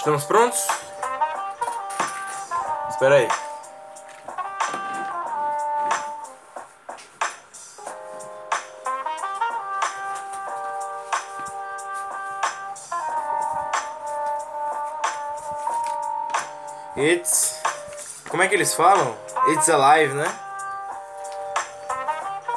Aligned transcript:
Estamos 0.00 0.24
prontos? 0.24 0.66
Espera 2.88 3.16
aí. 3.16 3.28
It's. 16.96 17.60
Como 18.30 18.42
é 18.42 18.48
que 18.48 18.54
eles 18.54 18.74
falam? 18.74 19.14
It's 19.48 19.68
alive, 19.68 20.14
né? 20.14 20.34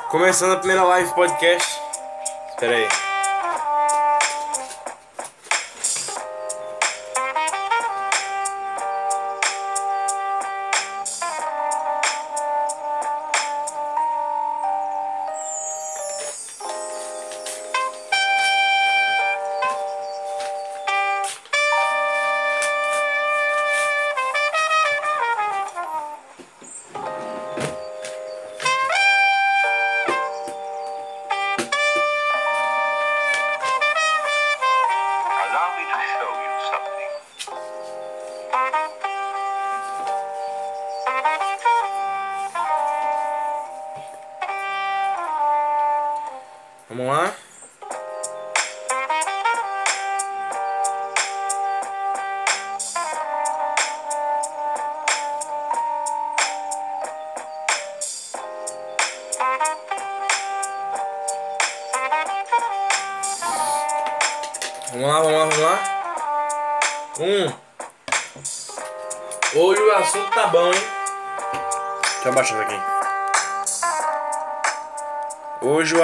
Começando 0.10 0.54
a 0.54 0.58
primeira 0.60 0.84
live 0.84 1.14
podcast. 1.14 1.78
Espera 2.52 2.78
aí. 2.78 3.03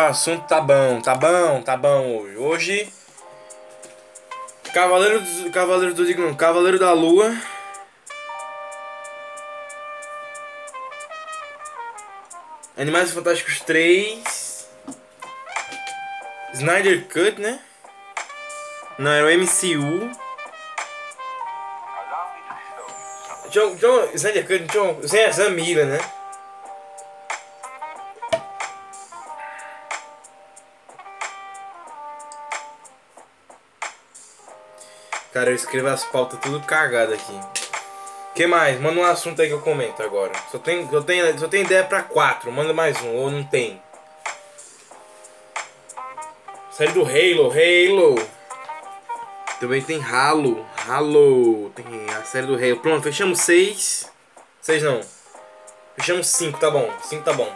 Assunto 0.09 0.47
tá 0.47 0.59
bom, 0.59 1.01
tá 1.01 1.15
bom, 1.15 1.61
tá 1.61 1.77
bom 1.77 2.17
hoje. 2.17 2.37
Hoje. 2.37 2.93
Cavaleiro 4.73 5.21
do. 5.21 5.51
Cavaleiro 5.51 5.93
do. 5.93 6.05
Digo, 6.05 6.21
não, 6.21 6.35
Cavaleiro 6.35 6.79
da 6.79 6.91
Lua. 6.93 7.35
Animais 12.77 13.11
Fantásticos 13.11 13.59
3. 13.61 14.67
Snyder 16.53 17.05
Cut, 17.07 17.39
né? 17.39 17.59
Não, 18.97 19.11
era 19.11 19.27
o 19.27 19.37
MCU. 19.37 20.11
John, 23.49 23.75
John, 23.75 24.09
Snyder 24.13 24.47
Cut, 24.47 24.73
John, 24.73 25.07
sem 25.07 25.25
a 25.25 25.33
Sam 25.33 25.51
Miller, 25.51 25.85
né? 25.85 25.99
Cara, 35.39 35.51
eu 35.51 35.55
escrevo 35.55 35.87
as 35.87 36.03
pautas 36.03 36.37
tudo 36.41 36.59
cagado 36.59 37.13
aqui. 37.13 37.39
que 38.35 38.45
mais? 38.45 38.77
Manda 38.77 38.99
um 38.99 39.05
assunto 39.05 39.41
aí 39.41 39.47
que 39.47 39.53
eu 39.53 39.61
comento 39.61 40.03
agora. 40.03 40.33
Só 40.51 40.57
tem, 40.59 40.85
só 40.89 41.01
tem, 41.01 41.37
só 41.37 41.47
tem 41.47 41.61
ideia 41.61 41.85
pra 41.85 42.03
quatro. 42.03 42.51
Manda 42.51 42.73
mais 42.73 43.01
um, 43.01 43.15
ou 43.15 43.31
não 43.31 43.41
tem. 43.45 43.81
Série 46.71 46.91
do 46.91 47.03
Halo, 47.03 47.53
Halo. 47.53 48.15
Também 49.61 49.81
tem 49.81 50.03
Halo, 50.03 50.65
Halo. 50.85 51.69
Tem 51.69 51.85
a 52.19 52.23
série 52.23 52.45
do 52.47 52.55
Halo. 52.55 52.81
Pronto, 52.81 53.03
fechamos 53.03 53.39
seis. 53.39 54.11
Seis 54.59 54.83
não. 54.83 54.99
Fechamos 55.95 56.27
cinco, 56.27 56.59
tá 56.59 56.69
bom. 56.69 56.91
Cinco 57.01 57.23
tá 57.23 57.31
bom. 57.31 57.49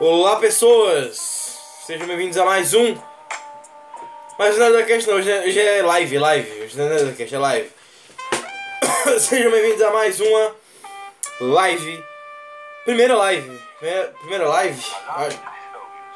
Olá, 0.00 0.34
pessoas. 0.40 1.56
Sejam 1.86 2.08
bem-vindos 2.08 2.36
a 2.36 2.44
mais 2.44 2.74
um. 2.74 2.96
Mas 4.38 4.56
não 4.56 4.66
é 4.66 4.70
da 4.70 4.86
não, 4.86 5.14
hoje 5.16 5.58
é, 5.58 5.78
é 5.78 5.82
live, 5.82 6.16
live. 6.16 6.62
Hoje 6.62 6.78
não 6.78 6.84
é 6.86 6.90
da 6.90 7.24
é 7.24 7.38
live. 7.38 7.70
Sejam 9.18 9.50
bem-vindos 9.50 9.82
a 9.82 9.90
mais 9.90 10.20
uma 10.20 10.54
live. 11.40 12.04
Primeira 12.84 13.16
live. 13.16 13.60
Primeira, 13.80 14.08
primeira 14.20 14.48
live. 14.48 14.84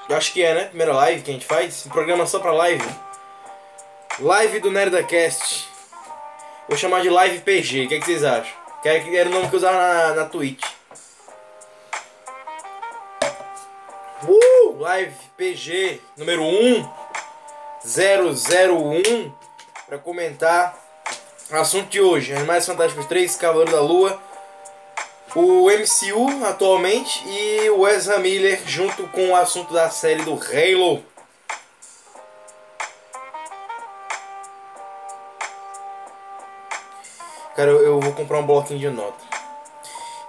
Eu 0.09 0.16
acho 0.16 0.32
que 0.32 0.41
é, 0.41 0.55
né? 0.55 0.65
Primeira 0.66 0.93
live 0.93 1.22
que 1.22 1.31
a 1.31 1.34
gente 1.34 1.44
faz. 1.44 1.84
Um 1.84 1.91
programa 1.91 2.25
só 2.25 2.38
pra 2.38 2.53
live. 2.53 2.88
Live 4.21 4.61
do 4.61 4.71
NerdaCast. 4.71 5.69
Vou 6.69 6.78
chamar 6.78 7.03
de 7.03 7.11
Live 7.11 7.41
PG. 7.41 7.87
O 7.87 7.88
que, 7.88 7.94
é 7.97 7.99
que 7.99 8.06
vocês 8.06 8.22
acham? 8.22 8.55
Era 8.84 9.00
que 9.00 9.16
era 9.16 9.28
o 9.28 9.32
nome 9.32 9.49
que 9.49 9.55
eu 9.56 9.59
usava 9.59 9.77
na, 9.77 10.15
na 10.15 10.25
Twitch. 10.27 10.62
Uh! 14.28 14.78
Live 14.78 15.16
PG 15.37 16.00
número 16.16 16.44
1001 17.84 19.32
para 19.87 19.98
comentar 19.98 20.78
o 21.50 21.56
assunto 21.56 21.88
de 21.88 22.00
hoje: 22.00 22.32
Animais 22.32 22.65
Fantásticos 22.65 23.06
3, 23.06 23.37
Cavaleiro 23.37 23.72
da 23.72 23.81
Lua, 23.81 24.20
o 25.34 25.69
MCU 25.69 26.47
atualmente 26.47 27.22
e 27.26 27.70
o 27.70 27.87
Ezra 27.88 28.19
Miller 28.19 28.60
junto 28.66 29.09
com 29.09 29.31
o 29.31 29.37
assunto 29.37 29.72
da 29.72 29.91
série 29.91 30.22
do 30.22 30.32
Halo. 30.32 31.03
Cara, 37.56 37.70
eu, 37.70 38.00
vou 38.00 38.12
comprar 38.12 38.38
um 38.38 38.47
bloquinho 38.47 38.81
de 38.81 38.88
nota. 38.88 39.22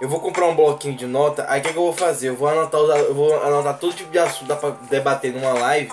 Eu 0.00 0.08
vou 0.08 0.20
comprar 0.20 0.46
um 0.46 0.54
bloquinho 0.54 0.94
de 0.94 1.06
nota, 1.06 1.46
aí 1.48 1.60
o 1.60 1.62
que, 1.62 1.72
que 1.72 1.78
eu 1.78 1.84
vou 1.84 1.92
fazer? 1.92 2.28
Eu 2.28 2.36
vou 2.36 2.48
anotar, 2.48 2.80
eu 2.80 3.14
vou 3.14 3.34
anotar 3.42 3.78
todo 3.78 3.94
tipo 3.94 4.10
de 4.10 4.18
assunto 4.18 4.48
dá 4.48 4.56
pra 4.56 4.70
debater 4.90 5.32
numa 5.32 5.52
live. 5.54 5.90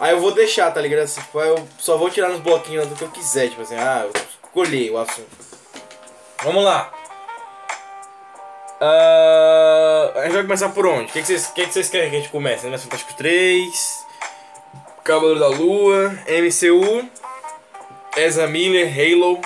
Aí 0.00 0.12
eu 0.12 0.20
vou 0.20 0.32
deixar, 0.32 0.70
tá 0.72 0.80
ligado? 0.80 1.00
Assim, 1.02 1.20
tipo, 1.20 1.40
eu 1.40 1.68
só 1.78 1.96
vou 1.96 2.10
tirar 2.10 2.28
nos 2.28 2.40
bloquinhos 2.40 2.86
do 2.88 2.96
que 2.96 3.02
eu 3.04 3.10
quiser, 3.10 3.48
tipo 3.48 3.62
assim, 3.62 3.76
ah, 3.76 4.04
eu 4.06 4.12
escolhi 4.44 4.90
o 4.90 4.98
assunto. 4.98 5.28
Vamos 6.42 6.64
lá. 6.64 6.92
Ah, 8.80 10.12
a 10.16 10.22
gente 10.24 10.32
vai 10.32 10.42
começar 10.42 10.68
por 10.70 10.86
onde? 10.86 11.04
O 11.10 11.12
que, 11.12 11.22
vocês, 11.24 11.46
que, 11.46 11.66
que 11.66 11.88
querem 11.90 12.10
que 12.10 12.16
a 12.16 12.20
gente 12.20 12.30
comece? 12.30 12.62
Animais 12.62 12.82
Fantásticos 12.82 13.14
3, 13.14 14.04
Cavaleiro 15.04 15.40
da 15.40 15.48
Lua, 15.48 16.10
MCU, 16.28 17.08
Ezra 18.16 18.46
Miller, 18.46 18.92
Halo. 18.92 19.40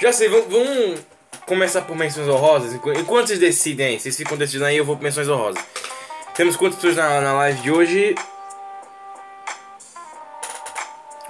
Já 0.00 0.12
sei, 0.12 0.28
vamos, 0.28 1.00
começar 1.46 1.82
por 1.82 1.94
menções 1.96 2.26
honrosas. 2.28 2.72
Enqu- 2.72 2.92
Enquanto 2.98 3.28
vocês 3.28 3.38
decidem 3.38 3.98
vocês 3.98 4.16
ficam 4.16 4.36
decidindo 4.36 4.64
aí, 4.64 4.76
eu 4.76 4.84
vou 4.84 4.96
por 4.96 5.02
menções 5.02 5.28
honrosas. 5.28 5.62
Temos 6.34 6.56
quantas 6.56 6.76
pessoas 6.76 6.96
na, 6.96 7.20
na 7.20 7.32
live 7.34 7.60
de 7.60 7.70
hoje? 7.70 8.14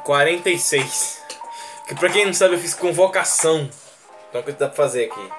46. 0.03 1.23
Que 1.87 1.95
pra 1.95 2.09
quem 2.09 2.25
não 2.25 2.33
sabe, 2.33 2.55
eu 2.55 2.59
fiz 2.59 2.73
convocação. 2.73 3.69
Então 4.29 4.41
o 4.41 4.45
que 4.45 4.53
dá 4.53 4.67
pra 4.67 4.77
fazer 4.77 5.11
aqui? 5.11 5.33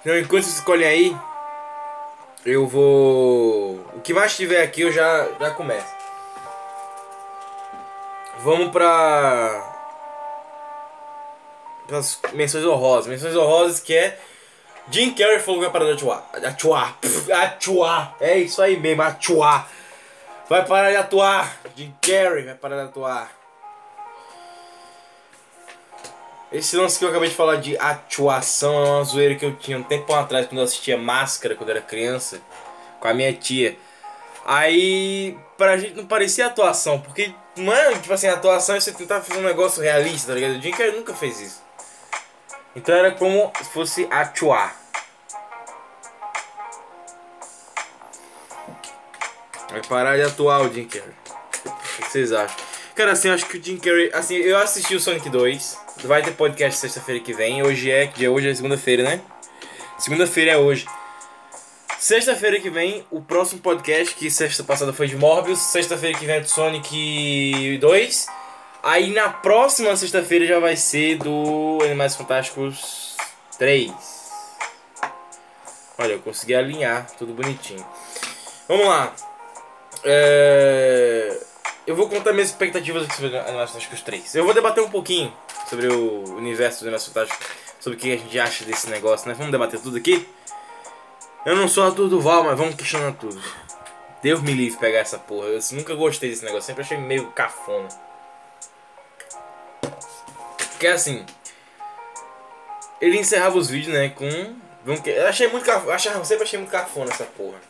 Então, 0.00 0.18
enquanto 0.18 0.42
vocês 0.42 0.56
escolhem 0.56 0.88
aí, 0.88 1.16
eu 2.44 2.66
vou. 2.66 3.76
O 3.94 4.00
que 4.02 4.12
mais 4.12 4.36
tiver 4.36 4.64
aqui 4.64 4.80
eu 4.80 4.90
já, 4.90 5.28
já 5.38 5.52
começo. 5.52 5.94
Vamos 8.40 8.72
pra. 8.72 9.68
As 11.92 12.18
menções 12.32 12.64
honrosas. 12.64 13.06
Menções 13.06 13.36
honrosas 13.36 13.78
que 13.78 13.94
é. 13.94 14.18
Jim 14.90 15.14
Carrey 15.14 15.38
falou 15.38 15.60
que 15.60 15.66
vai 15.66 15.72
parar 15.72 15.86
de 15.86 15.92
atuar. 15.92 16.30
Atuar. 16.44 16.98
Atuar. 17.32 18.16
É 18.20 18.38
isso 18.38 18.60
aí 18.60 18.78
mesmo, 18.78 19.02
atuar. 19.02 19.70
Vai 20.48 20.64
parar 20.64 20.90
de 20.90 20.96
atuar. 20.96 21.56
Jim 21.76 21.94
Carrey 22.00 22.44
vai 22.44 22.54
parar 22.54 22.76
de 22.76 22.88
atuar. 22.88 23.30
Esse 26.52 26.76
lance 26.76 26.98
que 26.98 27.04
eu 27.04 27.08
acabei 27.08 27.30
de 27.30 27.34
falar 27.34 27.56
de 27.56 27.78
atuação 27.78 28.84
é 28.84 28.90
uma 28.90 29.04
zoeira 29.04 29.34
que 29.34 29.44
eu 29.44 29.56
tinha 29.56 29.78
um 29.78 29.82
tempo 29.82 30.12
atrás, 30.12 30.46
quando 30.46 30.58
eu 30.58 30.64
assistia 30.64 30.98
Máscara, 30.98 31.54
quando 31.54 31.70
eu 31.70 31.76
era 31.76 31.84
criança, 31.84 32.42
com 33.00 33.08
a 33.08 33.14
minha 33.14 33.32
tia. 33.32 33.74
Aí, 34.44 35.38
pra 35.56 35.78
gente 35.78 35.94
não 35.94 36.04
parecia 36.04 36.46
atuação, 36.46 37.00
porque 37.00 37.32
é, 37.56 37.92
tipo 37.98 38.12
assim, 38.12 38.26
atuação 38.26 38.76
é 38.76 38.80
você 38.80 38.92
tentar 38.92 39.22
fazer 39.22 39.40
um 39.40 39.44
negócio 39.44 39.82
realista, 39.82 40.28
tá 40.28 40.34
ligado? 40.34 40.58
O 40.58 40.60
Jim 40.60 40.72
Carrey 40.72 40.92
nunca 40.92 41.14
fez 41.14 41.40
isso. 41.40 41.62
Então 42.74 42.94
era 42.94 43.10
como 43.12 43.52
se 43.58 43.70
fosse 43.70 44.08
atuar. 44.10 44.80
Vai 49.70 49.82
parar 49.88 50.16
de 50.16 50.22
atuar 50.22 50.62
o 50.62 50.72
Jim 50.72 50.84
Carrey. 50.84 51.14
O 51.64 52.02
que 52.02 52.10
vocês 52.10 52.32
acham? 52.32 52.56
Cara, 52.94 53.12
assim, 53.12 53.30
acho 53.30 53.46
que 53.46 53.58
o 53.58 53.62
Jim 53.62 53.78
Carrey. 53.78 54.10
Assim, 54.12 54.36
eu 54.36 54.58
assisti 54.58 54.94
o 54.94 55.00
Sonic 55.00 55.28
2. 55.28 55.78
Vai 56.04 56.22
ter 56.22 56.32
podcast 56.32 56.78
sexta-feira 56.80 57.22
que 57.22 57.32
vem. 57.32 57.62
Hoje 57.62 57.90
é. 57.90 58.06
Dia 58.06 58.30
hoje? 58.30 58.48
É 58.48 58.54
segunda-feira, 58.54 59.02
né? 59.02 59.20
Segunda-feira 59.98 60.52
é 60.52 60.56
hoje. 60.58 60.86
Sexta-feira 61.98 62.58
que 62.58 62.68
vem, 62.68 63.06
o 63.12 63.22
próximo 63.22 63.60
podcast, 63.60 64.14
que 64.16 64.28
sexta 64.28 64.64
passada 64.64 64.92
foi 64.92 65.06
de 65.06 65.16
Morbius. 65.16 65.60
Sexta-feira 65.60 66.18
que 66.18 66.26
vem 66.26 66.36
é 66.36 66.40
do 66.40 66.48
Sonic 66.48 67.78
2. 67.78 68.26
Aí 68.82 69.12
na 69.12 69.28
próxima 69.28 69.96
sexta-feira 69.96 70.44
já 70.44 70.58
vai 70.58 70.76
ser 70.76 71.16
do 71.16 71.78
Animais 71.84 72.16
Fantásticos 72.16 73.16
3. 73.56 73.92
Olha, 75.98 76.14
eu 76.14 76.18
consegui 76.18 76.52
alinhar 76.52 77.06
tudo 77.16 77.32
bonitinho. 77.32 77.86
Vamos 78.66 78.86
lá. 78.88 79.14
É... 80.02 81.40
Eu 81.86 81.94
vou 81.94 82.08
contar 82.08 82.32
minhas 82.32 82.48
expectativas 82.48 83.06
sobre 83.14 83.38
Animais 83.38 83.70
Fantásticos 83.70 84.00
3. 84.02 84.34
Eu 84.34 84.44
vou 84.44 84.52
debater 84.52 84.82
um 84.82 84.90
pouquinho 84.90 85.32
sobre 85.70 85.86
o 85.86 86.34
universo 86.36 86.80
do 86.80 86.86
Animais 86.86 87.06
Fantásticos, 87.06 87.46
sobre 87.78 87.96
o 87.96 88.00
que 88.00 88.12
a 88.12 88.16
gente 88.16 88.40
acha 88.40 88.64
desse 88.64 88.90
negócio, 88.90 89.28
né? 89.28 89.34
Vamos 89.34 89.52
debater 89.52 89.78
tudo 89.78 89.96
aqui? 89.96 90.28
Eu 91.46 91.54
não 91.54 91.68
sou 91.68 91.86
ator 91.86 92.08
do 92.08 92.20
Val, 92.20 92.42
mas 92.42 92.58
vamos 92.58 92.74
questionar 92.74 93.12
tudo. 93.12 93.40
Deus 94.20 94.40
me 94.42 94.52
livre 94.52 94.78
pegar 94.80 94.98
essa 94.98 95.18
porra. 95.18 95.46
Eu 95.46 95.60
nunca 95.70 95.94
gostei 95.94 96.30
desse 96.30 96.44
negócio, 96.44 96.66
sempre 96.66 96.82
achei 96.82 96.96
meio 96.96 97.30
cafona. 97.30 97.88
Porque 100.82 100.88
assim. 100.88 101.24
Ele 103.00 103.16
encerrava 103.16 103.56
os 103.56 103.70
vídeos, 103.70 103.94
né, 103.94 104.08
com. 104.08 104.26
Eu 105.06 105.28
achei 105.28 105.46
muito 105.46 105.64
cafona. 105.64 106.24
Sempre 106.24 106.42
achei 106.42 106.58
muito 106.58 106.72
cafona 106.72 107.12
essa 107.12 107.22
porra. 107.22 107.60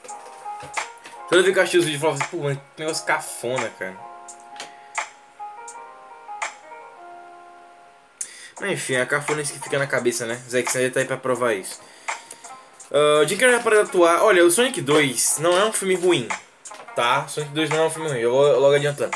Toda 1.28 1.42
vez 1.42 1.52
que 1.52 1.58
eu 1.58 1.62
achei 1.62 1.78
os 1.78 1.84
vídeos, 1.84 2.02
eu 2.02 2.08
falava 2.08 2.24
assim, 2.24 2.30
pô, 2.34 2.42
mano, 2.42 2.62
que 2.74 2.80
negócio 2.80 3.04
cafona, 3.04 3.70
cara. 3.78 3.96
Mas 8.58 8.72
enfim, 8.72 8.96
a 8.96 9.04
cafona 9.04 9.40
é 9.40 9.42
isso 9.42 9.52
que 9.52 9.60
fica 9.60 9.78
na 9.78 9.86
cabeça, 9.86 10.24
né? 10.24 10.40
Zack 10.48 10.68
Snyder 10.68 10.92
tá 10.94 11.00
aí 11.00 11.06
pra 11.06 11.18
provar 11.18 11.52
isso. 11.52 11.80
Uh, 12.90 13.28
Jim 13.28 13.36
Carrey 13.36 13.60
para 13.60 13.82
atuar. 13.82 14.22
Olha, 14.22 14.42
o 14.42 14.50
Sonic 14.50 14.80
2 14.80 15.38
não 15.40 15.54
é 15.54 15.66
um 15.66 15.72
filme 15.72 15.96
ruim, 15.96 16.28
tá? 16.96 17.28
Sonic 17.28 17.52
2 17.52 17.68
não 17.68 17.76
é 17.76 17.86
um 17.88 17.90
filme 17.90 18.08
ruim, 18.08 18.20
eu 18.20 18.32
vou 18.32 18.58
logo 18.58 18.74
adiantando. 18.74 19.14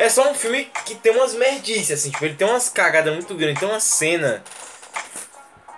É 0.00 0.08
só 0.08 0.30
um 0.30 0.34
filme 0.34 0.64
que 0.86 0.94
tem 0.94 1.14
umas 1.14 1.34
merdices, 1.34 1.90
assim, 1.90 2.10
tipo, 2.10 2.24
ele 2.24 2.34
tem 2.34 2.48
umas 2.48 2.70
cagadas 2.70 3.12
muito 3.12 3.34
grandes, 3.34 3.60
tem 3.60 3.68
uma 3.68 3.78
cena 3.80 4.42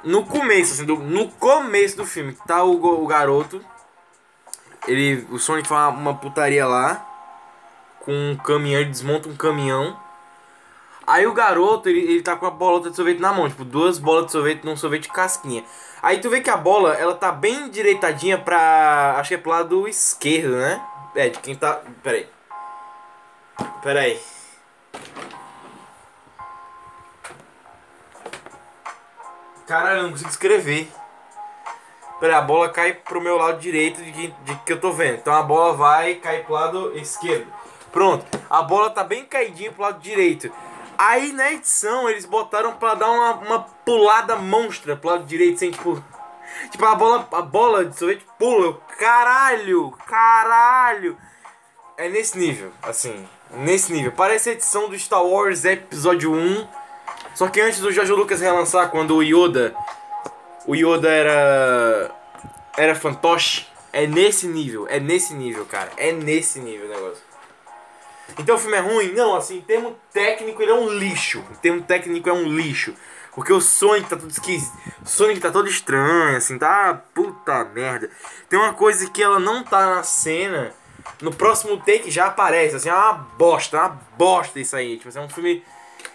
no 0.04 0.24
começo, 0.24 0.74
assim, 0.74 0.84
do, 0.84 0.96
no 0.96 1.28
começo 1.28 1.96
do 1.96 2.06
filme, 2.06 2.38
tá 2.46 2.62
o, 2.62 3.02
o 3.02 3.04
garoto, 3.04 3.60
ele, 4.86 5.26
o 5.28 5.40
Sonic 5.40 5.66
faz 5.66 5.92
uma, 5.92 6.00
uma 6.00 6.14
putaria 6.14 6.64
lá, 6.64 7.04
com 7.98 8.12
um 8.12 8.36
caminhão, 8.36 8.82
ele 8.82 8.90
desmonta 8.90 9.28
um 9.28 9.34
caminhão, 9.34 10.00
Aí 11.04 11.26
o 11.26 11.32
garoto, 11.32 11.88
ele, 11.88 11.98
ele 11.98 12.22
tá 12.22 12.36
com 12.36 12.46
a 12.46 12.50
bola 12.50 12.88
de 12.88 12.94
sorvete 12.94 13.18
na 13.18 13.32
mão, 13.32 13.48
tipo, 13.48 13.64
duas 13.64 13.98
bolas 13.98 14.26
de 14.26 14.32
sorvete 14.32 14.64
num 14.64 14.76
sorvete 14.76 15.08
casquinha. 15.08 15.64
Aí 16.00 16.20
tu 16.20 16.30
vê 16.30 16.40
que 16.40 16.48
a 16.48 16.56
bola, 16.56 16.94
ela 16.94 17.12
tá 17.12 17.32
bem 17.32 17.68
direitadinha 17.68 18.38
pra. 18.38 19.16
Acho 19.18 19.30
que 19.30 19.34
é 19.34 19.38
pro 19.38 19.50
lado 19.50 19.88
esquerdo, 19.88 20.56
né? 20.56 20.80
É, 21.16 21.28
de 21.28 21.40
quem 21.40 21.56
tá. 21.56 21.82
Pera 22.04 22.18
aí. 22.18 22.28
Pera 23.82 24.00
aí. 24.00 24.20
Caralho, 29.66 30.02
não 30.02 30.10
consigo 30.10 30.30
escrever. 30.30 30.92
Pera 32.20 32.38
a 32.38 32.42
bola 32.42 32.68
cai 32.68 32.92
pro 32.92 33.20
meu 33.20 33.36
lado 33.36 33.58
direito 33.58 34.02
de 34.02 34.12
que, 34.12 34.28
de 34.44 34.54
que 34.56 34.72
eu 34.72 34.80
tô 34.80 34.92
vendo. 34.92 35.16
Então 35.16 35.34
a 35.34 35.42
bola 35.42 35.74
vai 35.74 36.14
cair 36.16 36.44
pro 36.44 36.54
lado 36.54 36.96
esquerdo. 36.96 37.46
Pronto. 37.90 38.24
A 38.48 38.62
bola 38.62 38.90
tá 38.90 39.02
bem 39.02 39.24
caidinha 39.24 39.72
pro 39.72 39.82
lado 39.82 40.00
direito. 40.00 40.52
Aí 40.96 41.32
na 41.32 41.52
edição 41.52 42.08
eles 42.08 42.24
botaram 42.24 42.74
pra 42.74 42.94
dar 42.94 43.10
uma, 43.10 43.32
uma 43.32 43.60
pulada 43.84 44.36
monstra 44.36 44.96
pro 44.96 45.10
lado 45.10 45.24
direito, 45.24 45.58
sem 45.58 45.70
tipo. 45.70 46.02
Tipo, 46.70 46.84
a 46.84 46.94
bola, 46.94 47.28
a 47.32 47.42
bola 47.42 47.84
de 47.84 47.98
sorvete 47.98 48.24
pula. 48.38 48.74
Caralho! 48.98 49.90
Caralho! 50.06 51.18
É 51.96 52.08
nesse 52.08 52.38
nível, 52.38 52.72
assim. 52.82 53.28
Nesse 53.52 53.92
nível. 53.92 54.12
Parece 54.12 54.50
a 54.50 54.52
edição 54.52 54.88
do 54.88 54.98
Star 54.98 55.24
Wars 55.24 55.64
Episódio 55.64 56.32
1. 56.32 56.66
Só 57.34 57.48
que 57.48 57.60
antes 57.60 57.80
do 57.80 57.92
George 57.92 58.12
Lucas 58.12 58.40
relançar, 58.40 58.90
quando 58.90 59.16
o 59.16 59.22
Yoda. 59.22 59.74
O 60.66 60.74
Yoda 60.74 61.10
era. 61.10 62.10
Era 62.76 62.94
fantoche. 62.94 63.66
É 63.92 64.06
nesse 64.06 64.46
nível, 64.46 64.86
é 64.88 64.98
nesse 64.98 65.34
nível, 65.34 65.66
cara. 65.66 65.90
É 65.98 66.12
nesse 66.12 66.58
nível 66.60 66.86
o 66.86 66.88
negócio. 66.88 67.22
Então 68.38 68.54
o 68.54 68.58
filme 68.58 68.76
é 68.78 68.80
ruim? 68.80 69.12
Não, 69.12 69.36
assim, 69.36 69.58
em 69.58 69.60
termo 69.60 69.94
técnico 70.10 70.62
ele 70.62 70.70
é 70.70 70.74
um 70.74 70.88
lixo. 70.88 71.44
Em 71.50 71.54
termo 71.56 71.82
técnico 71.82 72.28
é 72.30 72.32
um 72.32 72.44
lixo. 72.44 72.94
Porque 73.34 73.52
o 73.52 73.60
Sonic 73.60 74.08
tá 74.08 74.16
todo 74.16 74.30
esquisito. 74.30 74.72
O 75.04 75.08
Sonic 75.08 75.40
tá 75.40 75.50
todo 75.50 75.68
estranho, 75.68 76.36
assim, 76.36 76.58
tá. 76.58 77.02
Puta 77.14 77.64
merda. 77.64 78.10
Tem 78.48 78.58
uma 78.58 78.72
coisa 78.72 79.08
que 79.10 79.22
ela 79.22 79.38
não 79.38 79.62
tá 79.62 79.96
na 79.96 80.02
cena. 80.02 80.72
No 81.20 81.32
próximo 81.32 81.76
take 81.78 82.10
já 82.10 82.26
aparece, 82.26 82.76
assim, 82.76 82.88
é 82.88 82.94
uma 82.94 83.12
bosta, 83.12 83.76
é 83.76 83.80
uma 83.80 84.00
bosta 84.16 84.58
isso 84.58 84.74
aí. 84.76 84.96
Tipo, 84.96 85.08
assim, 85.08 85.18
é 85.18 85.22
um 85.22 85.28
filme 85.28 85.62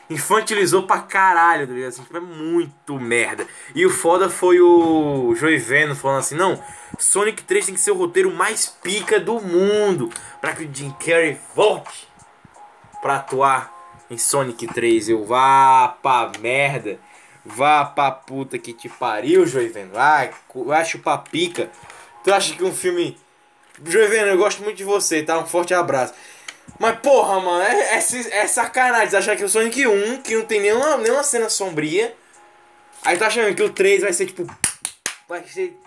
infantilizou 0.09 0.83
pra 0.83 0.99
caralho, 0.99 1.67
tá 1.67 1.73
ligado? 1.73 1.89
Assim, 1.89 2.03
tipo, 2.03 2.17
é 2.17 2.21
muito 2.21 2.99
merda. 2.99 3.47
E 3.75 3.85
o 3.85 3.89
foda 3.89 4.29
foi 4.29 4.59
o 4.59 5.33
Joey 5.35 5.57
Veno 5.57 5.95
falando 5.95 6.19
assim, 6.19 6.35
não, 6.35 6.61
Sonic 6.97 7.44
3 7.44 7.65
tem 7.65 7.75
que 7.75 7.81
ser 7.81 7.91
o 7.91 7.97
roteiro 7.97 8.31
mais 8.31 8.67
pica 8.67 9.19
do 9.19 9.39
mundo. 9.39 10.09
Pra 10.41 10.53
que 10.53 10.63
o 10.63 10.73
Jim 10.73 10.91
Carrey 10.91 11.37
volte 11.56 12.07
pra 13.01 13.17
atuar 13.17 13.71
em 14.09 14.17
Sonic 14.17 14.67
3. 14.67 15.09
Eu 15.09 15.25
vá 15.25 15.97
pra 16.01 16.31
merda. 16.39 16.99
Vá 17.45 17.85
pra 17.85 18.11
puta 18.11 18.57
que 18.57 18.73
te 18.73 18.89
pariu, 18.89 19.47
Joey 19.47 19.69
Veno. 19.69 19.94
Ah, 19.95 20.29
acho 20.79 20.99
pra 20.99 21.17
pica. 21.17 21.69
Tu 22.23 22.33
acha 22.33 22.53
que 22.53 22.63
um 22.63 22.73
filme... 22.73 23.17
Joey 23.85 24.07
Veno, 24.07 24.27
eu 24.27 24.37
gosto 24.37 24.63
muito 24.63 24.77
de 24.77 24.83
você, 24.83 25.23
tá? 25.23 25.39
Um 25.39 25.45
forte 25.45 25.73
abraço. 25.73 26.13
Mas 26.79 26.99
porra, 26.99 27.39
mano, 27.39 27.63
é, 27.63 27.95
é, 27.95 27.97
é 27.97 28.47
sacanagem 28.47 29.17
achar 29.17 29.35
que 29.35 29.43
o 29.43 29.49
Sonic 29.49 29.87
1, 29.87 30.21
que 30.21 30.35
não 30.35 30.45
tem 30.45 30.61
nenhuma, 30.61 30.97
nenhuma 30.97 31.23
cena 31.23 31.49
sombria. 31.49 32.13
Aí 33.03 33.17
tá 33.17 33.27
achando 33.27 33.55
que 33.55 33.63
o 33.63 33.69
3 33.69 34.01
vai 34.01 34.13
ser 34.13 34.25
tipo. 34.25 34.45
Vai 35.27 35.43
ser 35.43 35.77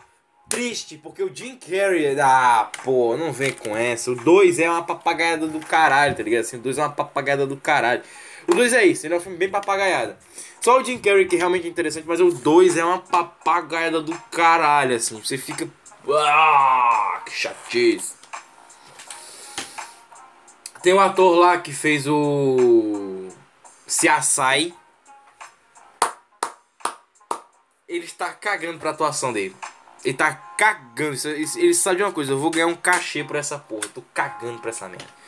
triste, 0.48 0.98
porque 0.98 1.22
o 1.22 1.34
Jim 1.34 1.56
Carrey. 1.56 2.18
Ah, 2.20 2.70
pô, 2.82 3.16
não 3.16 3.32
vem 3.32 3.52
com 3.52 3.76
essa. 3.76 4.10
O 4.10 4.14
2 4.14 4.58
é 4.58 4.68
uma 4.68 4.82
papagaiada 4.82 5.46
do 5.46 5.60
caralho, 5.60 6.14
tá 6.14 6.22
ligado? 6.22 6.40
Assim, 6.40 6.56
o 6.56 6.60
2 6.60 6.78
é 6.78 6.82
uma 6.82 6.90
papagaiada 6.90 7.46
do 7.46 7.56
caralho. 7.56 8.02
O 8.48 8.54
2 8.54 8.72
é 8.72 8.84
isso, 8.84 9.06
ele 9.06 9.14
é 9.14 9.16
um 9.16 9.20
filme 9.20 9.38
bem 9.38 9.48
papagaiada. 9.48 10.18
Só 10.60 10.80
o 10.80 10.84
Jim 10.84 10.98
Carrey 10.98 11.26
que 11.26 11.36
é 11.36 11.38
realmente 11.38 11.68
interessante, 11.68 12.04
mas 12.06 12.20
o 12.20 12.30
2 12.30 12.76
é 12.76 12.84
uma 12.84 12.98
papagaiada 12.98 14.00
do 14.02 14.14
caralho, 14.30 14.96
assim. 14.96 15.18
Você 15.20 15.38
fica. 15.38 15.68
Ah, 16.12 17.22
que 17.24 17.32
chatice. 17.32 18.14
Tem 20.82 20.94
um 20.94 21.00
ator 21.00 21.38
lá 21.38 21.58
que 21.58 21.72
fez 21.72 22.06
o. 22.06 23.28
Siasai. 23.86 24.74
Ele 27.88 28.04
está 28.04 28.32
cagando 28.32 28.78
pra 28.78 28.90
atuação 28.90 29.32
dele. 29.32 29.54
Ele 30.04 30.16
tá 30.16 30.32
cagando. 30.32 31.16
Ele 31.26 31.74
sabe 31.74 31.96
de 31.96 32.02
uma 32.02 32.12
coisa, 32.12 32.32
eu 32.32 32.38
vou 32.38 32.50
ganhar 32.50 32.66
um 32.66 32.76
cachê 32.76 33.22
por 33.22 33.36
essa 33.36 33.58
porra. 33.58 33.84
Eu 33.84 33.90
tô 33.90 34.02
cagando 34.14 34.60
pra 34.60 34.70
essa 34.70 34.88
merda. 34.88 35.20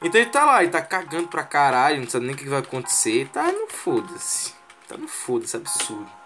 Então 0.00 0.18
ele 0.18 0.30
tá 0.30 0.46
lá, 0.46 0.62
ele 0.62 0.72
tá 0.72 0.80
cagando 0.80 1.28
pra 1.28 1.42
caralho, 1.42 2.00
não 2.00 2.08
sabe 2.08 2.24
nem 2.24 2.34
o 2.34 2.38
que 2.38 2.48
vai 2.48 2.60
acontecer. 2.60 3.28
Tá 3.28 3.52
no 3.52 3.68
foda-se. 3.68 4.54
Tá 4.88 4.96
no 4.96 5.06
foda-se, 5.06 5.56
absurdo. 5.56 6.19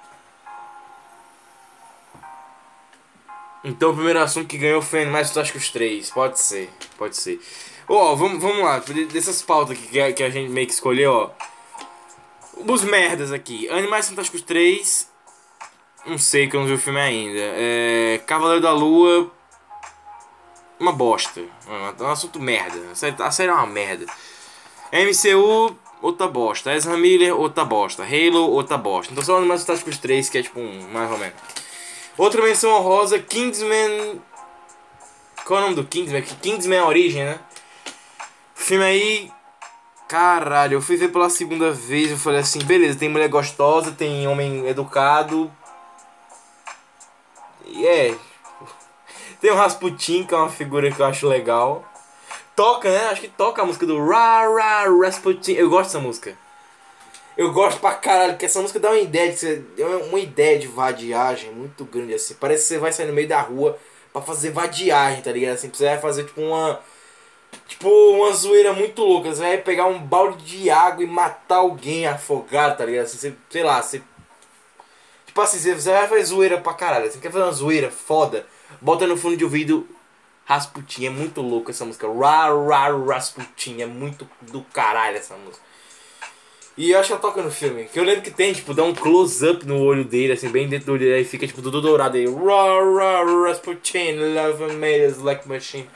Então 3.65 3.93
o 3.93 3.95
primeiro 3.95 4.21
assunto 4.21 4.47
que 4.47 4.59
ganhou 4.59 4.83
foi 4.83 5.03
Animais 5.03 5.29
Fantásticos 5.29 5.71
3. 5.71 6.11
Pode 6.11 6.39
ser, 6.39 6.71
pode 6.99 7.17
ser. 7.17 7.41
Ó, 7.89 8.13
oh, 8.13 8.17
vamos, 8.17 8.41
vamos 8.41 8.63
lá, 8.63 8.79
dessas 9.11 9.41
pautas 9.41 9.79
que 9.79 10.13
que 10.13 10.23
a 10.23 10.31
gente 10.31 10.51
meio 10.51 10.67
que 10.67 10.75
escolheu, 10.75 11.11
ó. 11.13 11.31
Os 12.57 12.85
merdas 12.85 13.33
aqui. 13.33 13.69
Animais 13.71 14.09
Fantásticos 14.09 14.43
3. 14.43 15.11
Não 16.07 16.19
sei 16.19 16.47
que 16.47 16.55
eu 16.55 16.61
não 16.61 16.67
vi 16.67 16.75
o 16.75 16.79
filme 16.79 17.01
ainda. 17.01 17.39
É, 17.39 18.21
Cavaleiro 18.27 18.61
da 18.61 18.73
Lua. 18.73 19.31
Uma 20.79 20.93
bosta. 20.93 21.41
É 21.41 22.03
um 22.03 22.11
assunto 22.11 22.39
merda. 22.39 22.79
A 22.91 23.31
série, 23.31 23.51
é 23.51 23.55
uma 23.55 23.67
merda. 23.67 24.05
MCU. 24.93 25.75
outra 26.03 26.29
bosta. 26.29 26.75
Ezra 26.75 26.99
Miller, 26.99 27.35
outra 27.35 27.65
bosta. 27.65 28.03
Halo, 28.03 28.51
outra 28.51 28.77
bosta. 28.77 29.11
Então 29.11 29.25
só 29.25 29.41
mais 29.41 29.63
Fantásticos 29.63 29.97
3, 29.97 30.29
que 30.29 30.39
é 30.39 30.43
tipo 30.43 30.61
um, 30.61 30.89
mais 30.93 31.11
ou 31.11 31.17
menos. 31.17 31.35
Outra 32.17 32.43
menção 32.43 32.71
honrosa, 32.71 33.19
Kingsman. 33.19 34.23
Qual 35.45 35.59
é 35.59 35.63
o 35.63 35.65
nome 35.65 35.75
do 35.75 35.85
Kingsman? 35.85 36.23
Kingsman 36.23 36.79
é 36.79 36.83
origem, 36.83 37.25
né? 37.25 37.41
Filme 38.55 38.85
aí. 38.85 39.33
Caralho, 40.07 40.75
eu 40.75 40.83
fui 40.83 40.97
ver 40.97 41.09
pela 41.09 41.29
segunda 41.29 41.73
vez. 41.73 42.13
Eu 42.13 42.17
falei 42.17 42.41
assim: 42.41 42.61
beleza, 42.61 42.99
tem 42.99 43.09
mulher 43.09 43.29
gostosa, 43.29 43.91
tem 43.91 44.29
homem 44.29 44.65
educado. 44.69 45.51
E 47.67 47.87
é. 47.87 48.15
Tem 49.41 49.51
o 49.51 49.57
Rasputin, 49.57 50.25
que 50.25 50.33
é 50.33 50.37
uma 50.37 50.49
figura 50.49 50.91
que 50.91 51.01
eu 51.01 51.07
acho 51.07 51.29
legal. 51.29 51.85
Toca, 52.55 52.89
né? 52.89 53.09
Acho 53.09 53.23
que 53.23 53.29
toca 53.29 53.61
a 53.61 53.67
música 53.67 53.85
do 53.85 53.99
Ra 54.07 54.47
Ra 54.49 54.85
Rasputin. 55.03 55.53
Eu 55.53 55.69
gosto 55.69 55.87
dessa 55.89 55.99
música. 55.99 56.44
Eu 57.37 57.53
gosto 57.53 57.81
pra 57.81 57.95
caralho, 57.95 58.33
porque 58.33 58.47
essa 58.47 58.61
música 58.61 58.79
dá 58.79 58.91
uma 58.91 58.99
ideia 58.99 59.33
de 59.33 59.39
você, 59.39 59.65
uma 60.09 60.21
ideia 60.21 60.59
de 60.59 60.69
vadiagem 60.69 61.51
muito 61.53 61.85
grande 61.85 62.15
assim. 62.15 62.35
Parece 62.35 62.63
que 62.63 62.69
você 62.69 62.79
vai 62.79 62.93
sair 62.93 63.07
no 63.07 63.13
meio 63.13 63.29
da 63.29 63.41
rua 63.41 63.79
pra 64.13 64.23
fazer 64.23 64.51
vadiagem, 64.51 65.23
tá 65.23 65.33
ligado? 65.33 65.55
Assim, 65.55 65.69
você 65.73 65.87
vai 65.87 65.99
fazer 65.99 66.25
tipo 66.25 66.41
uma 66.41 66.81
tipo 67.67 67.89
uma 67.89 68.33
zoeira 68.33 68.73
muito 68.73 69.03
louca. 69.03 69.35
Você 69.35 69.41
vai 69.41 69.59
pegar 69.59 69.87
um 69.87 69.99
balde 69.99 70.45
de 70.45 70.71
água 70.71 71.03
e 71.03 71.07
matar 71.07 71.57
alguém 71.57 72.07
afogado, 72.07 72.79
tá 72.79 72.85
ligado? 72.85 73.07
Assim, 73.07 73.19
você, 73.19 73.35
sei 73.51 73.63
lá, 73.65 73.83
você 73.83 74.01
Tipo 75.35 75.43
assim, 75.43 75.59
você 75.59 75.91
vai 75.91 76.07
fazer 76.07 76.25
zoeira 76.27 76.61
pra 76.61 76.73
caralho. 76.75 77.11
Você 77.11 77.19
quer 77.19 77.33
fazer 77.33 77.43
uma 77.45 77.53
zoeira 77.53 77.91
foda? 77.91 78.47
Bota 78.81 79.05
no 79.05 79.17
fundo 79.17 79.37
de 79.37 79.43
ouvido 79.43 79.85
Rasputin. 80.45 81.07
É 81.07 81.11
muito 81.11 81.43
louco 81.43 81.73
essa 81.73 81.85
música. 81.85 82.07
Ra 82.07 82.51
Ra 82.51 82.97
Rasputin. 82.97 83.83
É 83.83 83.87
muito 83.87 84.31
do 84.43 84.63
caralho 84.73 85.17
essa 85.17 85.35
música. 85.35 85.61
E 86.77 86.91
eu 86.91 86.99
acho 86.99 87.09
que 87.09 87.13
ela 87.13 87.23
toca 87.23 87.41
no 87.41 87.51
filme. 87.51 87.85
Que 87.85 88.01
eu 88.01 88.05
lembro 88.05 88.23
que 88.23 88.31
tem, 88.31 88.53
tipo, 88.53 88.75
dá 88.75 88.83
um 88.83 88.93
close-up 88.93 89.65
no 89.65 89.81
olho 89.81 90.05
dele, 90.05 90.33
assim, 90.33 90.49
bem 90.49 90.69
dentro 90.69 90.87
do 90.87 90.93
olho 90.93 91.01
dele. 91.01 91.15
Aí 91.15 91.25
fica, 91.25 91.47
tipo, 91.47 91.63
tudo 91.63 91.81
dourado 91.81 92.17
aí. 92.17 92.27
Ra 92.27 93.23
Ra 93.23 93.47
Rasputin. 93.47 94.17
Love 94.35 94.75
made 94.75 95.07
us 95.07 95.19
like 95.19 95.49
machine. 95.49 95.89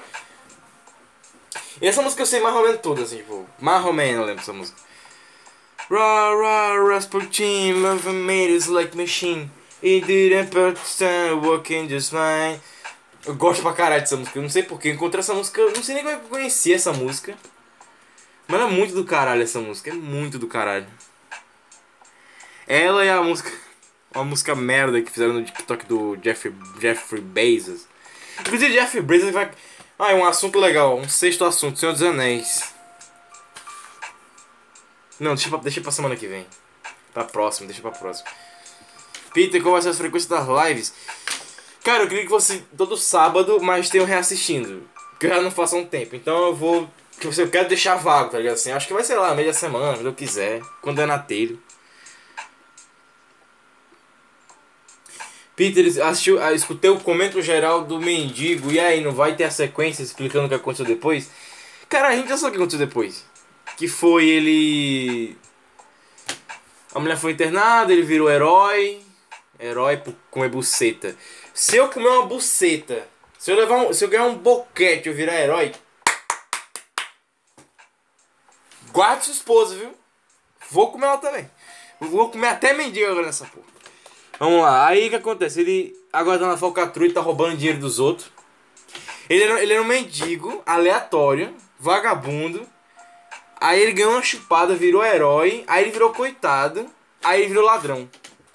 E 1.83 1.87
essa 1.87 2.01
música 2.01 2.23
eu 2.23 2.27
sei 2.27 2.41
mais 2.41 2.55
ou 2.55 2.63
menos 2.63 2.81
toda, 2.81 3.03
assim, 3.03 3.17
tipo. 3.17 3.45
Mais 3.61 3.85
ou 3.85 3.93
menos 3.93 4.21
eu 4.21 4.27
lembro 4.27 4.41
dessa 4.41 4.53
música. 4.53 4.81
Ra 5.91 6.35
Ra 6.35 6.95
Rasputin. 6.95 7.73
Love 7.73 8.09
made 8.11 8.53
us 8.57 8.67
like 8.67 8.97
machine. 8.97 9.51
It 9.83 10.07
didn't 10.07 10.51
put 10.51 10.79
working 11.45 11.89
just 11.89 12.11
fine. 12.11 12.61
Eu 13.27 13.35
gosto 13.35 13.63
pra 13.63 13.73
caralho 13.73 14.01
dessa 14.01 14.17
música. 14.17 14.39
Eu 14.39 14.43
não 14.43 14.51
sei 14.51 14.63
porquê. 14.63 14.91
Encontrei 14.91 15.21
essa 15.21 15.35
música. 15.35 15.61
Eu 15.61 15.73
não 15.73 15.83
sei 15.83 15.97
nem 15.97 16.05
como 16.05 16.17
é 16.17 16.19
eu 16.21 16.29
conheci 16.29 16.73
essa 16.73 16.93
música. 16.93 17.37
Mas 18.49 18.61
é 18.61 18.65
muito 18.65 18.95
do 18.95 19.05
caralho 19.05 19.43
essa 19.43 19.61
música. 19.61 19.91
É 19.91 19.93
muito 19.93 20.39
do 20.39 20.47
caralho. 20.47 20.87
Ela 22.67 23.05
e 23.05 23.11
a 23.11 23.23
música. 23.23 23.53
Uma 24.15 24.25
música 24.25 24.55
merda 24.55 25.01
que 25.03 25.11
fizeram 25.11 25.35
no 25.35 25.45
TikTok 25.45 25.85
do 25.85 26.17
Jeff, 26.17 26.53
Jeffrey 26.81 27.21
Bezos. 27.21 27.87
Inclusive, 28.41 28.73
Jeff 28.73 29.01
Bezos 29.03 29.31
vai. 29.31 29.51
Ah, 29.99 30.13
é 30.13 30.15
um 30.15 30.25
assunto 30.25 30.59
legal. 30.59 30.99
Um 30.99 31.09
sexto 31.09 31.45
assunto: 31.45 31.79
Senhor 31.79 31.93
dos 31.93 32.03
Anéis. 32.03 32.73
Não, 35.21 35.35
deixa 35.35 35.51
pra, 35.51 35.59
deixa 35.59 35.81
pra 35.81 35.93
semana 35.93 36.17
que 36.17 36.27
vem. 36.27 36.47
Pra 37.13 37.25
próxima, 37.25 37.67
deixa 37.67 37.83
pra 37.83 37.91
próxima. 37.91 38.31
Peter, 39.35 39.61
qual 39.61 39.73
vai 39.73 39.83
ser 39.83 39.91
a 39.91 39.95
frequência 39.95 40.29
das 40.29 40.47
lives? 40.47 40.95
Cara, 41.85 42.05
eu 42.05 42.09
queria 42.09 42.25
que 42.25 42.31
fosse 42.31 42.65
todo 42.77 42.97
sábado, 42.97 43.61
mas 43.61 43.89
tenho 43.91 44.05
reassistindo. 44.05 44.89
Que 45.19 45.27
eu 45.27 45.31
já 45.31 45.43
não 45.43 45.51
faço 45.51 45.77
há 45.77 45.79
um 45.79 45.87
tempo. 45.87 46.15
Então 46.17 46.49
eu 46.49 46.55
vou. 46.55 46.89
Eu 47.21 47.51
quero 47.51 47.69
deixar 47.69 47.97
vago, 47.97 48.31
tá 48.31 48.39
ligado? 48.39 48.55
Assim, 48.55 48.71
acho 48.71 48.87
que 48.87 48.93
vai 48.93 49.03
ser 49.03 49.17
lá, 49.17 49.35
meia 49.35 49.53
semana, 49.53 49.95
quando 49.95 50.07
eu 50.07 50.15
quiser. 50.15 50.63
Quando 50.81 51.01
é 51.01 51.07
na 51.07 51.19
telha. 51.19 51.57
Peter 55.57 55.85
assistiu, 56.05 56.41
ah, 56.41 56.53
escutei 56.53 56.89
o 56.89 57.01
comento 57.01 57.43
geral 57.43 57.83
do 57.85 57.99
mendigo. 58.01 58.71
E 58.71 58.79
aí, 58.79 59.03
não 59.03 59.13
vai 59.13 59.35
ter 59.35 59.45
a 59.45 59.51
sequência 59.51 60.05
explicando 60.05 60.47
o 60.47 60.49
que 60.49 60.55
aconteceu 60.55 60.87
depois? 60.87 61.29
Cara, 61.89 62.09
a 62.09 62.17
gente 62.17 62.29
já 62.29 62.37
sabe 62.37 62.51
o 62.51 62.53
que 62.53 62.59
aconteceu 62.59 62.87
depois. 62.87 63.25
Que 63.77 63.89
foi 63.89 64.29
ele. 64.29 65.37
A 66.95 67.01
mulher 67.01 67.17
foi 67.17 67.33
internada, 67.33 67.93
ele 67.93 68.03
virou 68.03 68.31
herói. 68.31 69.01
Herói 69.59 69.97
por 69.97 70.15
comer 70.31 70.49
buceta. 70.49 71.17
Se 71.53 71.77
eu 71.77 71.89
comer 71.89 72.09
uma 72.09 72.27
buceta, 72.27 73.09
se 73.37 73.51
eu 73.51 73.57
levar 73.57 73.79
um, 73.79 73.93
se 73.93 74.05
eu 74.05 74.09
ganhar 74.09 74.27
um 74.27 74.37
boquete 74.37 75.09
eu 75.09 75.15
virar 75.15 75.41
herói, 75.41 75.73
guarde 78.93 79.25
sua 79.25 79.35
esposa, 79.35 79.75
viu? 79.75 79.91
Vou 80.71 80.91
comer 80.91 81.07
ela 81.07 81.19
também. 81.19 81.51
Vou 82.01 82.31
comer 82.31 82.49
até 82.49 82.75
mendigo 82.75 83.11
agora 83.11 83.27
nessa 83.27 83.45
porra. 83.47 83.67
Vamos 84.39 84.63
lá, 84.63 84.87
aí 84.87 85.07
o 85.07 85.11
que 85.11 85.17
acontece? 85.17 85.61
Ele 85.61 85.97
agora 86.13 86.39
tá 86.39 86.47
na 86.47 86.57
falcatrua 86.57 87.09
e 87.09 87.13
tá 87.13 87.21
roubando 87.21 87.57
dinheiro 87.57 87.81
dos 87.81 87.99
outros. 87.99 88.31
Ele 89.29 89.43
era, 89.43 89.63
ele 89.63 89.73
era 89.73 89.83
um 89.83 89.87
mendigo, 89.87 90.63
aleatório, 90.65 91.55
vagabundo. 91.79 92.67
Aí 93.61 93.81
ele 93.81 93.93
ganhou 93.93 94.13
uma 94.13 94.23
chupada, 94.23 94.75
virou 94.75 95.05
herói. 95.05 95.65
Aí 95.67 95.85
ele 95.85 95.91
virou 95.91 96.13
coitado. 96.13 96.87
Aí 97.23 97.41
ele 97.41 97.49
virou 97.49 97.65
ladrão. 97.65 98.09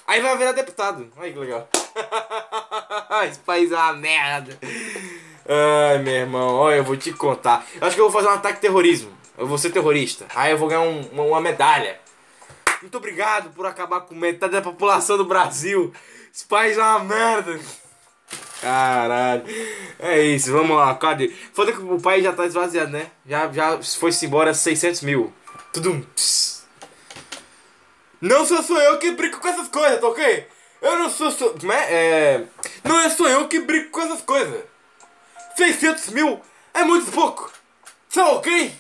Aí 0.08 0.22
vai 0.22 0.38
virar 0.38 0.54
deputado. 0.54 1.12
Olha 1.18 1.32
que 1.32 1.40
legal. 1.40 1.68
Esse 3.30 3.40
país 3.40 3.72
é 3.72 3.76
uma 3.76 3.94
merda. 3.94 4.58
Ai, 5.48 6.00
meu 6.00 6.14
irmão, 6.14 6.56
olha, 6.56 6.78
eu 6.78 6.84
vou 6.84 6.96
te 6.96 7.12
contar. 7.12 7.66
Eu 7.80 7.86
acho 7.86 7.96
que 7.96 8.02
eu 8.02 8.10
vou 8.10 8.22
fazer 8.22 8.34
um 8.34 8.38
ataque 8.38 8.62
terrorismo. 8.62 9.12
Eu 9.38 9.48
vou 9.48 9.58
ser 9.58 9.72
terrorista. 9.72 10.26
Aí 10.36 10.52
eu 10.52 10.58
vou 10.58 10.68
ganhar 10.68 10.82
um, 10.82 11.02
uma, 11.12 11.24
uma 11.24 11.42
medalha. 11.42 12.00
Muito 12.82 12.98
obrigado 12.98 13.50
por 13.52 13.66
acabar 13.66 14.02
com 14.02 14.14
metade 14.14 14.54
da 14.54 14.62
população 14.62 15.18
do 15.18 15.26
Brasil. 15.26 15.94
Esse 16.34 16.46
país 16.46 16.78
é 16.78 16.82
uma 16.82 17.00
merda. 17.00 17.60
Caralho. 18.62 19.44
É 20.00 20.22
isso, 20.22 20.52
vamos 20.52 20.78
lá, 20.78 20.94
cadê? 20.96 21.34
Foda 21.54 21.72
que 21.72 21.80
o 21.80 22.00
país 22.00 22.24
já 22.24 22.34
tá 22.34 22.46
esvaziado, 22.46 22.92
né? 22.92 23.08
Já, 23.26 23.52
já 23.52 23.82
foi-se 23.82 24.26
embora 24.26 24.54
600 24.54 25.02
mil. 25.02 25.34
Tudo. 25.72 26.06
Não 28.22 28.46
sou 28.46 28.64
só 28.64 28.80
eu 28.80 29.00
que 29.00 29.12
brinco 29.12 29.40
com 29.40 29.48
essas 29.48 29.68
coisas, 29.68 30.00
tá 30.00 30.08
ok? 30.08 30.48
Eu 30.82 30.98
não 30.98 31.10
sou. 31.10 31.32
sou 31.32 31.54
como 31.60 31.72
é? 31.72 31.94
é? 31.94 32.46
Não 32.84 33.00
é 33.00 33.10
só 33.10 33.28
eu 33.28 33.48
que 33.48 33.60
brinco 33.60 33.92
com 33.92 34.02
essas 34.02 34.22
coisas. 34.22 34.64
600 35.56 36.10
mil 36.10 36.42
é 36.74 36.84
muito 36.84 37.12
pouco. 37.12 37.52
Tá 38.14 38.30
ok? 38.32 38.74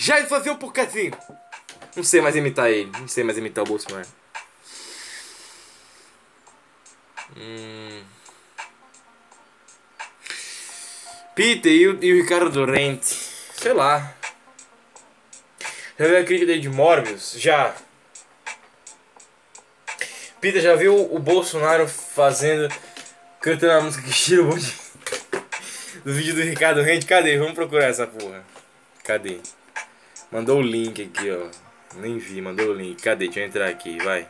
Já 0.00 0.18
esvaziou 0.18 0.54
um 0.54 0.58
pouquinho. 0.58 1.12
Não 1.94 2.02
sei 2.02 2.22
mais 2.22 2.34
imitar 2.34 2.70
ele. 2.70 2.90
Não 2.98 3.06
sei 3.06 3.22
mais 3.22 3.36
imitar 3.36 3.62
o 3.62 3.66
Bolsonaro. 3.66 4.08
Hum. 7.36 8.02
Peter 11.34 11.70
e 11.70 11.86
o, 11.86 12.02
e 12.02 12.14
o 12.14 12.16
Ricardo 12.22 12.48
Dorente. 12.48 13.14
Sei 13.54 13.74
lá. 13.74 14.14
Já 15.98 16.06
viu 16.06 16.18
a 16.18 16.24
crítica 16.24 16.58
de 16.58 16.70
Morbius? 16.70 17.34
Já. 17.36 17.76
Peter, 20.40 20.62
já 20.62 20.76
viu 20.76 21.14
o 21.14 21.18
Bolsonaro 21.18 21.86
fazendo. 21.86 22.74
cantando 23.38 23.72
a 23.72 23.80
música 23.82 24.02
que 24.02 24.14
tira 24.14 24.44
o 24.44 24.48
do 26.02 26.14
vídeo 26.14 26.34
do 26.34 26.40
Ricardo 26.40 26.80
Rente? 26.80 27.04
Cadê? 27.04 27.36
Vamos 27.36 27.52
procurar 27.52 27.88
essa 27.88 28.06
porra. 28.06 28.42
Cadê? 29.04 29.40
Mandou 30.30 30.58
o 30.58 30.62
link 30.62 31.02
aqui, 31.02 31.30
ó. 31.30 31.48
Nem 31.96 32.18
vi, 32.18 32.40
mandou 32.40 32.68
o 32.68 32.74
link. 32.74 33.02
Cadê? 33.02 33.26
Deixa 33.26 33.40
eu 33.40 33.46
entrar 33.46 33.68
aqui, 33.68 33.98
vai. 33.98 34.28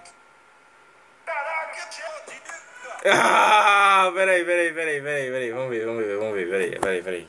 Ah, 3.04 4.10
peraí, 4.14 4.44
peraí, 4.44 4.72
peraí, 4.72 5.02
peraí, 5.02 5.30
peraí. 5.30 5.50
Vamos 5.50 5.70
ver, 5.70 5.86
vamos 5.86 6.04
ver, 6.04 6.16
vamos 6.16 6.34
ver, 6.34 6.48
peraí, 6.48 6.78
peraí, 6.78 7.02
peraí. 7.02 7.28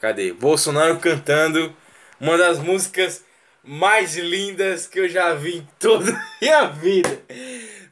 Cadê? 0.00 0.32
Bolsonaro 0.32 0.98
cantando 0.98 1.74
uma 2.20 2.38
das 2.38 2.58
músicas 2.58 3.24
mais 3.64 4.16
lindas 4.16 4.86
que 4.86 5.00
eu 5.00 5.08
já 5.08 5.34
vi 5.34 5.58
em 5.58 5.68
toda 5.78 6.12
a 6.12 6.28
minha 6.40 6.66
vida. 6.66 7.22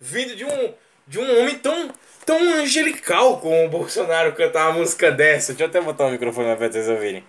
Vindo 0.01 0.37
de 0.37 0.45
um, 0.45 0.75
de 1.07 1.19
um 1.19 1.41
homem 1.41 1.59
tão, 1.59 1.93
tão 2.25 2.39
angelical 2.55 3.41
como 3.41 3.65
o 3.65 3.69
Bolsonaro 3.69 4.33
cantar 4.33 4.69
uma 4.69 4.79
música 4.79 5.11
dessa. 5.11 5.53
Deixa 5.53 5.65
eu 5.65 5.69
até 5.69 5.81
botar 5.81 6.07
o 6.07 6.11
microfone 6.11 6.49
lá 6.49 6.57
pra 6.57 6.71
vocês 6.71 6.89
ouvirem. 6.89 7.25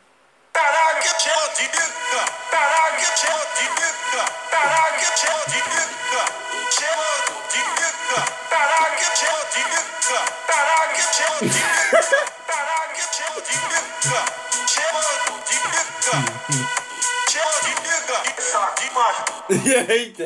Eita! 19.51 20.25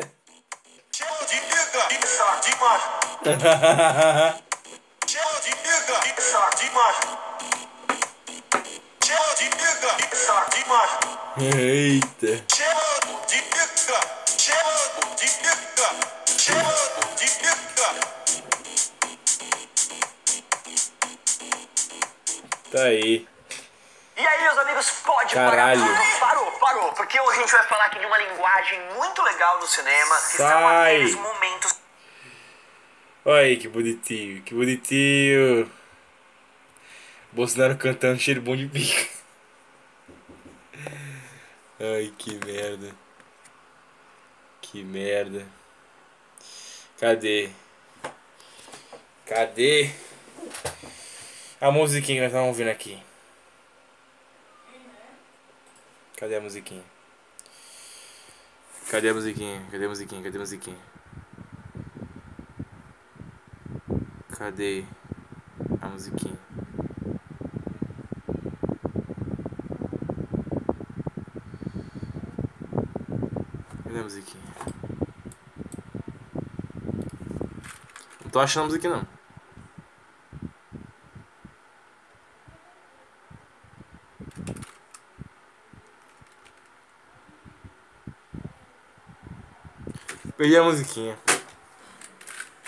Chama 0.92 1.26
de 1.26 1.40
nega, 1.40 1.88
de 1.98 2.06
saco 2.06 2.40
de 2.46 2.54
macho. 2.60 2.98
Chama 3.32 3.64
de 3.70 3.80
nega, 3.80 4.30
de 4.40 4.48
saco 4.52 4.76
de 4.76 4.84
macho. 4.90 5.00
Chama 5.06 5.40
de 5.40 5.50
nega, 5.64 5.96
de 6.00 6.22
saco 6.22 6.56
de 6.56 7.25
Eita! 11.38 12.44
Chama 12.52 13.20
pica, 13.28 14.00
chamando 14.36 15.14
de 15.14 15.26
pica, 15.30 15.88
chamando 16.36 17.16
de 17.16 17.26
pica. 17.30 17.94
Tá 22.72 22.82
aí. 22.82 23.28
E 24.16 24.26
aí, 24.26 24.42
meus 24.42 24.58
amigos, 24.58 24.90
pode 25.04 25.34
Caralho. 25.34 25.80
parar 25.80 25.94
tudo? 25.94 26.18
Parou, 26.18 26.50
parou, 26.58 26.92
porque 26.94 27.20
hoje 27.20 27.38
a 27.38 27.42
gente 27.42 27.52
vai 27.52 27.62
falar 27.68 27.84
aqui 27.84 28.00
de 28.00 28.06
uma 28.06 28.18
linguagem 28.18 28.80
muito 28.96 29.22
legal 29.22 29.60
do 29.60 29.68
cinema, 29.68 30.16
que 30.16 30.36
são 30.36 30.48
Sai. 30.48 30.94
aqueles 30.96 31.14
momentos 31.14 31.76
Olha 33.24 33.42
aí 33.42 33.56
que 33.56 33.68
bonitinho, 33.68 34.42
que 34.42 34.52
bonitinho. 34.52 35.70
Bolsonaro 37.30 37.76
cantando 37.76 38.18
cheiro 38.18 38.40
bom 38.40 38.56
de 38.56 38.66
pica. 38.66 39.15
Ai, 41.78 42.10
que 42.16 42.34
merda. 42.42 42.94
Que 44.62 44.82
merda. 44.82 45.46
Cadê? 46.98 47.50
Cadê? 49.26 49.90
A 51.60 51.70
musiquinha 51.70 52.16
que 52.16 52.20
nós 52.22 52.28
estamos 52.28 52.48
ouvindo 52.48 52.70
aqui. 52.70 53.02
Cadê 56.16 56.36
a 56.36 56.40
musiquinha? 56.40 56.84
Cadê 58.90 59.10
a 59.10 59.14
musiquinha? 59.14 59.66
Cadê 59.70 59.84
a 59.84 59.88
musiquinha? 59.88 60.22
Cadê 60.22 60.36
a 60.36 60.40
musiquinha? 60.40 60.78
Cadê 64.38 64.84
a 65.82 65.88
musiquinha? 65.88 66.45
Cadê 73.96 74.00
a 74.00 74.02
musiquinha? 74.02 74.44
Não 78.22 78.30
tô 78.30 78.40
achando 78.40 78.64
a 78.64 78.66
musiquinha 78.66 78.96
não. 78.96 79.06
Perdi 90.36 90.56
a 90.58 90.62
musiquinha. 90.62 91.18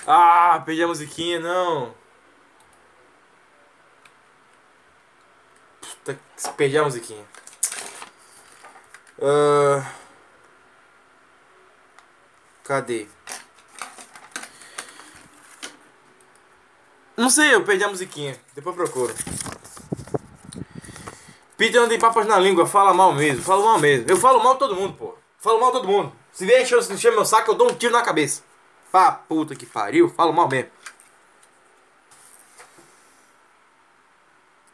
Ah, 0.06 0.62
perdi 0.64 0.82
a 0.82 0.86
musiquinha, 0.86 1.40
não. 1.40 1.94
Puta, 5.82 6.18
perdi 6.56 6.78
a 6.78 6.84
musiquinha. 6.84 7.24
Ah, 9.20 10.07
cadê? 12.68 13.06
Não 17.16 17.30
sei, 17.30 17.54
eu 17.54 17.64
perdi 17.64 17.82
a 17.82 17.88
musiquinha. 17.88 18.38
Depois 18.54 18.76
procuro. 18.76 19.14
Peter 21.56 21.80
não 21.80 21.88
tem 21.88 21.98
papas 21.98 22.26
na 22.26 22.38
língua, 22.38 22.66
fala 22.66 22.92
mal 22.92 23.12
mesmo, 23.12 23.42
fala 23.42 23.64
mal 23.64 23.78
mesmo. 23.80 24.08
Eu 24.08 24.16
falo 24.16 24.44
mal 24.44 24.56
todo 24.56 24.76
mundo, 24.76 24.94
pô. 24.94 25.16
Falo 25.38 25.58
mal 25.58 25.72
todo 25.72 25.88
mundo. 25.88 26.12
Se 26.30 26.44
vier 26.44 26.62
encher, 26.62 26.78
encher 26.92 27.10
meu 27.10 27.24
saco, 27.24 27.50
eu 27.50 27.54
dou 27.54 27.70
um 27.70 27.74
tiro 27.74 27.92
na 27.92 28.02
cabeça. 28.02 28.42
Pá, 28.92 29.10
puta 29.10 29.56
que 29.56 29.66
pariu, 29.66 30.08
falo 30.10 30.32
mal 30.32 30.48
mesmo. 30.48 30.70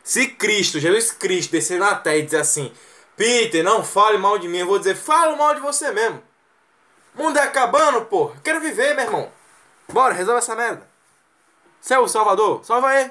Se 0.02 0.28
Cristo, 0.28 0.78
Jesus 0.78 1.12
Cristo, 1.12 1.52
descer 1.52 1.78
na 1.78 1.94
terra 1.94 2.16
e 2.16 2.22
dizer 2.22 2.40
assim: 2.40 2.70
Peter, 3.16 3.64
não 3.64 3.83
fale 3.83 4.18
mal 4.18 4.37
de 4.37 4.48
mim, 4.48 4.59
eu 4.59 4.66
vou 4.66 4.78
dizer: 4.78 4.94
fala 4.94 5.35
mal 5.37 5.54
de 5.54 5.61
você 5.61 5.90
mesmo. 5.92 6.22
Mundo 7.14 7.38
é 7.38 7.42
acabando, 7.42 8.05
porra. 8.07 8.40
Quero 8.42 8.61
viver, 8.61 8.94
meu 8.94 9.05
irmão. 9.05 9.33
Bora, 9.88 10.14
resolve 10.14 10.38
essa 10.38 10.57
merda. 10.57 10.88
Você 11.81 11.94
é 11.94 11.98
o 11.98 12.09
Salvador? 12.09 12.64
Salva 12.64 12.88
aí. 12.88 13.11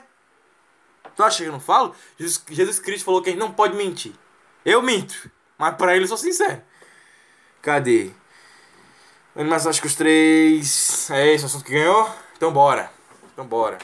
Tu 1.15 1.23
acha 1.23 1.43
que 1.43 1.49
eu 1.49 1.51
não 1.51 1.59
falo? 1.59 1.95
Jesus, 2.17 2.43
Jesus 2.49 2.79
Cristo 2.79 3.05
falou 3.05 3.21
que 3.21 3.29
a 3.29 3.31
gente 3.31 3.39
não 3.39 3.53
pode 3.53 3.75
mentir. 3.75 4.13
Eu 4.65 4.81
minto, 4.81 5.29
mas 5.57 5.75
pra 5.75 5.95
ele 5.95 6.05
eu 6.05 6.07
sou 6.07 6.17
sincero. 6.17 6.61
Cadê? 7.61 8.11
Animais 9.35 9.65
acho 9.65 9.81
que 9.81 9.87
os 9.87 9.95
três. 9.95 11.09
É 11.11 11.33
esse 11.33 11.43
o 11.43 11.47
assunto 11.47 11.65
que 11.65 11.71
ganhou? 11.71 12.09
Então 12.35 12.51
bora. 12.51 12.91
Então 13.31 13.45
bora. 13.45 13.77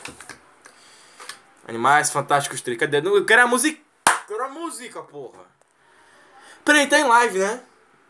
Animais 1.68 2.12
Fantásticos 2.12 2.62
3. 2.62 2.80
Cadê? 2.80 2.98
Eu 2.98 3.26
quero 3.26 3.44
a 3.44 3.48
música. 3.48 3.80
Quero 4.28 4.44
a 4.44 4.50
música, 4.50 5.02
porra. 5.04 5.46
Peraí, 6.66 6.88
tá 6.88 7.00
em 7.00 7.04
live, 7.04 7.40
né? 7.40 7.62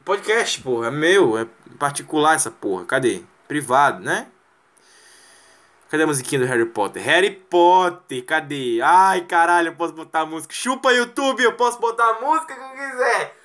Podcast, 0.10 0.60
porra. 0.62 0.88
É 0.88 0.92
meu. 0.92 1.38
É 1.38 1.46
particular 1.78 2.34
essa 2.34 2.50
porra. 2.50 2.84
Cadê? 2.84 3.22
Privado, 3.48 4.04
né? 4.04 4.26
Cadê 5.88 6.02
a 6.02 6.08
musiquinha 6.08 6.42
do 6.42 6.48
Harry 6.48 6.66
Potter? 6.66 7.04
Harry 7.04 7.30
Potter, 7.30 8.26
cadê? 8.26 8.80
Ai, 8.82 9.22
caralho, 9.22 9.68
eu 9.68 9.76
posso 9.76 9.94
botar 9.94 10.26
música. 10.26 10.52
Chupa 10.52 10.92
YouTube, 10.92 11.44
eu 11.44 11.54
posso 11.54 11.80
botar 11.80 12.10
a 12.10 12.22
música 12.22 12.56
que 12.56 12.60
eu 12.60 12.90
quiser. 12.90 13.38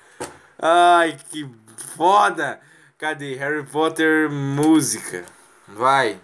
Ai, 0.57 1.15
que 1.29 1.47
foda. 1.95 2.59
Cadê? 2.97 3.35
Harry 3.35 3.63
Potter 3.67 4.31
música. 4.31 5.23
Vai. 5.67 6.19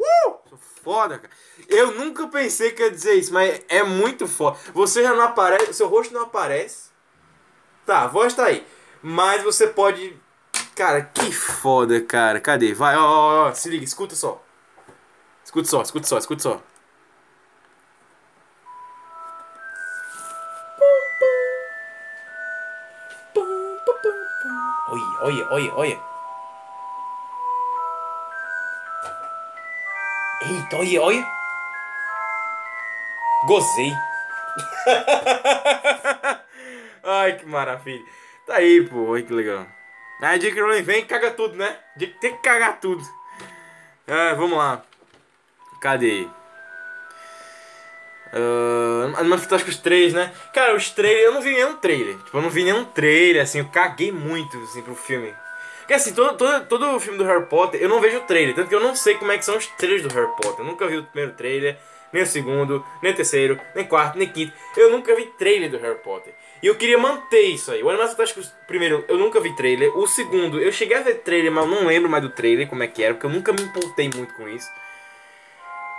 Uh! 0.00 0.56
Foda, 0.82 1.18
cara. 1.18 1.34
Eu 1.68 1.92
nunca 1.92 2.26
pensei 2.26 2.70
que 2.70 2.82
ia 2.82 2.90
dizer 2.90 3.16
isso, 3.16 3.34
mas 3.34 3.60
é 3.68 3.82
muito 3.82 4.26
foda. 4.26 4.56
Você 4.72 5.02
já 5.02 5.12
não 5.12 5.24
aparece, 5.24 5.74
seu 5.74 5.88
rosto 5.88 6.14
não 6.14 6.22
aparece. 6.22 6.90
Tá, 7.84 8.04
a 8.04 8.06
voz 8.06 8.32
tá 8.32 8.46
aí. 8.46 8.66
Mas 9.02 9.42
você 9.42 9.66
pode. 9.66 10.16
Cara, 10.76 11.02
que 11.02 11.32
foda, 11.32 12.00
cara. 12.00 12.40
Cadê? 12.40 12.72
Vai, 12.72 12.96
ó, 12.96 13.02
ó, 13.02 13.48
ó. 13.48 13.54
Se 13.54 13.68
liga, 13.68 13.84
escuta 13.84 14.14
só. 14.14 14.40
Escuta 15.44 15.68
só, 15.68 15.82
escuta 15.82 16.06
só, 16.06 16.18
escuta 16.18 16.42
só. 16.42 16.62
Olha, 24.88 25.22
olha, 25.22 25.46
olha, 25.50 25.74
olha. 25.74 26.00
Eita, 30.42 30.76
olha, 30.76 31.02
olha. 31.02 31.26
Gozei. 33.46 33.92
Ai, 37.02 37.36
que 37.36 37.46
maravilha. 37.46 38.04
Tá 38.46 38.56
aí, 38.56 38.86
pô. 38.86 39.10
Olha 39.10 39.22
que 39.22 39.32
legal. 39.32 39.66
Aí, 40.20 40.38
J.K. 40.38 40.60
Rowling 40.60 40.82
vem 40.82 41.00
e 41.00 41.04
caga 41.04 41.30
tudo, 41.32 41.56
né? 41.56 41.76
Tem 41.98 42.32
que 42.32 42.42
cagar 42.42 42.80
tudo. 42.80 43.02
Ah, 44.06 44.34
vamos 44.34 44.56
lá. 44.56 44.82
Cadê? 45.80 46.28
Uh, 48.32 49.14
Animais 49.16 49.42
Fantásticos 49.42 49.76
3, 49.76 50.14
né? 50.14 50.32
Cara, 50.54 50.74
os 50.74 50.90
trailers, 50.90 51.24
eu 51.24 51.32
não 51.32 51.42
vi 51.42 51.50
nenhum 51.50 51.76
trailer. 51.76 52.16
Tipo, 52.18 52.38
eu 52.38 52.42
não 52.42 52.50
vi 52.50 52.64
nenhum 52.64 52.84
trailer, 52.84 53.42
assim, 53.42 53.58
eu 53.58 53.68
caguei 53.68 54.10
muito, 54.10 54.56
assim, 54.62 54.80
pro 54.80 54.94
filme. 54.94 55.34
Porque, 55.80 55.94
assim, 55.94 56.14
todo, 56.14 56.36
todo, 56.36 56.66
todo 56.66 56.96
o 56.96 57.00
filme 57.00 57.18
do 57.18 57.24
Harry 57.24 57.44
Potter, 57.46 57.82
eu 57.82 57.88
não 57.88 58.00
vejo 58.00 58.20
trailer. 58.20 58.54
Tanto 58.54 58.68
que 58.68 58.74
eu 58.74 58.80
não 58.80 58.96
sei 58.96 59.16
como 59.16 59.32
é 59.32 59.38
que 59.38 59.44
são 59.44 59.56
os 59.56 59.66
trailers 59.66 60.02
do 60.02 60.14
Harry 60.14 60.30
Potter. 60.40 60.60
Eu 60.60 60.64
nunca 60.64 60.86
vi 60.86 60.96
o 60.98 61.04
primeiro 61.04 61.36
trailer, 61.36 61.76
nem 62.12 62.22
o 62.22 62.26
segundo, 62.26 62.84
nem 63.02 63.12
o 63.12 63.16
terceiro, 63.16 63.60
nem 63.74 63.84
o 63.84 63.88
quarto, 63.88 64.18
nem 64.18 64.28
o 64.28 64.32
quinto. 64.32 64.52
Eu 64.76 64.90
nunca 64.90 65.14
vi 65.14 65.26
trailer 65.26 65.70
do 65.70 65.78
Harry 65.78 65.98
Potter. 65.98 66.34
E 66.62 66.66
eu 66.66 66.76
queria 66.76 66.98
manter 66.98 67.40
isso 67.40 67.72
aí. 67.72 67.82
O 67.82 67.88
Animais 67.88 68.10
Fantásticos, 68.10 68.52
primeiro, 68.66 69.04
eu 69.08 69.18
nunca 69.18 69.40
vi 69.40 69.54
trailer. 69.56 69.96
O 69.96 70.06
segundo, 70.06 70.60
eu 70.60 70.70
cheguei 70.70 70.96
a 70.96 71.00
ver 71.00 71.16
trailer, 71.16 71.50
mas 71.50 71.64
eu 71.64 71.70
não 71.70 71.86
lembro 71.86 72.10
mais 72.10 72.22
do 72.22 72.30
trailer, 72.30 72.68
como 72.68 72.82
é 72.82 72.86
que 72.86 73.02
era, 73.02 73.14
porque 73.14 73.26
eu 73.26 73.30
nunca 73.30 73.52
me 73.52 73.62
importei 73.62 74.10
muito 74.14 74.34
com 74.34 74.48
isso. 74.48 74.68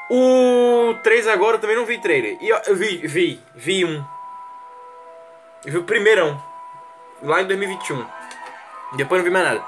O 0.10 0.94
3 1.02 1.28
agora 1.28 1.58
eu 1.58 1.62
também 1.62 1.76
não 1.76 1.86
vi 1.86 1.98
trailer. 1.98 2.38
E 2.42 2.52
ó, 2.52 2.62
eu 2.68 2.76
vi, 2.76 2.98
vi, 3.08 3.42
vi 3.56 3.84
um. 3.84 4.04
Eu 5.66 5.72
vi 5.72 5.78
o 5.78 5.84
primeirão. 5.84 6.42
Lá 7.22 7.42
em 7.42 7.48
2021. 7.48 8.06
Depois 8.96 9.20
não 9.20 9.26
vi 9.26 9.32
mais 9.32 9.46
nada. 9.46 9.66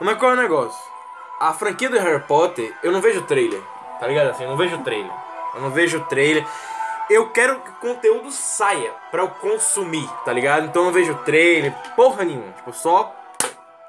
Mas 0.00 0.18
qual 0.18 0.32
é 0.32 0.34
o 0.34 0.36
negócio? 0.36 0.92
A 1.38 1.52
franquia 1.52 1.88
do 1.88 1.98
Harry 1.98 2.22
Potter, 2.26 2.74
eu 2.82 2.90
não 2.90 3.00
vejo 3.00 3.22
trailer. 3.22 3.60
Tá 4.02 4.08
ligado 4.08 4.30
assim? 4.30 4.42
Eu 4.42 4.50
não 4.50 4.56
vejo 4.56 4.82
trailer. 4.82 5.12
Eu 5.54 5.60
não 5.60 5.70
vejo 5.70 6.04
trailer. 6.06 6.44
Eu 7.08 7.30
quero 7.30 7.60
que 7.60 7.70
o 7.70 7.74
conteúdo 7.74 8.32
saia 8.32 8.92
pra 9.12 9.22
eu 9.22 9.28
consumir, 9.28 10.10
tá 10.24 10.32
ligado? 10.32 10.66
Então 10.66 10.82
eu 10.82 10.86
não 10.86 10.92
vejo 10.92 11.14
trailer, 11.18 11.72
porra 11.94 12.24
nenhuma. 12.24 12.50
Tipo, 12.50 12.72
só 12.72 13.14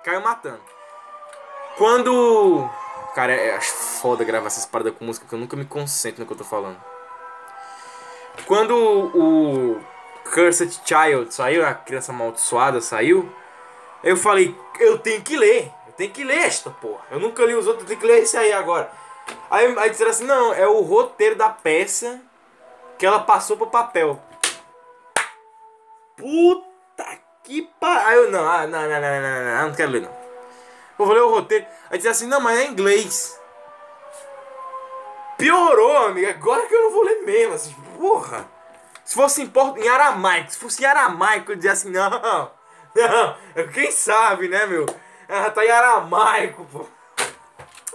caio 0.04 0.22
matando. 0.22 0.62
Quando. 1.80 2.70
Cara, 3.16 3.34
é 3.34 3.60
foda 3.60 4.24
gravar 4.24 4.46
essas 4.46 4.68
paradas 4.68 4.94
com 4.96 5.04
música, 5.04 5.26
porque 5.26 5.34
eu 5.34 5.40
nunca 5.40 5.58
me 5.58 5.66
concentro 5.66 6.20
no 6.20 6.28
que 6.28 6.34
eu 6.34 6.38
tô 6.38 6.44
falando. 6.44 6.78
Quando 8.46 8.76
o 8.76 9.82
Cursed 10.32 10.80
Child 10.86 11.34
saiu, 11.34 11.66
a 11.66 11.74
criança 11.74 12.12
amaldiçoada 12.12 12.82
saiu, 12.82 13.28
eu 14.04 14.16
falei, 14.16 14.56
eu 14.80 15.00
tenho 15.00 15.24
que 15.24 15.36
ler, 15.36 15.72
eu 15.88 15.94
tenho 15.94 16.12
que 16.12 16.24
ler 16.24 16.38
esta 16.38 16.70
porra. 16.70 17.02
Eu 17.10 17.20
nunca 17.20 17.44
li 17.44 17.56
os 17.56 17.66
outros, 17.66 17.84
eu 17.84 17.88
tenho 17.88 18.00
que 18.00 18.06
ler 18.06 18.22
esse 18.22 18.38
aí 18.38 18.54
agora. 18.54 18.92
Aí, 19.50 19.78
aí 19.78 19.90
disseram 19.90 20.12
assim, 20.12 20.26
não, 20.26 20.54
é 20.54 20.68
o 20.68 20.82
roteiro 20.82 21.36
da 21.36 21.50
peça 21.50 22.22
que 22.98 23.06
ela 23.06 23.20
passou 23.20 23.58
pro 23.58 23.68
papel. 23.68 24.22
Puta 26.18 27.06
que 27.44 27.64
pa... 27.80 28.08
Aí 28.08 28.18
eu, 28.18 28.32
não, 28.32 28.48
ah, 28.48 28.66
não, 28.66 28.82
não, 28.82 28.90
não, 28.90 29.00
não, 29.00 29.44
não, 29.44 29.68
não, 29.68 29.76
quero 29.76 29.92
ler, 29.92 30.02
não. 30.02 30.24
Eu 30.98 31.06
vou 31.06 31.14
ler 31.14 31.22
o 31.22 31.32
roteiro. 31.32 31.66
Aí 31.90 31.98
diz 31.98 32.08
assim, 32.08 32.28
não, 32.28 32.40
mas 32.40 32.60
é 32.60 32.66
inglês. 32.66 33.40
Piorou, 35.38 35.98
amigo. 35.98 36.30
Agora 36.30 36.66
que 36.66 36.74
eu 36.74 36.82
não 36.82 36.92
vou 36.92 37.04
ler 37.04 37.24
mesmo, 37.24 37.54
assim, 37.54 37.76
porra. 37.98 38.48
Se 39.04 39.16
fosse 39.16 39.42
em, 39.42 39.48
porto, 39.48 39.78
em 39.80 39.88
aramaico, 39.88 40.52
se 40.52 40.58
fosse 40.58 40.82
em 40.82 40.86
aramaico, 40.86 41.52
eu 41.52 41.56
dizia 41.56 41.74
assim, 41.74 41.92
não, 41.92 42.10
não, 42.10 43.68
quem 43.74 43.92
sabe, 43.92 44.48
né, 44.48 44.66
meu? 44.66 44.86
Ah, 45.28 45.50
tá 45.50 45.66
em 45.66 45.70
aramaico, 45.70 46.66
pô. 46.72 46.86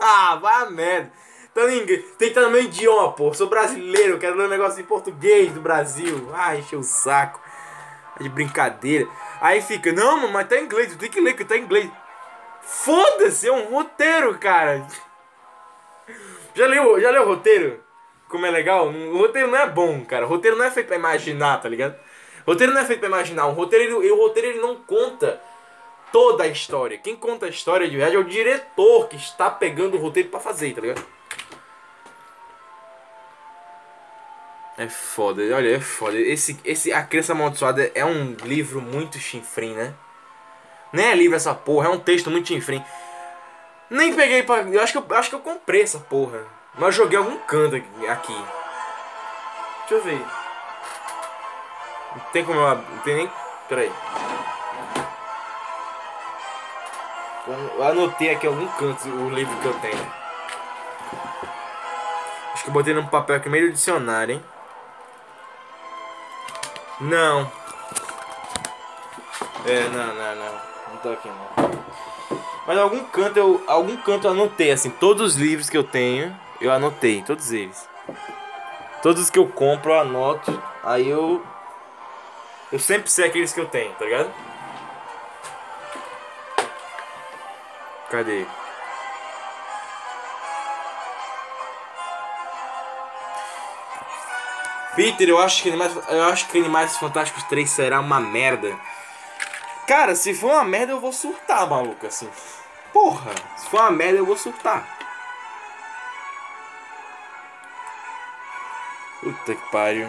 Ah, 0.01 0.39
vai 0.41 0.63
a 0.63 0.71
merda. 0.71 1.13
Tá 1.55 1.63
em 1.73 1.83
inglês. 1.83 2.05
Tem 2.19 2.29
que 2.29 2.39
estar 2.39 2.43
no 2.43 2.51
meu 2.51 2.63
idioma, 2.63 3.13
pô. 3.13 3.33
Sou 3.35 3.49
brasileiro, 3.49 4.19
quero 4.19 4.37
ler 4.37 4.47
um 4.47 4.51
negócio 4.51 4.81
em 4.81 4.85
português 4.85 5.53
do 5.53 5.61
Brasil. 5.61 6.31
Ah, 6.35 6.57
encheu 6.57 6.81
o 6.81 6.85
saco. 6.85 7.41
É 8.19 8.23
de 8.23 8.29
brincadeira. 8.29 9.09
Aí 9.41 9.61
fica, 9.63 9.93
não, 9.93 10.29
mas 10.29 10.49
tá 10.49 10.57
em 10.57 10.65
inglês, 10.65 10.95
tem 10.97 11.11
que 11.11 11.21
ler 11.21 11.35
que 11.35 11.45
tá 11.45 11.57
em 11.57 11.63
inglês. 11.63 11.91
Foda-se, 12.63 13.49
é 13.49 13.53
um 13.53 13.71
roteiro, 13.71 14.37
cara. 14.39 14.87
Já 16.55 16.67
leu, 16.67 17.01
já 17.01 17.11
leu 17.11 17.23
o 17.23 17.27
roteiro? 17.27 17.83
Como 18.29 18.45
é 18.45 18.51
legal? 18.51 18.89
O 18.89 19.19
roteiro 19.19 19.49
não 19.49 19.59
é 19.59 19.69
bom, 19.69 20.05
cara. 20.05 20.27
O 20.27 20.29
roteiro 20.29 20.57
não 20.57 20.65
é 20.65 20.71
feito 20.71 20.87
pra 20.87 20.97
imaginar, 20.97 21.61
tá 21.61 21.69
ligado? 21.69 21.97
O 22.47 22.51
roteiro 22.51 22.73
não 22.73 22.81
é 22.81 22.85
feito 22.85 23.01
pra 23.01 23.09
imaginar. 23.09 23.47
O 23.47 23.53
roteiro, 23.53 23.85
ele, 23.85 24.11
o 24.11 24.17
roteiro 24.17 24.49
ele 24.49 24.61
não 24.61 24.77
conta 24.77 25.41
toda 26.13 26.45
a 26.45 26.49
história. 26.49 26.99
Quem 26.99 27.17
conta 27.17 27.47
a 27.47 27.49
história 27.49 27.89
de 27.89 27.97
verdade 27.97 28.17
é 28.17 28.19
o 28.19 28.25
diretor 28.25 29.09
que 29.09 29.17
está 29.17 29.51
pegando 29.51 29.97
o 29.97 30.01
roteiro 30.01 30.29
pra 30.29 30.41
fazer, 30.41 30.75
tá 30.75 30.81
ligado? 30.81 31.05
É 34.77 34.89
foda, 34.89 35.43
olha, 35.55 35.77
é 35.77 35.81
foda. 35.81 36.17
Esse, 36.17 36.59
esse 36.65 36.93
A 36.93 37.03
Criança 37.03 37.33
Amaldiçoada 37.33 37.91
é 37.95 38.05
um 38.05 38.37
livro 38.45 38.81
muito 38.81 39.19
chinfrim, 39.19 39.75
né? 39.75 39.93
Nem 40.93 41.07
é 41.07 41.15
livro 41.15 41.37
essa 41.37 41.53
porra, 41.55 41.89
é 41.89 41.91
um 41.91 41.99
texto 41.99 42.31
muito 42.31 42.49
chinfrim. 42.49 42.83
Nem 43.91 44.15
peguei 44.15 44.43
pra. 44.43 44.63
Eu 44.63 44.81
acho 44.81 44.93
que 44.93 44.99
eu, 44.99 45.17
acho 45.17 45.31
que 45.31 45.35
eu 45.35 45.41
comprei 45.41 45.83
essa 45.83 45.99
porra. 45.99 46.45
Mas 46.79 46.95
joguei 46.95 47.19
algum 47.19 47.37
canto 47.39 47.75
aqui. 47.77 48.45
Deixa 49.81 49.95
eu 49.95 50.03
ver. 50.03 50.25
Não 52.15 52.25
tem 52.33 52.45
como 52.45 52.61
eu. 52.61 52.75
Não 52.77 52.99
tem 52.99 53.17
nem. 53.17 53.31
Pera 53.69 53.83
Eu 57.49 57.83
anotei 57.83 58.31
aqui 58.31 58.47
algum 58.47 58.67
canto 58.69 59.09
o 59.09 59.31
livro 59.31 59.57
que 59.57 59.67
eu 59.67 59.75
tenho. 59.81 60.13
Acho 62.53 62.65
que 62.65 62.69
eu 62.69 62.75
botei 62.75 62.93
num 62.93 63.07
papel 63.07 63.37
aqui 63.37 63.49
meio 63.49 63.73
dicionário, 63.73 64.35
hein? 64.35 64.45
Não. 67.01 67.51
É, 69.65 69.81
não, 69.89 70.15
não, 70.15 70.35
não. 70.35 70.53
Não 70.91 70.97
tô 71.03 71.11
aqui 71.11 71.29
não. 71.29 71.71
Mas 72.67 72.79
algum 72.79 73.03
canto 73.05 73.39
eu. 73.39 73.65
Algum 73.67 73.97
canto 73.97 74.27
eu 74.27 74.33
anotei, 74.33 74.71
assim, 74.71 74.91
todos 74.91 75.35
os 75.35 75.37
livros 75.37 75.71
que 75.71 75.79
eu 75.79 75.85
tenho, 75.85 76.39
eu 76.61 76.71
anotei, 76.71 77.23
todos 77.23 77.51
eles. 77.51 77.89
Todos 79.03 79.23
os 79.23 79.31
que 79.31 79.39
eu 79.39 79.47
compro 79.47 79.93
eu 79.93 80.01
anoto. 80.01 80.63
Aí 80.85 81.09
eu. 81.09 81.43
Eu 82.71 82.79
sempre 82.79 83.11
sei 83.11 83.27
aqueles 83.27 83.55
que 83.55 83.61
eu 83.61 83.67
tenho, 83.67 83.93
tá 83.95 84.05
ligado? 84.05 84.31
Cadê? 88.11 88.47
Peter, 94.97 95.29
eu 95.29 95.39
acho 95.39 95.63
que 95.63 95.69
Animais, 95.69 95.97
eu 96.09 96.25
acho 96.25 96.49
que 96.49 96.59
Animais 96.59 96.97
Fantásticos 96.97 97.45
3 97.45 97.71
será 97.71 98.01
uma 98.01 98.19
merda. 98.19 98.77
Cara, 99.87 100.17
se 100.17 100.35
for 100.35 100.51
uma 100.51 100.65
merda 100.65 100.93
eu 100.93 101.01
vou 101.01 101.13
surtar, 101.13 101.69
maluco, 101.69 102.07
assim. 102.07 102.29
Porra, 102.93 103.31
se 103.57 103.69
for 103.69 103.81
uma 103.81 103.91
merda 103.91 104.19
eu 104.19 104.27
vou 104.27 104.37
surtar. 104.37 104.85
Puta 109.21 109.55
que 109.55 109.71
pariu. 109.71 110.09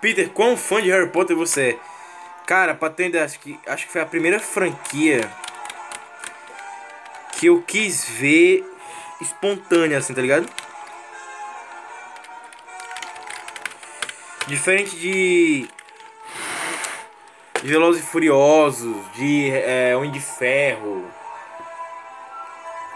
Peter, 0.00 0.28
quão 0.30 0.56
fã 0.56 0.82
de 0.82 0.90
Harry 0.90 1.08
Potter 1.10 1.36
você 1.36 1.70
é? 1.70 1.78
Cara, 2.46 2.74
pra 2.74 2.90
ter 2.90 3.16
acho 3.18 3.40
que, 3.40 3.58
acho 3.66 3.86
que 3.86 3.92
foi 3.92 4.00
a 4.00 4.06
primeira 4.06 4.38
franquia 4.38 5.28
que 7.32 7.46
eu 7.46 7.62
quis 7.62 8.08
ver 8.08 8.64
espontânea, 9.20 9.98
assim, 9.98 10.14
tá 10.14 10.22
ligado? 10.22 10.48
Diferente 14.46 14.96
de. 14.96 15.68
De 17.62 17.68
Velozes 17.68 18.04
e 18.04 18.06
Furiosos, 18.06 18.96
de 19.14 19.50
é, 19.50 19.96
Homem 19.96 20.12
de 20.12 20.20
Ferro. 20.20 21.04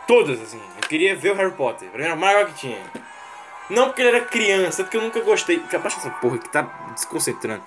Todas, 0.07 0.41
assim. 0.41 0.61
Eu 0.81 0.89
queria 0.89 1.17
ver 1.17 1.33
o 1.33 1.35
Harry 1.35 1.53
Potter. 1.53 1.89
Pra 1.89 2.15
mim 2.15 2.21
maior 2.21 2.47
que 2.47 2.55
tinha. 2.55 2.79
Não 3.71 3.87
porque 3.87 4.03
ele 4.03 4.17
era 4.17 4.21
criança, 4.25 4.83
porque 4.83 4.97
eu 4.97 5.03
nunca 5.03 5.21
gostei. 5.21 5.65
Abaixa 5.73 5.99
essa 5.99 6.11
porra 6.11 6.39
que 6.39 6.49
tá 6.49 6.63
desconcentrando. 6.93 7.63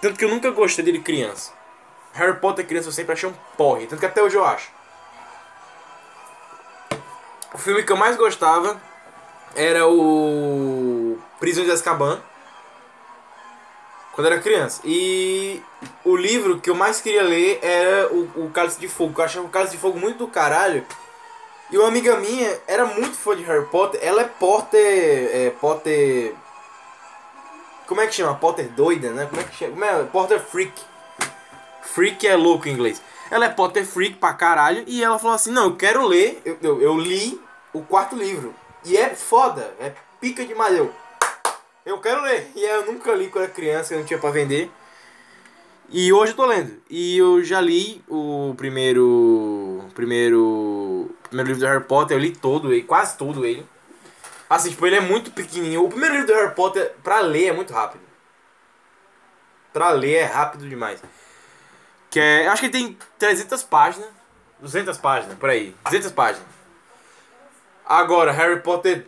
Tanto 0.00 0.18
que 0.18 0.24
eu 0.24 0.28
nunca 0.28 0.50
gostei 0.50 0.84
dele 0.84 1.00
criança. 1.00 1.52
Harry 2.12 2.38
Potter 2.38 2.66
criança 2.66 2.88
eu 2.88 2.92
sempre 2.92 3.14
achei 3.14 3.28
um 3.28 3.34
porre. 3.56 3.86
Tanto 3.86 4.00
que 4.00 4.06
até 4.06 4.22
hoje 4.22 4.36
eu 4.36 4.44
acho. 4.44 4.70
O 7.54 7.58
filme 7.58 7.82
que 7.82 7.92
eu 7.92 7.96
mais 7.96 8.16
gostava 8.16 8.80
era 9.54 9.88
o 9.88 11.18
Prisão 11.40 11.64
de 11.64 11.70
Azkaban. 11.70 12.20
Quando 14.12 14.26
eu 14.26 14.32
era 14.34 14.42
criança. 14.42 14.82
E 14.84 15.62
o 16.04 16.14
livro 16.14 16.60
que 16.60 16.68
eu 16.68 16.74
mais 16.74 17.00
queria 17.00 17.22
ler 17.22 17.58
era 17.62 18.12
o, 18.12 18.44
o 18.44 18.50
Cálice 18.50 18.78
de 18.78 18.88
Fogo. 18.88 19.18
Eu 19.18 19.24
achava 19.24 19.46
o 19.46 19.50
Cálice 19.50 19.76
de 19.76 19.80
Fogo 19.80 19.98
muito 19.98 20.18
do 20.18 20.28
caralho. 20.28 20.84
E 21.72 21.78
uma 21.78 21.88
amiga 21.88 22.18
minha 22.18 22.60
era 22.66 22.84
muito 22.84 23.16
fã 23.16 23.34
de 23.34 23.42
Harry 23.44 23.64
Potter. 23.64 23.98
Ela 24.04 24.20
é 24.20 24.24
Potter. 24.26 25.30
É, 25.32 25.50
Potter. 25.58 26.34
Como 27.86 27.98
é 28.02 28.06
que 28.06 28.14
chama? 28.14 28.34
Potter 28.34 28.68
doida, 28.68 29.10
né? 29.10 29.24
Como 29.24 29.40
é 29.40 29.44
que 29.44 29.56
chama? 29.56 29.86
É? 29.86 30.04
Potter 30.04 30.38
Freak. 30.38 30.78
Freak 31.80 32.26
é 32.28 32.36
louco 32.36 32.68
em 32.68 32.72
inglês. 32.72 33.00
Ela 33.30 33.46
é 33.46 33.48
Potter 33.48 33.86
Freak 33.86 34.16
pra 34.16 34.34
caralho. 34.34 34.84
E 34.86 35.02
ela 35.02 35.18
falou 35.18 35.34
assim: 35.34 35.50
Não, 35.50 35.64
eu 35.64 35.76
quero 35.76 36.06
ler. 36.06 36.42
Eu, 36.44 36.58
eu, 36.60 36.82
eu 36.82 36.98
li 36.98 37.40
o 37.72 37.80
quarto 37.80 38.14
livro. 38.14 38.54
E 38.84 38.94
é 38.94 39.14
foda. 39.14 39.74
É 39.80 39.94
pica 40.20 40.44
demais. 40.44 40.76
Eu, 40.76 40.92
eu 41.86 41.98
quero 42.00 42.20
ler. 42.20 42.52
E 42.54 42.62
eu 42.62 42.84
nunca 42.84 43.14
li 43.14 43.28
quando 43.28 43.44
era 43.44 43.52
criança, 43.52 43.94
eu 43.94 44.00
não 44.00 44.04
tinha 44.04 44.18
pra 44.18 44.30
vender. 44.30 44.70
E 45.88 46.12
hoje 46.12 46.32
eu 46.32 46.36
tô 46.36 46.44
lendo. 46.44 46.82
E 46.90 47.16
eu 47.16 47.42
já 47.42 47.62
li 47.62 48.04
o 48.10 48.52
primeiro. 48.58 49.82
Primeiro. 49.94 51.10
Primeiro 51.32 51.48
livro 51.48 51.60
do 51.60 51.66
Harry 51.66 51.84
Potter, 51.84 52.14
eu 52.14 52.20
li 52.20 52.36
todo 52.36 52.70
ele, 52.74 52.82
quase 52.82 53.16
todo 53.16 53.46
ele. 53.46 53.66
Assim, 54.50 54.68
tipo, 54.68 54.86
ele 54.86 54.96
é 54.96 55.00
muito 55.00 55.30
pequenininho. 55.30 55.82
O 55.82 55.88
primeiro 55.88 56.16
livro 56.16 56.26
do 56.26 56.34
Harry 56.34 56.54
Potter, 56.54 56.94
pra 57.02 57.20
ler, 57.20 57.46
é 57.46 57.52
muito 57.52 57.72
rápido. 57.72 58.02
Pra 59.72 59.88
ler 59.92 60.16
é 60.16 60.24
rápido 60.24 60.68
demais. 60.68 61.02
Que 62.10 62.20
é. 62.20 62.48
Acho 62.48 62.60
que 62.60 62.66
ele 62.66 62.72
tem 62.72 62.98
300 63.18 63.62
páginas. 63.62 64.10
200 64.60 64.98
páginas, 64.98 65.38
por 65.38 65.48
aí. 65.48 65.74
200 65.84 66.12
páginas. 66.12 66.46
Agora, 67.86 68.30
Harry 68.30 68.60
Potter. 68.60 69.06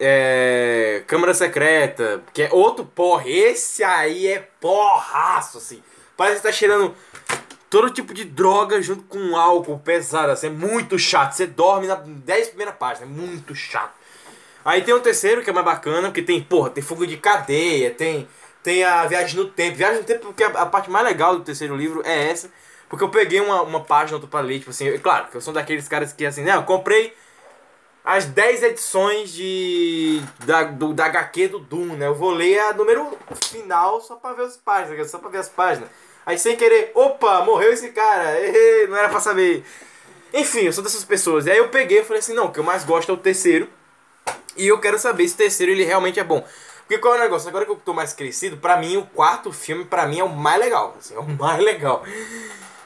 É. 0.00 1.04
Câmara 1.06 1.34
Secreta. 1.34 2.22
Que 2.32 2.44
é 2.44 2.48
outro 2.50 2.86
porra. 2.86 3.28
Esse 3.28 3.84
aí 3.84 4.26
é 4.26 4.38
porraço, 4.58 5.58
assim. 5.58 5.82
Parece 6.16 6.36
que 6.36 6.46
tá 6.46 6.52
cheirando 6.52 6.96
todo 7.72 7.88
tipo 7.88 8.12
de 8.12 8.26
droga 8.26 8.82
junto 8.82 9.02
com 9.04 9.34
álcool 9.34 9.78
pesado, 9.78 10.30
assim, 10.30 10.48
é 10.48 10.50
muito 10.50 10.98
chato. 10.98 11.32
Você 11.32 11.46
dorme 11.46 11.86
na 11.86 11.94
10 11.94 12.48
primeiras 12.48 12.74
páginas, 12.76 13.08
é 13.08 13.12
muito 13.12 13.54
chato. 13.54 13.94
Aí 14.62 14.82
tem 14.82 14.92
o 14.92 15.00
terceiro 15.00 15.42
que 15.42 15.48
é 15.48 15.52
mais 15.54 15.64
bacana, 15.64 16.08
porque 16.08 16.20
tem, 16.20 16.42
porra, 16.42 16.68
tem 16.68 16.82
fogo 16.82 17.06
de 17.06 17.16
cadeia, 17.16 17.90
tem 17.90 18.28
tem 18.62 18.84
a 18.84 19.06
viagem 19.06 19.36
no 19.40 19.48
tempo. 19.48 19.78
Viagem 19.78 20.00
no 20.00 20.04
tempo, 20.04 20.26
porque 20.26 20.44
a, 20.44 20.48
a 20.48 20.66
parte 20.66 20.90
mais 20.90 21.04
legal 21.06 21.34
do 21.34 21.42
terceiro 21.42 21.74
livro 21.74 22.02
é 22.04 22.30
essa. 22.30 22.50
Porque 22.90 23.02
eu 23.02 23.08
peguei 23.08 23.40
uma, 23.40 23.62
uma 23.62 23.80
página 23.80 24.20
pra 24.20 24.40
ler, 24.40 24.58
tipo 24.58 24.70
assim, 24.70 24.96
claro, 24.98 25.28
que 25.28 25.36
eu 25.38 25.40
sou 25.40 25.54
daqueles 25.54 25.88
caras 25.88 26.12
que 26.12 26.26
assim, 26.26 26.44
não, 26.44 26.56
eu 26.56 26.62
comprei 26.64 27.16
as 28.04 28.26
10 28.26 28.64
edições 28.64 29.32
de 29.32 30.22
da, 30.44 30.64
do, 30.64 30.92
da 30.92 31.06
HQ 31.06 31.48
do 31.48 31.58
Doom, 31.58 31.96
né? 31.96 32.06
Eu 32.06 32.14
vou 32.14 32.32
ler 32.32 32.60
a 32.60 32.74
número 32.74 33.16
final 33.50 33.98
só 34.02 34.16
pra 34.16 34.34
ver 34.34 34.42
as 34.42 34.58
páginas, 34.58 35.10
só 35.10 35.18
pra 35.18 35.30
ver 35.30 35.38
as 35.38 35.48
páginas. 35.48 35.88
Aí 36.24 36.38
sem 36.38 36.56
querer, 36.56 36.92
opa, 36.94 37.42
morreu 37.42 37.72
esse 37.72 37.90
cara, 37.90 38.36
não 38.88 38.96
era 38.96 39.08
pra 39.08 39.20
saber. 39.20 39.64
Enfim, 40.32 40.60
eu 40.60 40.72
sou 40.72 40.82
dessas 40.82 41.04
pessoas. 41.04 41.46
E 41.46 41.50
aí 41.50 41.58
eu 41.58 41.68
peguei 41.68 42.00
e 42.00 42.04
falei 42.04 42.20
assim, 42.20 42.34
não, 42.34 42.46
o 42.46 42.52
que 42.52 42.60
eu 42.60 42.64
mais 42.64 42.84
gosto 42.84 43.10
é 43.10 43.14
o 43.14 43.18
terceiro. 43.18 43.68
E 44.56 44.66
eu 44.66 44.78
quero 44.80 44.98
saber 44.98 45.26
se 45.28 45.34
o 45.34 45.38
terceiro 45.38 45.72
ele 45.72 45.84
realmente 45.84 46.20
é 46.20 46.24
bom. 46.24 46.46
Porque 46.80 46.98
qual 46.98 47.14
é 47.14 47.18
o 47.18 47.20
negócio? 47.20 47.48
Agora 47.48 47.64
que 47.64 47.70
eu 47.70 47.76
tô 47.76 47.92
mais 47.92 48.12
crescido, 48.12 48.56
pra 48.56 48.76
mim 48.76 48.96
o 48.96 49.06
quarto 49.06 49.52
filme, 49.52 49.84
pra 49.84 50.06
mim, 50.06 50.20
é 50.20 50.24
o 50.24 50.28
mais 50.28 50.60
legal. 50.60 50.94
Assim, 50.98 51.14
é 51.14 51.18
o 51.18 51.24
mais 51.24 51.58
legal. 51.62 52.04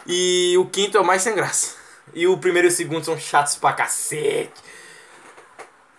E 0.07 0.55
o 0.59 0.67
quinto 0.67 0.97
é 0.97 1.01
o 1.01 1.05
mais 1.05 1.23
sem 1.23 1.35
graça. 1.35 1.75
E 2.15 2.27
o 2.27 2.39
primeiro 2.39 2.69
e 2.69 2.71
o 2.71 2.73
segundo 2.73 3.05
são 3.05 3.19
chatos 3.19 3.57
pra 3.57 3.73
cacete. 3.73 4.63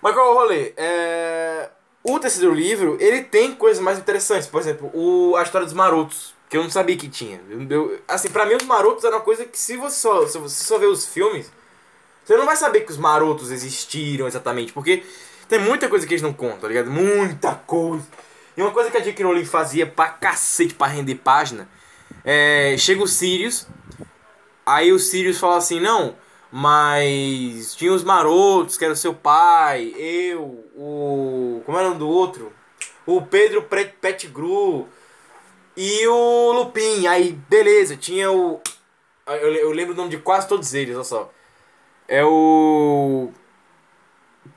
Mas 0.02 0.13
qual 0.13 0.28
é 0.28 0.32
o 0.32 0.34
rolê? 0.34 0.73
É... 0.78 1.69
O 2.04 2.17
terceiro 2.19 2.54
livro, 2.54 2.97
ele 3.00 3.23
tem 3.23 3.54
coisas 3.54 3.84
mais 3.84 4.00
interessantes. 4.00 4.47
Por 4.47 4.62
exemplo, 4.62 4.89
o... 4.93 5.36
a 5.36 5.43
história 5.43 5.65
dos 5.65 5.73
marotos, 5.73 6.34
que 6.50 6.58
eu 6.58 6.64
não 6.64 6.70
sabia 6.70 6.96
que 6.98 7.10
tinha. 7.10 7.42
Eu- 7.50 7.62
eu- 7.70 8.00
Assim, 8.08 8.30
pra 8.30 8.46
mim 8.46 8.56
os 8.56 8.64
marotos 8.64 9.04
era 9.04 9.16
uma 9.16 9.22
coisa 9.22 9.46
que 9.46 9.58
se 9.58 9.76
você 9.78 10.00
só, 10.00 10.26
se 10.28 10.38
você 10.38 10.64
só 10.64 10.78
ver 10.78 10.88
os 10.88 11.06
filmes, 11.06 11.52
você 12.24 12.36
não 12.38 12.46
vai 12.46 12.56
saber 12.56 12.82
que 12.82 12.92
os 12.92 12.98
marotos 12.98 13.52
existiram 13.52 14.28
exatamente, 14.28 14.74
porque 14.74 15.04
tem 15.48 15.60
muita 15.60 15.88
coisa 15.88 16.06
que 16.06 16.14
eles 16.14 16.22
não 16.22 16.34
contam, 16.34 16.60
tá 16.60 16.68
ligado? 16.68 16.90
Muita 16.90 17.56
coisa. 17.56 18.06
E 18.56 18.62
uma 18.62 18.72
coisa 18.72 18.90
que 18.90 18.98
a 18.98 19.02
J.K. 19.02 19.24
Rowling 19.24 19.46
fazia 19.46 19.86
pra 19.86 20.10
cacete 20.10 20.74
pra 20.74 20.88
render 20.88 21.16
página, 21.16 21.70
é... 22.24 22.76
Chega 22.78 23.04
o 23.04 23.08
Sirius, 23.08 23.68
aí 24.66 24.92
o 24.92 25.00
Sirius 25.00 25.38
fala 25.40 25.58
assim, 25.58 25.80
não... 25.80 26.16
Mas 26.50 27.76
tinha 27.76 27.92
os 27.92 28.06
marotos, 28.06 28.78
que 28.78 28.86
era 28.86 28.94
o 28.94 28.98
seu 28.98 29.14
pai, 29.14 29.94
eu, 29.98 30.42
o. 30.76 31.62
Como 31.66 31.78
era 31.78 31.88
o 31.88 31.90
nome 31.90 32.00
do 32.00 32.08
outro? 32.08 32.54
O 33.06 33.22
Pedro 33.22 33.64
Pre- 33.64 33.94
Pettigrew 34.00 34.88
e 35.78 36.08
o 36.08 36.52
Lupin. 36.54 37.06
Aí, 37.06 37.34
beleza, 37.48 37.96
tinha 37.96 38.32
o. 38.32 38.60
Eu, 39.28 39.54
eu 39.54 39.72
lembro 39.72 39.94
o 39.94 39.98
nome 39.98 40.10
de 40.10 40.18
quase 40.18 40.48
todos 40.48 40.74
eles, 40.74 40.96
olha 40.96 41.04
só. 41.04 41.32
É 42.08 42.26
o. 42.26 43.32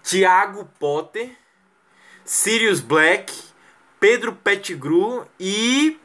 Tiago 0.02 0.64
Potter, 0.78 1.37
Sirius 2.24 2.80
Black, 2.80 3.35
Pedro 4.00 4.33
Pettigrew 4.33 5.26
e. 5.38 6.00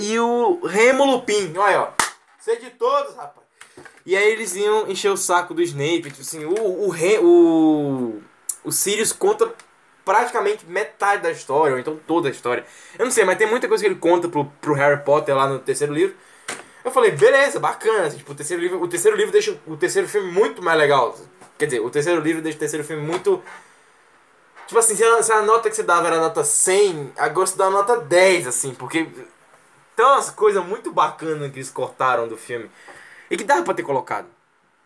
E 0.00 0.18
o 0.20 0.64
Remo 0.64 1.04
Lupin. 1.04 1.52
Olha, 1.56 1.82
ó. 1.82 1.92
Sei 2.38 2.58
de 2.58 2.70
todos, 2.70 3.16
rapaz. 3.16 3.46
E 4.06 4.16
aí 4.16 4.30
eles 4.30 4.54
iam 4.54 4.88
encher 4.88 5.10
o 5.10 5.16
saco 5.16 5.52
do 5.52 5.62
Snape. 5.62 6.10
Tipo 6.10 6.20
assim, 6.20 6.44
o, 6.44 6.54
o, 6.54 6.92
o, 7.22 8.22
o 8.64 8.72
Sirius 8.72 9.12
conta 9.12 9.52
praticamente 10.08 10.64
metade 10.64 11.22
da 11.22 11.30
história, 11.30 11.74
ou 11.74 11.78
então 11.78 12.00
toda 12.06 12.28
a 12.28 12.30
história. 12.30 12.64
Eu 12.98 13.04
não 13.04 13.12
sei, 13.12 13.26
mas 13.26 13.36
tem 13.36 13.46
muita 13.46 13.68
coisa 13.68 13.84
que 13.84 13.88
ele 13.90 14.00
conta 14.00 14.26
pro, 14.26 14.46
pro 14.58 14.72
Harry 14.72 15.04
Potter 15.04 15.36
lá 15.36 15.46
no 15.46 15.58
terceiro 15.58 15.92
livro. 15.92 16.16
Eu 16.82 16.90
falei, 16.90 17.10
beleza, 17.10 17.60
bacana. 17.60 18.06
assim, 18.06 18.16
tipo, 18.16 18.32
o 18.32 18.34
terceiro 18.34 18.62
livro, 18.62 18.82
o 18.82 18.88
terceiro 18.88 19.14
livro 19.14 19.30
deixa 19.30 19.54
o 19.66 19.76
terceiro 19.76 20.08
filme 20.08 20.32
muito 20.32 20.62
mais 20.62 20.78
legal. 20.78 21.14
Quer 21.58 21.66
dizer, 21.66 21.80
o 21.80 21.90
terceiro 21.90 22.22
livro 22.22 22.40
deixa 22.40 22.56
o 22.56 22.58
terceiro 22.58 22.86
filme 22.86 23.02
muito. 23.02 23.42
Tipo 24.66 24.78
assim, 24.78 24.96
se 24.96 25.04
a, 25.04 25.22
se 25.22 25.30
a 25.30 25.42
nota 25.42 25.68
que 25.68 25.76
você 25.76 25.82
dava 25.82 26.06
era 26.06 26.18
nota 26.18 26.42
100, 26.42 27.12
agora 27.18 27.46
você 27.46 27.58
dá 27.58 27.68
nota 27.68 27.98
10, 28.00 28.46
assim, 28.46 28.74
porque. 28.74 29.06
Tem 29.94 30.06
umas 30.06 30.30
coisas 30.30 30.64
muito 30.64 30.90
bacanas 30.90 31.50
que 31.50 31.58
eles 31.58 31.70
cortaram 31.70 32.26
do 32.26 32.36
filme. 32.38 32.70
E 33.30 33.36
que 33.36 33.44
dava 33.44 33.62
pra 33.62 33.74
ter 33.74 33.82
colocado. 33.82 34.37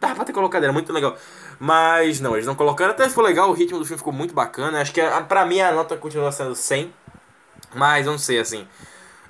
Dava 0.03 0.17
pra 0.17 0.25
ter 0.25 0.33
colocado, 0.33 0.65
era 0.65 0.73
muito 0.73 0.93
legal. 0.93 1.17
Mas 1.61 2.19
não, 2.19 2.35
eles 2.35 2.45
não 2.45 2.57
colocaram. 2.57 2.91
Até 2.91 3.09
ficou 3.09 3.23
legal, 3.23 3.49
o 3.49 3.53
ritmo 3.53 3.79
do 3.79 3.85
filme 3.85 3.99
ficou 3.99 4.13
muito 4.13 4.35
bacana. 4.35 4.81
Acho 4.81 4.93
que 4.93 5.01
pra 5.29 5.47
mim 5.47 5.61
a 5.61 5.71
nota 5.71 5.97
continua 5.97 6.33
sendo 6.33 6.57
100. 6.57 6.93
Mas 7.73 8.05
eu 8.05 8.11
não 8.11 8.19
sei, 8.19 8.41
assim. 8.41 8.67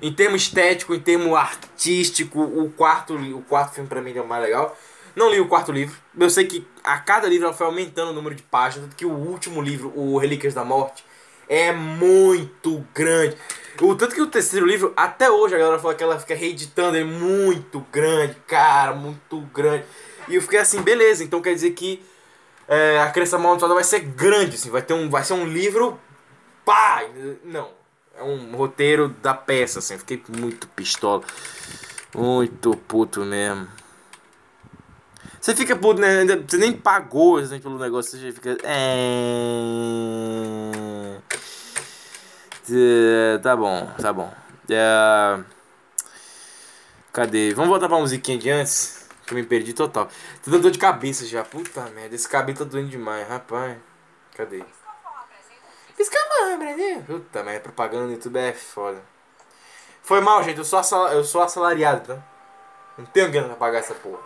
Em 0.01 0.11
termo 0.11 0.35
estético, 0.35 0.95
em 0.95 0.99
termo 0.99 1.37
artístico, 1.37 2.41
o 2.41 2.73
quarto, 2.73 3.15
o 3.15 3.43
quarto 3.43 3.75
filme 3.75 3.87
pra 3.87 4.01
mim 4.01 4.15
deu 4.15 4.27
mais 4.27 4.43
legal. 4.43 4.75
Não 5.15 5.31
li 5.31 5.39
o 5.39 5.47
quarto 5.47 5.71
livro. 5.71 5.95
Eu 6.19 6.31
sei 6.31 6.47
que 6.47 6.67
a 6.83 6.99
cada 6.99 7.29
livro 7.29 7.45
ela 7.47 7.55
foi 7.55 7.67
aumentando 7.67 8.11
o 8.11 8.15
número 8.15 8.35
de 8.35 8.43
páginas. 8.43 8.87
Tanto 8.87 8.97
que 8.97 9.05
o 9.05 9.13
último 9.13 9.61
livro, 9.61 9.93
o 9.95 10.17
Relíquias 10.17 10.55
da 10.55 10.65
Morte, 10.65 11.05
é 11.51 11.71
muito 11.71 12.83
grande. 12.95 13.37
O 13.79 13.95
tanto 13.95 14.15
que 14.15 14.23
o 14.23 14.27
terceiro 14.27 14.65
livro, 14.65 14.95
até 14.97 15.31
hoje 15.31 15.55
a 15.55 15.59
galera 15.59 15.79
fala 15.79 15.95
que 15.95 16.03
ela 16.03 16.19
fica 16.19 16.35
reeditando, 16.35 16.97
é 16.97 17.05
muito 17.05 17.85
grande, 17.93 18.37
cara, 18.47 18.95
muito 18.95 19.39
grande. 19.53 19.85
E 20.29 20.35
eu 20.35 20.43
fiquei 20.43 20.59
assim, 20.59 20.83
beleza, 20.83 21.23
então 21.25 21.41
quer 21.43 21.55
dizer 21.55 21.71
que 21.73 22.03
é, 22.69 23.01
a 23.01 23.11
crença 23.11 23.37
amaldiçoada 23.37 23.75
vai 23.75 23.85
ser 23.85 24.01
grande, 24.01 24.57
assim, 24.57 24.71
vai 24.71 24.83
ter 24.83 24.95
um, 24.95 25.09
vai 25.11 25.25
ser 25.25 25.35
um 25.35 25.47
livro, 25.47 25.99
pá, 26.65 27.03
não, 27.45 27.71
é 28.17 28.23
um 28.23 28.55
roteiro 28.57 29.09
da 29.23 29.35
peça, 29.35 29.81
assim, 29.81 29.99
fiquei 29.99 30.23
muito 30.29 30.69
pistola, 30.69 31.23
muito 32.15 32.77
puto 32.77 33.21
mesmo. 33.21 33.69
Você 35.41 35.57
fica 35.57 35.75
puto, 35.75 36.01
né? 36.01 36.25
Você 36.47 36.57
nem 36.57 36.73
pagou 36.73 37.39
assim, 37.39 37.59
pelo 37.59 37.77
negócio, 37.77 38.17
você 38.17 38.31
fica. 38.31 38.57
É... 38.63 40.13
É, 42.71 43.39
Tá 43.39 43.57
bom, 43.57 43.91
tá 44.01 44.13
bom. 44.13 44.33
É... 44.71 45.41
Cadê? 47.13 47.53
Vamos 47.55 47.71
voltar 47.71 47.89
pra 47.89 47.99
musiquinha 47.99 48.39
de 48.39 48.51
antes. 48.51 49.02
Que 49.33 49.39
eu 49.39 49.43
me 49.43 49.49
perdi 49.49 49.73
total. 49.73 50.09
Tô 50.45 50.51
dando 50.51 50.65
dor 50.65 50.71
de 50.71 50.79
cabeça 50.79 51.25
já. 51.27 51.43
Puta 51.43 51.81
merda, 51.91 52.15
esse 52.15 52.29
cabelo 52.29 52.59
tá 52.59 52.65
doendo 52.65 52.91
demais, 52.91 53.27
rapaz. 53.27 53.79
Cadê? 54.37 54.63
Piscava, 55.97 56.57
Brasil. 56.59 57.03
Puta 57.07 57.43
merda, 57.43 57.61
propaganda 57.61 58.05
no 58.05 58.13
YouTube 58.13 58.37
é 58.39 58.53
foda. 58.53 59.03
Foi 60.03 60.21
mal, 60.21 60.43
gente. 60.43 60.59
Eu 60.59 60.65
sou, 60.65 60.79
assal- 60.79 61.09
eu 61.13 61.25
sou 61.25 61.41
assalariado, 61.43 62.15
tá? 62.15 62.23
Não 62.99 63.07
tenho 63.07 63.31
grana 63.31 63.49
pra 63.49 63.57
pagar 63.57 63.79
essa 63.79 63.95
porra. 63.95 64.21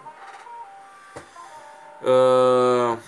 Ahn. 2.02 2.98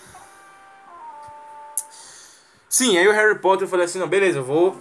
Sim, 2.68 2.96
aí 2.96 3.08
o 3.08 3.12
Harry 3.12 3.38
Potter 3.40 3.64
eu 3.66 3.68
falei 3.68 3.86
assim, 3.86 3.98
não, 3.98 4.06
beleza, 4.06 4.38
eu 4.38 4.44
vou. 4.44 4.76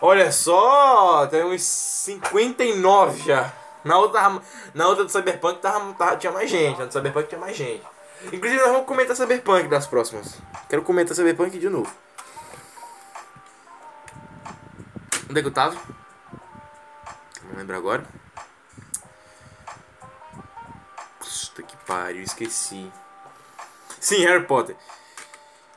Olha 0.00 0.32
só, 0.32 1.26
tem 1.28 1.44
uns 1.44 1.62
59 1.62 3.22
já. 3.22 3.52
Na 3.84 3.98
outra, 3.98 4.40
na 4.74 4.86
outra 4.86 5.04
do 5.04 5.10
Cyberpunk 5.10 5.60
tava, 5.60 5.92
tava- 5.94 6.16
tinha 6.16 6.32
mais 6.32 6.50
gente, 6.50 6.78
na 6.78 6.84
do 6.86 6.92
Cyberpunk 6.92 7.28
tinha 7.28 7.40
mais 7.40 7.56
gente. 7.56 7.82
Inclusive 8.32 8.60
nós 8.60 8.70
vamos 8.72 8.86
comentar 8.86 9.16
Cyberpunk 9.16 9.68
das 9.68 9.86
próximas. 9.86 10.38
Quero 10.68 10.82
comentar 10.82 11.14
Cyberpunk 11.16 11.58
de 11.58 11.68
novo. 11.70 11.90
Onde 15.30 15.38
é 15.38 15.42
que 15.42 15.48
eu 15.48 15.52
tava? 15.52 15.76
Não 17.44 17.56
lembro 17.56 17.76
agora. 17.76 18.04
Puta 21.18 21.62
que 21.62 21.76
pariu, 21.86 22.22
esqueci. 22.22 22.90
Sim, 24.00 24.24
Harry 24.24 24.44
Potter. 24.44 24.76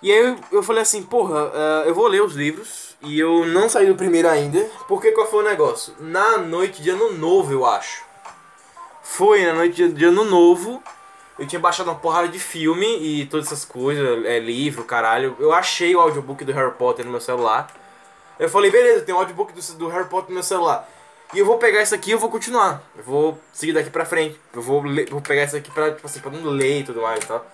E 0.01 0.11
aí 0.11 0.17
eu, 0.17 0.39
eu 0.51 0.63
falei 0.63 0.81
assim, 0.83 1.03
porra, 1.03 1.51
ah, 1.53 1.83
eu 1.85 1.93
vou 1.95 2.07
ler 2.07 2.21
os 2.21 2.33
livros 2.35 2.82
e 3.03 3.19
eu 3.19 3.45
não 3.45 3.67
saí 3.67 3.87
do 3.87 3.95
primeiro 3.95 4.29
ainda. 4.29 4.59
Porque 4.87 5.11
qual 5.11 5.27
foi 5.27 5.43
o 5.43 5.47
negócio? 5.47 5.93
Na 5.99 6.37
noite 6.37 6.81
de 6.81 6.89
ano 6.89 7.11
novo, 7.13 7.51
eu 7.51 7.65
acho. 7.65 8.03
Foi 9.01 9.45
na 9.45 9.53
noite 9.53 9.89
de, 9.89 10.05
ano 10.05 10.23
novo. 10.23 10.81
Eu 11.37 11.45
tinha 11.45 11.59
baixado 11.59 11.89
uma 11.89 11.99
porrada 11.99 12.27
de 12.27 12.39
filme 12.39 12.85
e 12.85 13.25
todas 13.25 13.47
essas 13.47 13.65
coisas, 13.65 14.23
é, 14.25 14.39
livro, 14.39 14.83
caralho. 14.83 15.35
Eu 15.39 15.51
achei 15.51 15.95
o 15.95 15.99
audiobook 15.99 16.45
do 16.45 16.53
Harry 16.53 16.71
Potter 16.71 17.03
no 17.03 17.11
meu 17.11 17.19
celular. 17.19 17.69
Eu 18.39 18.49
falei, 18.49 18.71
beleza, 18.71 19.03
tem 19.03 19.13
um 19.13 19.17
audiobook 19.17 19.51
do, 19.51 19.73
do 19.77 19.87
Harry 19.89 20.07
Potter 20.07 20.29
no 20.29 20.35
meu 20.35 20.43
celular. 20.43 20.87
E 21.33 21.39
eu 21.39 21.45
vou 21.45 21.57
pegar 21.57 21.81
isso 21.81 21.95
aqui 21.95 22.11
e 22.11 22.13
eu 22.13 22.19
vou 22.19 22.29
continuar. 22.29 22.81
Eu 22.95 23.03
vou 23.03 23.39
seguir 23.51 23.73
daqui 23.73 23.89
pra 23.89 24.05
frente. 24.05 24.39
Eu 24.53 24.61
vou, 24.61 24.83
ler, 24.83 25.09
vou 25.09 25.19
pegar 25.19 25.43
isso 25.43 25.57
aqui 25.57 25.71
pra, 25.71 25.91
tipo 25.91 26.05
assim, 26.05 26.19
pra 26.19 26.31
não 26.31 26.49
ler 26.49 26.81
e 26.81 26.83
tudo 26.83 27.01
mais 27.01 27.23
e 27.23 27.27
tal. 27.27 27.45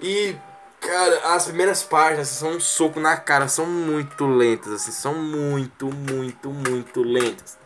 E, 0.00 0.36
cara, 0.80 1.34
as 1.34 1.46
primeiras 1.46 1.82
páginas 1.82 2.28
são 2.28 2.50
um 2.50 2.60
soco 2.60 3.00
na 3.00 3.16
cara, 3.16 3.48
são 3.48 3.66
muito 3.66 4.26
lentas, 4.26 4.72
assim, 4.72 4.92
são 4.92 5.14
muito, 5.14 5.86
muito, 5.86 6.50
muito 6.50 7.02
lentas. 7.02 7.58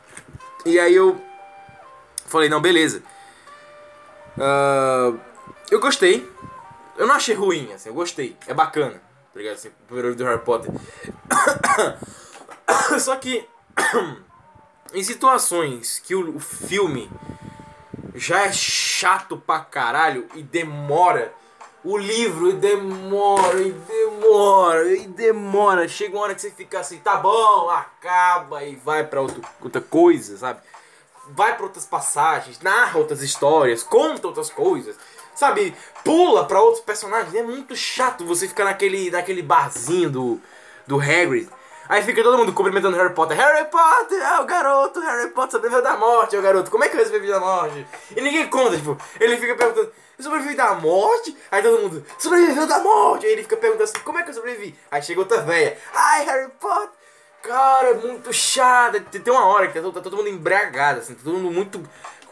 E 0.65 0.79
aí 0.79 0.95
eu 0.95 1.21
falei, 2.27 2.49
não, 2.49 2.61
beleza. 2.61 3.03
Ah, 4.39 5.13
eu 5.71 5.81
gostei. 5.81 6.31
Eu 6.97 7.07
não 7.07 7.15
achei 7.15 7.35
ruim, 7.35 7.73
assim, 7.73 7.89
eu 7.89 7.95
gostei. 7.95 8.37
É 8.47 8.55
bacana, 8.55 8.95
tá 9.33 9.39
ligado? 9.39 9.55
Assim, 9.55 9.69
o 9.69 9.87
primeiro 9.87 10.09
livro 10.11 10.25
do 10.25 10.29
Harry 10.29 10.45
Potter. 10.45 10.71
Só 13.01 13.17
que, 13.17 13.49
em 14.93 15.03
situações 15.03 15.99
que 15.99 16.15
o, 16.15 16.37
o 16.37 16.41
filme 16.41 17.11
já 18.15 18.47
é 18.47 18.53
chato 18.53 19.37
pra 19.37 19.61
caralho 19.61 20.27
e 20.35 20.43
demora. 20.43 21.33
O 21.85 21.99
livro 21.99 22.53
demora 22.53 23.61
e 23.61 23.73
demora 23.73 24.93
e 24.93 25.07
demora. 25.07 25.89
Chega 25.89 26.17
uma 26.17 26.23
hora 26.25 26.35
que 26.35 26.41
você 26.41 26.51
fica 26.51 26.79
assim, 26.79 26.99
tá 26.99 27.17
bom, 27.17 27.69
acaba 27.69 28.63
e 28.63 28.77
vai 28.77 29.05
pra 29.05 29.21
outro, 29.21 29.43
outra 29.61 29.81
coisa, 29.81 30.37
sabe? 30.37 30.61
Vai 31.31 31.57
pra 31.57 31.65
outras 31.65 31.85
passagens, 31.85 32.61
narra 32.61 32.99
outras 32.99 33.21
histórias, 33.21 33.83
conta 33.83 34.29
outras 34.29 34.49
coisas, 34.49 34.97
sabe? 35.35 35.75
Pula 36.05 36.45
pra 36.45 36.61
outros 36.61 36.85
personagens. 36.85 37.35
É 37.35 37.43
muito 37.43 37.75
chato 37.75 38.25
você 38.25 38.47
ficar 38.47 38.65
naquele, 38.65 39.11
naquele 39.11 39.43
barzinho 39.43 40.09
do, 40.09 40.41
do 40.87 41.01
Hagrid. 41.01 41.49
Aí 41.89 42.01
fica 42.03 42.23
todo 42.23 42.39
mundo 42.39 42.53
cumprimentando 42.53 42.97
Harry 42.97 43.13
Potter. 43.13 43.37
Harry 43.37 43.69
Potter, 43.69 44.23
é 44.23 44.41
o 44.41 44.45
garoto, 44.45 45.01
Harry 45.01 45.31
Potter 45.31 45.51
sobreviveu 45.53 45.83
da 45.83 45.97
morte, 45.97 46.37
é 46.37 46.39
o 46.39 46.43
garoto. 46.43 46.71
Como 46.71 46.85
é 46.85 46.89
que 46.89 46.97
eu 46.97 47.05
sobrevivi 47.05 47.33
da 47.33 47.41
morte? 47.41 47.85
E 48.17 48.21
ninguém 48.21 48.49
conta, 48.49 48.77
tipo, 48.77 48.97
ele 49.21 49.37
fica 49.37 49.57
perguntando, 49.57 49.93
sobrevivi 50.23 50.55
da 50.55 50.75
morte? 50.75 51.37
Aí 51.51 51.63
todo 51.63 51.83
mundo, 51.83 52.05
sobreviveu 52.19 52.67
da 52.67 52.79
morte? 52.81 53.27
Aí 53.27 53.33
ele 53.33 53.43
fica 53.43 53.57
perguntando 53.57 53.85
assim, 53.85 53.99
como 54.05 54.19
é 54.19 54.23
que 54.23 54.31
eu 54.31 54.35
sobrevivi? 54.35 54.79
Aí 54.91 55.03
chega 55.03 55.21
outra 55.21 55.41
véia, 55.43 55.79
ai 55.95 56.25
Harry 56.25 56.51
Potter, 56.61 56.91
cara, 57.43 57.89
é 57.91 57.95
muito 57.95 58.33
chato. 58.33 59.01
Tem 59.01 59.33
uma 59.33 59.47
hora 59.47 59.67
que 59.69 59.75
tá 59.75 59.81
todo, 59.81 60.01
tá 60.01 60.17
mundo 60.17 60.29
embriagado, 60.29 61.01
assim, 61.01 61.15
tá 61.15 61.21
todo 61.25 61.39
mundo 61.39 61.53
muito 61.53 61.83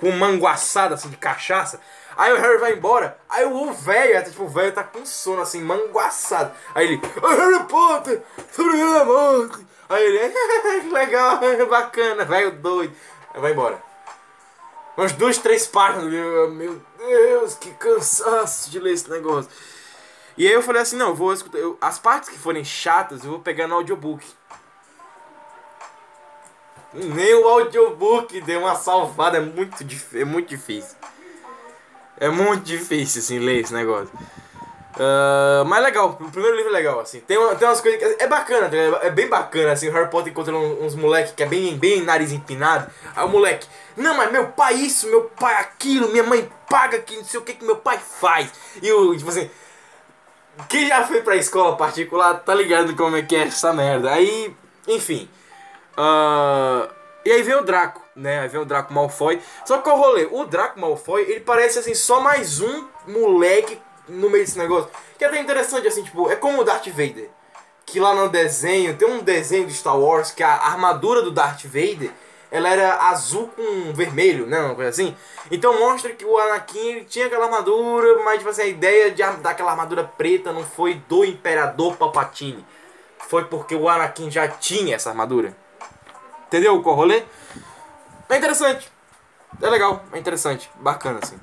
com 0.00 0.10
manguaçada 0.12 0.94
assim 0.94 1.10
de 1.10 1.16
cachaça. 1.16 1.80
Aí 2.16 2.32
o 2.32 2.36
Harry 2.36 2.58
vai 2.58 2.72
embora, 2.72 3.16
aí 3.28 3.44
o 3.44 3.72
velho, 3.72 4.22
tipo, 4.24 4.44
o 4.44 4.48
velho 4.48 4.72
tá 4.72 4.82
com 4.82 5.06
sono, 5.06 5.40
assim, 5.42 5.62
manguaçado. 5.62 6.52
Aí 6.74 6.86
ele, 6.86 7.00
"Ô, 7.22 7.26
Harry 7.28 7.64
Potter, 7.64 8.22
sobreviver 8.50 8.92
da 8.92 9.04
morte. 9.04 9.66
Aí 9.88 10.04
ele, 10.04 10.34
legal, 10.92 11.40
bacana, 11.68 12.24
velho 12.24 12.52
doido. 12.52 12.94
Aí 13.32 13.40
vai 13.40 13.52
embora. 13.52 13.89
Umas 15.00 15.12
duas, 15.12 15.38
três 15.38 15.66
páginas, 15.66 16.12
eu, 16.12 16.50
meu 16.50 16.78
Deus, 16.98 17.54
que 17.54 17.70
cansaço 17.70 18.70
de 18.70 18.78
ler 18.78 18.92
esse 18.92 19.08
negócio. 19.08 19.50
E 20.36 20.46
aí 20.46 20.52
eu 20.52 20.62
falei 20.62 20.82
assim, 20.82 20.94
não, 20.94 21.14
vou 21.14 21.32
escutar, 21.32 21.56
eu- 21.56 21.78
as 21.80 21.98
partes 21.98 22.28
que 22.28 22.38
forem 22.38 22.62
chatas, 22.62 23.24
eu 23.24 23.30
vou 23.30 23.40
pegar 23.40 23.66
no 23.66 23.76
audiobook. 23.76 24.22
Nem 26.92 27.34
o 27.34 27.48
audiobook 27.48 28.42
deu 28.42 28.60
uma 28.60 28.74
salvada, 28.74 29.38
é 29.38 29.40
muito, 29.40 29.82
é 30.14 30.24
muito 30.26 30.48
difícil. 30.50 30.94
É 32.18 32.28
muito 32.28 32.64
difícil, 32.64 33.22
assim, 33.22 33.38
ler 33.38 33.60
esse 33.60 33.72
negócio. 33.72 34.12
Ah, 34.98 35.62
mas 35.66 35.82
legal, 35.82 36.18
o 36.20 36.30
primeiro 36.30 36.56
livro 36.56 36.70
é 36.70 36.74
legal, 36.74 37.00
assim. 37.00 37.20
Tem, 37.20 37.38
uma- 37.38 37.54
tem 37.54 37.66
umas 37.68 37.80
coisas 37.80 38.00
que. 38.00 38.22
É 38.22 38.26
bacana, 38.26 38.68
tá 38.68 39.06
é 39.06 39.10
bem 39.10 39.28
bacana, 39.28 39.72
assim. 39.72 39.88
O 39.88 39.92
Harry 39.92 40.10
Potter 40.10 40.32
encontrando 40.32 40.58
uns, 40.82 40.94
moleques 40.94 41.32
que 41.32 41.42
é 41.42 41.46
bem, 41.46 41.76
bem 41.78 42.02
nariz 42.02 42.32
empinado. 42.32 42.90
Aí 43.14 43.24
o 43.24 43.28
moleque, 43.28 43.66
não, 43.96 44.16
mas 44.16 44.32
meu 44.32 44.48
pai 44.48 44.74
isso, 44.74 45.08
meu 45.08 45.24
pai 45.38 45.54
aquilo, 45.54 46.08
minha 46.08 46.24
mãe 46.24 46.50
paga 46.68 46.96
aqui, 46.98 47.16
não 47.16 47.24
sei 47.24 47.38
o 47.40 47.42
que 47.42 47.54
que 47.54 47.64
meu 47.64 47.76
pai 47.76 47.98
faz. 47.98 48.50
E 48.82 48.90
o, 48.92 49.16
tipo 49.16 49.30
assim. 49.30 49.48
Quem 50.68 50.88
já 50.88 51.06
foi 51.06 51.22
pra 51.22 51.36
escola 51.36 51.76
particular 51.76 52.34
tá 52.40 52.54
ligado 52.54 52.94
como 52.94 53.16
é 53.16 53.22
que 53.22 53.34
é 53.34 53.44
essa 53.46 53.72
merda. 53.72 54.10
Aí, 54.12 54.54
enfim. 54.86 55.28
Ah, 55.96 56.88
e 57.24 57.30
aí 57.30 57.42
vem 57.42 57.54
o 57.54 57.62
Draco, 57.62 58.02
né? 58.14 58.40
Aí 58.40 58.48
vem 58.48 58.60
o 58.60 58.64
Draco 58.64 58.92
Malfoy. 58.92 59.40
Só 59.64 59.78
que 59.78 59.84
qual 59.84 59.96
é 59.96 60.00
rolê? 60.00 60.28
O 60.30 60.44
Draco 60.44 60.78
Malfoy, 60.78 61.22
ele 61.22 61.40
parece 61.40 61.78
assim, 61.78 61.94
só 61.94 62.20
mais 62.20 62.60
um 62.60 62.86
moleque 63.06 63.80
no 64.10 64.28
meio 64.30 64.44
desse 64.44 64.58
negócio. 64.58 64.90
Que 65.16 65.24
é 65.24 65.28
até 65.28 65.40
interessante, 65.40 65.86
assim, 65.86 66.02
tipo, 66.02 66.30
é 66.30 66.36
como 66.36 66.60
o 66.60 66.64
Darth 66.64 66.88
Vader. 66.88 67.28
Que 67.86 67.98
lá 67.98 68.14
no 68.14 68.28
desenho, 68.28 68.96
tem 68.96 69.08
um 69.08 69.20
desenho 69.20 69.66
de 69.66 69.74
Star 69.74 69.98
Wars 69.98 70.30
que 70.30 70.42
a 70.42 70.52
armadura 70.54 71.22
do 71.22 71.30
Darth 71.30 71.64
Vader 71.64 72.10
ela 72.50 72.68
era 72.68 73.08
azul 73.08 73.48
com 73.48 73.92
vermelho, 73.92 74.46
né? 74.46 74.60
Uma 74.60 74.74
coisa 74.74 74.90
assim. 74.90 75.16
Então 75.50 75.78
mostra 75.78 76.10
que 76.12 76.24
o 76.24 76.36
Anakin 76.36 77.04
tinha 77.04 77.26
aquela 77.26 77.44
armadura, 77.44 78.22
mas 78.24 78.38
tipo 78.38 78.50
assim, 78.50 78.62
a 78.62 78.66
ideia 78.66 79.10
de 79.10 79.22
daquela 79.40 79.70
armadura 79.70 80.04
preta 80.04 80.52
não 80.52 80.64
foi 80.64 80.94
do 81.08 81.24
Imperador 81.24 81.96
Palpatine. 81.96 82.64
Foi 83.28 83.44
porque 83.44 83.74
o 83.74 83.88
Anakin 83.88 84.30
já 84.30 84.48
tinha 84.48 84.96
essa 84.96 85.10
armadura. 85.10 85.56
Entendeu 86.48 86.74
o 86.74 86.80
rolê? 86.80 87.22
É 88.28 88.36
interessante. 88.36 88.90
É 89.62 89.70
legal, 89.70 90.02
é 90.12 90.18
interessante, 90.18 90.70
bacana 90.76 91.20
assim. 91.22 91.38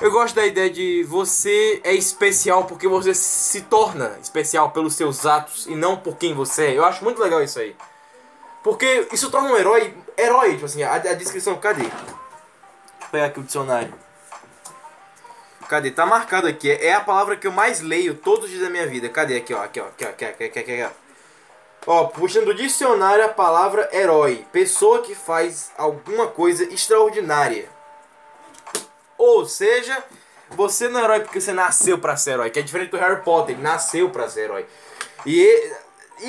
Eu 0.00 0.10
gosto 0.10 0.34
da 0.34 0.44
ideia 0.44 0.68
de 0.68 1.04
você 1.04 1.80
é 1.84 1.94
especial 1.94 2.64
porque 2.64 2.88
você 2.88 3.14
se 3.14 3.62
torna 3.62 4.18
especial 4.20 4.70
pelos 4.70 4.94
seus 4.94 5.24
atos 5.24 5.66
e 5.66 5.76
não 5.76 5.96
por 5.96 6.16
quem 6.16 6.34
você 6.34 6.66
é. 6.66 6.78
Eu 6.78 6.84
acho 6.84 7.04
muito 7.04 7.22
legal 7.22 7.42
isso 7.42 7.60
aí. 7.60 7.76
Porque 8.62 9.06
isso 9.12 9.30
torna 9.30 9.52
um 9.52 9.56
herói, 9.56 9.94
herói, 10.16 10.54
tipo 10.54 10.64
assim, 10.64 10.82
a, 10.82 10.94
a 10.94 11.14
descrição, 11.14 11.56
cadê? 11.58 11.84
Eu 11.84 13.08
pegar 13.12 13.26
aqui 13.26 13.38
o 13.38 13.44
dicionário. 13.44 13.94
Cadê? 15.68 15.90
Tá 15.90 16.04
marcado 16.04 16.46
aqui. 16.46 16.70
É 16.70 16.92
a 16.92 17.00
palavra 17.00 17.36
que 17.36 17.46
eu 17.46 17.52
mais 17.52 17.80
leio 17.80 18.14
todos 18.14 18.46
os 18.46 18.50
dias 18.50 18.62
da 18.62 18.70
minha 18.70 18.86
vida. 18.86 19.08
Cadê? 19.08 19.36
Aqui, 19.36 19.54
ó. 19.54 19.62
Aqui, 19.62 19.80
ó. 19.80 19.84
Aqui, 19.86 20.04
ó. 20.04 20.08
Aqui, 20.08 20.24
aqui, 20.44 20.58
aqui. 20.58 20.88
Ó, 21.86 22.04
puxando 22.06 22.46
do 22.46 22.54
dicionário 22.54 23.24
a 23.24 23.28
palavra 23.28 23.88
herói. 23.92 24.44
Pessoa 24.52 25.02
que 25.02 25.14
faz 25.14 25.70
alguma 25.76 26.26
coisa 26.26 26.64
extraordinária. 26.64 27.68
Ou 29.18 29.46
seja, 29.46 30.02
você 30.50 30.88
não 30.88 31.00
é 31.00 31.04
herói 31.04 31.20
porque 31.20 31.40
você 31.40 31.52
nasceu 31.52 31.98
pra 31.98 32.16
ser 32.16 32.32
herói. 32.32 32.50
Que 32.50 32.58
é 32.58 32.62
diferente 32.62 32.90
do 32.90 32.96
Harry 32.98 33.22
Potter. 33.22 33.54
Ele 33.54 33.62
nasceu 33.62 34.10
pra 34.10 34.28
ser 34.28 34.42
herói. 34.42 34.66
E 35.26 35.40
e- 35.40 35.84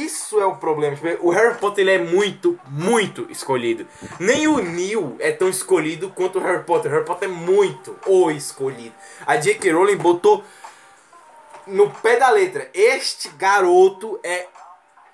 isso 0.06 0.39
é 0.41 0.45
o 0.45 0.56
problema. 0.56 0.95
Tipo, 0.95 1.28
O 1.28 1.30
Harry 1.30 1.58
Potter 1.60 1.84
ele 1.88 1.91
é 1.91 2.00
muito, 2.00 2.60
muito 2.67 3.28
escolhido. 3.30 3.88
Nem 4.19 4.48
o 4.48 4.58
Neil 4.58 5.15
é 5.19 5.32
tão 5.32 5.48
escolhido 5.48 6.10
quanto 6.10 6.39
o 6.39 6.41
Harry 6.41 6.63
Potter. 6.63 6.89
O 6.91 6.93
Harry 6.95 7.06
Potter 7.06 7.30
é 7.30 7.32
muito 7.32 7.98
o 8.08 8.32
escolhido. 8.32 8.95
A 9.28 9.36
J.K. 9.38 9.71
Rowling 9.71 9.98
botou 9.98 10.43
no 11.67 11.89
pé 11.91 12.17
da 12.17 12.30
letra. 12.30 12.69
Este 12.74 13.30
garoto 13.30 14.19
é 14.24 14.48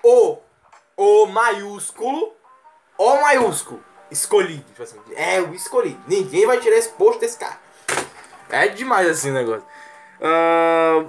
o, 0.02 0.38
o 0.96 1.26
maiúsculo, 1.26 2.32
o 2.98 3.16
maiúsculo, 3.16 3.82
escolhido. 4.10 4.64
Tipo 4.64 4.82
assim, 4.82 4.98
é 5.16 5.40
o 5.40 5.54
escolhido. 5.54 6.02
Ninguém 6.08 6.46
vai 6.46 6.58
tirar 6.60 6.76
esse 6.76 6.90
posto 6.90 7.20
desse 7.20 7.38
cara. 7.38 7.60
É 8.52 8.68
demais 8.68 9.08
assim 9.08 9.30
o 9.30 9.34
negócio. 9.34 9.64
Ah, 10.20 11.04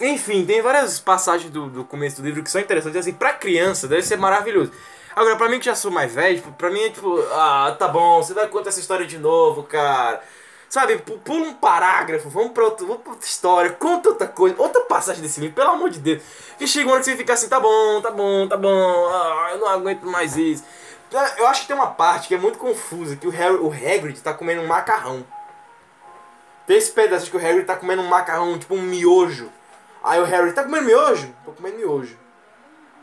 enfim, 0.00 0.44
tem 0.46 0.62
várias 0.62 0.98
passagens 0.98 1.50
do, 1.50 1.68
do 1.68 1.84
começo 1.84 2.22
do 2.22 2.26
livro 2.26 2.42
que 2.42 2.50
são 2.50 2.60
interessantes. 2.60 2.98
Assim, 3.00 3.12
pra 3.12 3.32
criança 3.32 3.86
deve 3.88 4.02
ser 4.02 4.16
maravilhoso. 4.16 4.72
Agora, 5.14 5.36
pra 5.36 5.48
mim 5.48 5.58
que 5.58 5.64
já 5.66 5.74
sou 5.74 5.90
mais 5.90 6.14
velho, 6.14 6.36
tipo, 6.36 6.52
pra 6.52 6.70
mim 6.70 6.80
é 6.80 6.90
tipo, 6.90 7.18
ah, 7.32 7.74
tá 7.78 7.88
bom, 7.88 8.22
você 8.22 8.32
vai 8.32 8.46
contar 8.46 8.68
essa 8.68 8.78
história 8.80 9.04
de 9.04 9.18
novo, 9.18 9.64
cara. 9.64 10.22
Sabe, 10.68 10.98
pu- 10.98 11.18
pula 11.18 11.46
um 11.46 11.54
parágrafo, 11.54 12.28
vamos 12.28 12.52
pra, 12.52 12.62
outro, 12.62 12.86
vamos 12.86 13.02
pra 13.02 13.12
outra 13.12 13.26
história, 13.26 13.70
conta 13.72 14.10
outra 14.10 14.28
coisa, 14.28 14.54
outra 14.58 14.82
passagem 14.82 15.22
desse 15.22 15.40
livro, 15.40 15.56
pelo 15.56 15.70
amor 15.70 15.90
de 15.90 15.98
Deus. 15.98 16.22
Que 16.58 16.66
chega 16.68 16.86
uma 16.86 16.92
hora 16.92 17.00
que 17.00 17.10
você 17.10 17.16
fica 17.16 17.32
assim, 17.32 17.48
tá 17.48 17.58
bom, 17.58 18.00
tá 18.02 18.10
bom, 18.10 18.46
tá 18.46 18.56
bom, 18.56 19.08
ah, 19.08 19.48
eu 19.52 19.58
não 19.58 19.66
aguento 19.68 20.04
mais 20.04 20.36
isso. 20.36 20.62
Eu 21.38 21.46
acho 21.48 21.62
que 21.62 21.68
tem 21.68 21.74
uma 21.74 21.86
parte 21.86 22.28
que 22.28 22.34
é 22.34 22.38
muito 22.38 22.58
confusa, 22.58 23.16
que 23.16 23.26
o, 23.26 23.30
Harry, 23.30 23.54
o 23.56 23.72
Hagrid 23.72 24.20
tá 24.20 24.32
comendo 24.34 24.60
um 24.60 24.66
macarrão. 24.66 25.24
Tem 26.68 26.76
esse 26.76 26.92
pedaço 26.92 27.30
que 27.30 27.36
o 27.38 27.40
Harry 27.40 27.64
tá 27.64 27.74
comendo 27.74 28.02
um 28.02 28.06
macarrão, 28.06 28.58
tipo 28.58 28.74
um 28.74 28.82
miojo. 28.82 29.50
Aí 30.04 30.20
o 30.20 30.24
Harry, 30.24 30.52
tá 30.52 30.62
comendo 30.62 30.84
miojo? 30.84 31.34
Tô 31.42 31.52
comendo 31.52 31.78
miojo. 31.78 32.14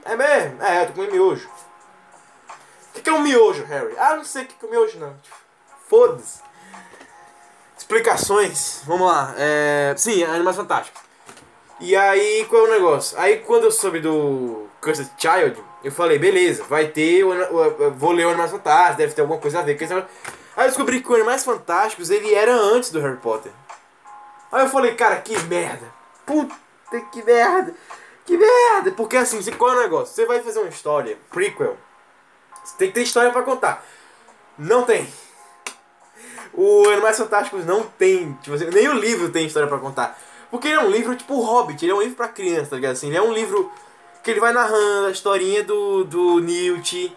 É 0.06 0.15
mesmo? 0.15 0.62
É, 0.62 0.86
tô 0.86 0.93
comendo 0.93 1.13
miojo. 1.13 1.49
O 1.49 2.93
que, 2.93 3.01
que 3.01 3.10
é 3.10 3.13
um 3.13 3.23
miojo, 3.23 3.65
Harry? 3.65 3.95
Ah, 3.97 4.15
não 4.15 4.23
sei 4.23 4.43
o 4.43 4.45
que, 4.45 4.54
que 4.54 4.65
é 4.65 4.67
um 4.67 4.71
miojo, 4.71 4.99
não. 4.99 5.15
Foda-se. 5.89 6.41
Explicações. 7.75 8.84
Vamos 8.86 9.08
lá. 9.08 9.34
É... 9.36 9.95
Sim, 9.97 10.23
Animais 10.23 10.56
Fantásticos. 10.56 11.01
E 11.80 11.95
aí, 11.95 12.45
qual 12.47 12.67
é 12.67 12.69
o 12.69 12.71
negócio? 12.71 13.19
Aí, 13.19 13.39
quando 13.39 13.63
eu 13.63 13.71
soube 13.71 13.99
do 13.99 14.67
Cursed 14.80 15.10
Child, 15.17 15.60
eu 15.84 15.91
falei, 15.91 16.19
beleza, 16.19 16.63
vai 16.65 16.89
ter, 16.89 17.23
vou 17.95 18.12
ler 18.12 18.28
o 18.28 18.30
Animais 18.30 18.51
Fantásticos, 18.51 18.97
deve 18.97 19.13
ter 19.13 19.21
alguma 19.21 19.39
coisa 19.39 19.58
a 19.58 19.63
ver 19.63 19.75
com 19.75 19.84
esse 19.84 19.93
negócio. 19.93 20.15
Aí 20.55 20.65
eu 20.65 20.69
descobri 20.69 21.01
que 21.01 21.11
o 21.11 21.15
Animais 21.15 21.43
Fantásticos, 21.43 22.09
ele 22.09 22.33
era 22.33 22.53
antes 22.53 22.89
do 22.89 23.01
Harry 23.01 23.17
Potter. 23.17 23.51
Aí 24.51 24.63
eu 24.63 24.69
falei, 24.69 24.95
cara, 24.95 25.17
que 25.17 25.37
merda. 25.43 25.85
Puta 26.25 26.55
que 27.11 27.23
merda. 27.23 27.73
Que 28.25 28.37
merda. 28.37 28.91
Porque 28.91 29.17
assim, 29.17 29.39
qual 29.53 29.73
é 29.73 29.75
o 29.75 29.81
negócio? 29.81 30.13
Você 30.13 30.25
vai 30.25 30.41
fazer 30.41 30.59
uma 30.59 30.69
história, 30.69 31.17
prequel. 31.29 31.77
Você 32.63 32.77
tem 32.77 32.87
que 32.87 32.95
ter 32.95 33.03
história 33.03 33.31
pra 33.31 33.43
contar. 33.43 33.85
Não 34.57 34.83
tem. 34.83 35.07
O 36.53 36.87
Animais 36.89 37.17
Fantásticos 37.17 37.65
não 37.65 37.83
tem, 37.83 38.33
tipo 38.41 38.55
assim, 38.55 38.69
nem 38.69 38.87
o 38.87 38.93
livro 38.93 39.29
tem 39.29 39.45
história 39.45 39.67
pra 39.67 39.77
contar. 39.77 40.17
Porque 40.49 40.69
ele 40.69 40.77
é 40.77 40.83
um 40.83 40.89
livro 40.89 41.15
tipo 41.15 41.41
Hobbit, 41.41 41.83
ele 41.83 41.91
é 41.91 41.95
um 41.95 42.01
livro 42.01 42.15
pra 42.15 42.29
criança, 42.29 42.71
tá 42.71 42.75
ligado? 42.77 42.93
Assim, 42.93 43.07
ele 43.07 43.17
é 43.17 43.21
um 43.21 43.33
livro 43.33 43.69
que 44.23 44.31
ele 44.31 44.39
vai 44.39 44.53
narrando 44.53 45.07
a 45.07 45.11
historinha 45.11 45.63
do, 45.63 46.05
do 46.05 46.39
Newt. 46.39 47.15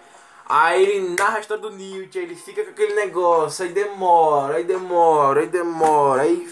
Aí 0.49 0.83
ele 0.83 1.15
narra 1.15 1.37
a 1.37 1.41
história 1.41 1.61
do 1.61 1.71
Newt, 1.71 2.19
aí 2.19 2.25
ele 2.25 2.35
fica 2.35 2.65
com 2.65 2.71
aquele 2.71 2.95
negócio, 2.95 3.67
aí 3.67 3.71
demora, 3.71 4.57
aí 4.57 4.65
demora, 4.65 5.41
aí 5.41 5.47
demora, 5.47 6.23
aí 6.23 6.49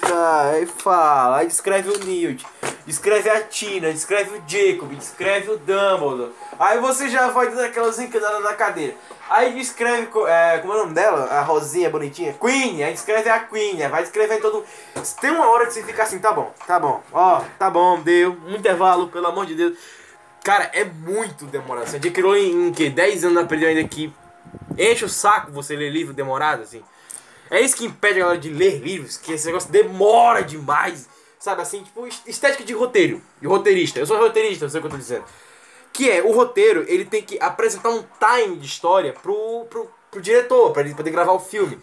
aí 0.53 0.67
fala, 0.67 1.39
aí 1.39 1.47
descreve 1.47 1.89
o 1.89 2.05
Newt, 2.05 2.47
descreve 2.85 3.31
a 3.31 3.43
Tina, 3.43 3.91
descreve 3.91 4.37
o 4.37 4.43
Jacob, 4.47 4.95
descreve 4.95 5.51
o 5.51 5.57
Dumbledore. 5.57 6.31
Aí 6.59 6.79
você 6.79 7.09
já 7.09 7.29
vai 7.29 7.49
dando 7.49 7.63
aquelas 7.65 7.99
encanadas 7.99 8.43
na 8.43 8.53
cadeira. 8.53 8.95
Aí 9.31 9.55
descreve, 9.55 10.09
é, 10.29 10.59
como 10.59 10.75
é 10.75 10.77
o 10.77 10.81
nome 10.81 10.93
dela? 10.93 11.25
A 11.31 11.41
Rosinha 11.41 11.89
bonitinha? 11.89 12.35
Queen, 12.35 12.85
aí 12.85 12.93
descreve 12.93 13.31
a 13.31 13.41
Queen, 13.41 13.79
vai 13.89 14.03
descrevendo 14.03 14.43
todo. 14.43 14.65
Tem 15.23 15.31
uma 15.31 15.51
hora 15.51 15.65
que 15.65 15.73
você 15.73 15.83
fica 15.83 16.03
assim, 16.03 16.19
tá 16.19 16.33
bom, 16.33 16.53
tá 16.67 16.79
bom, 16.79 17.03
ó, 17.15 17.41
tá 17.59 17.71
bom, 17.71 17.99
deu, 18.01 18.37
um 18.47 18.57
intervalo, 18.57 19.09
pelo 19.09 19.27
amor 19.27 19.47
de 19.47 19.55
Deus. 19.55 19.96
Cara, 20.47 20.71
é 20.73 20.85
muito 20.85 21.45
demorado. 21.47 21.89
Você 21.89 21.97
adquiriu 21.97 22.37
em, 22.37 22.69
em 22.69 22.73
que? 22.73 22.89
10 22.89 23.25
anos 23.25 23.43
aprendeu 23.43 23.69
ainda 23.69 23.83
que 23.83 24.13
enche 24.79 25.05
o 25.05 25.09
saco 25.09 25.51
você 25.51 25.75
ler 25.75 25.91
livro 25.91 26.15
demorado, 26.15 26.63
assim. 26.63 26.85
É 27.51 27.61
isso 27.61 27.77
que 27.77 27.85
impede 27.85 28.21
a 28.21 28.23
galera 28.23 28.41
de 28.41 28.51
ler 28.51 28.79
livros, 28.79 29.17
que 29.17 29.33
esse 29.33 29.45
negócio 29.49 29.73
demora 29.73 30.45
demais. 30.45 31.09
Sabe 31.37 31.63
assim, 31.63 31.83
tipo, 31.83 32.07
est- 32.07 32.29
estética 32.29 32.63
de 32.63 32.73
roteiro, 32.73 33.21
de 33.41 33.49
roteirista. 33.49 33.99
Eu 33.99 34.07
sou 34.07 34.17
roteirista, 34.19 34.67
eu 34.67 34.71
sei 34.71 34.79
o 34.79 34.83
que 34.83 34.87
eu 34.87 34.93
tô 34.93 34.97
dizendo. 34.97 35.25
Que 35.93 36.09
é, 36.09 36.23
o 36.23 36.31
roteiro, 36.31 36.85
ele 36.87 37.05
tem 37.05 37.25
que 37.25 37.37
apresentar 37.41 37.91
um 37.91 38.05
time 38.45 38.57
de 38.57 38.67
história 38.67 39.13
pro, 39.15 39.67
pro, 39.69 39.91
pro 40.13 40.23
diretor, 40.23 40.71
pra 40.73 40.83
ele 40.83 40.95
poder 40.95 41.11
gravar 41.11 41.33
o 41.33 41.41
filme. 41.41 41.77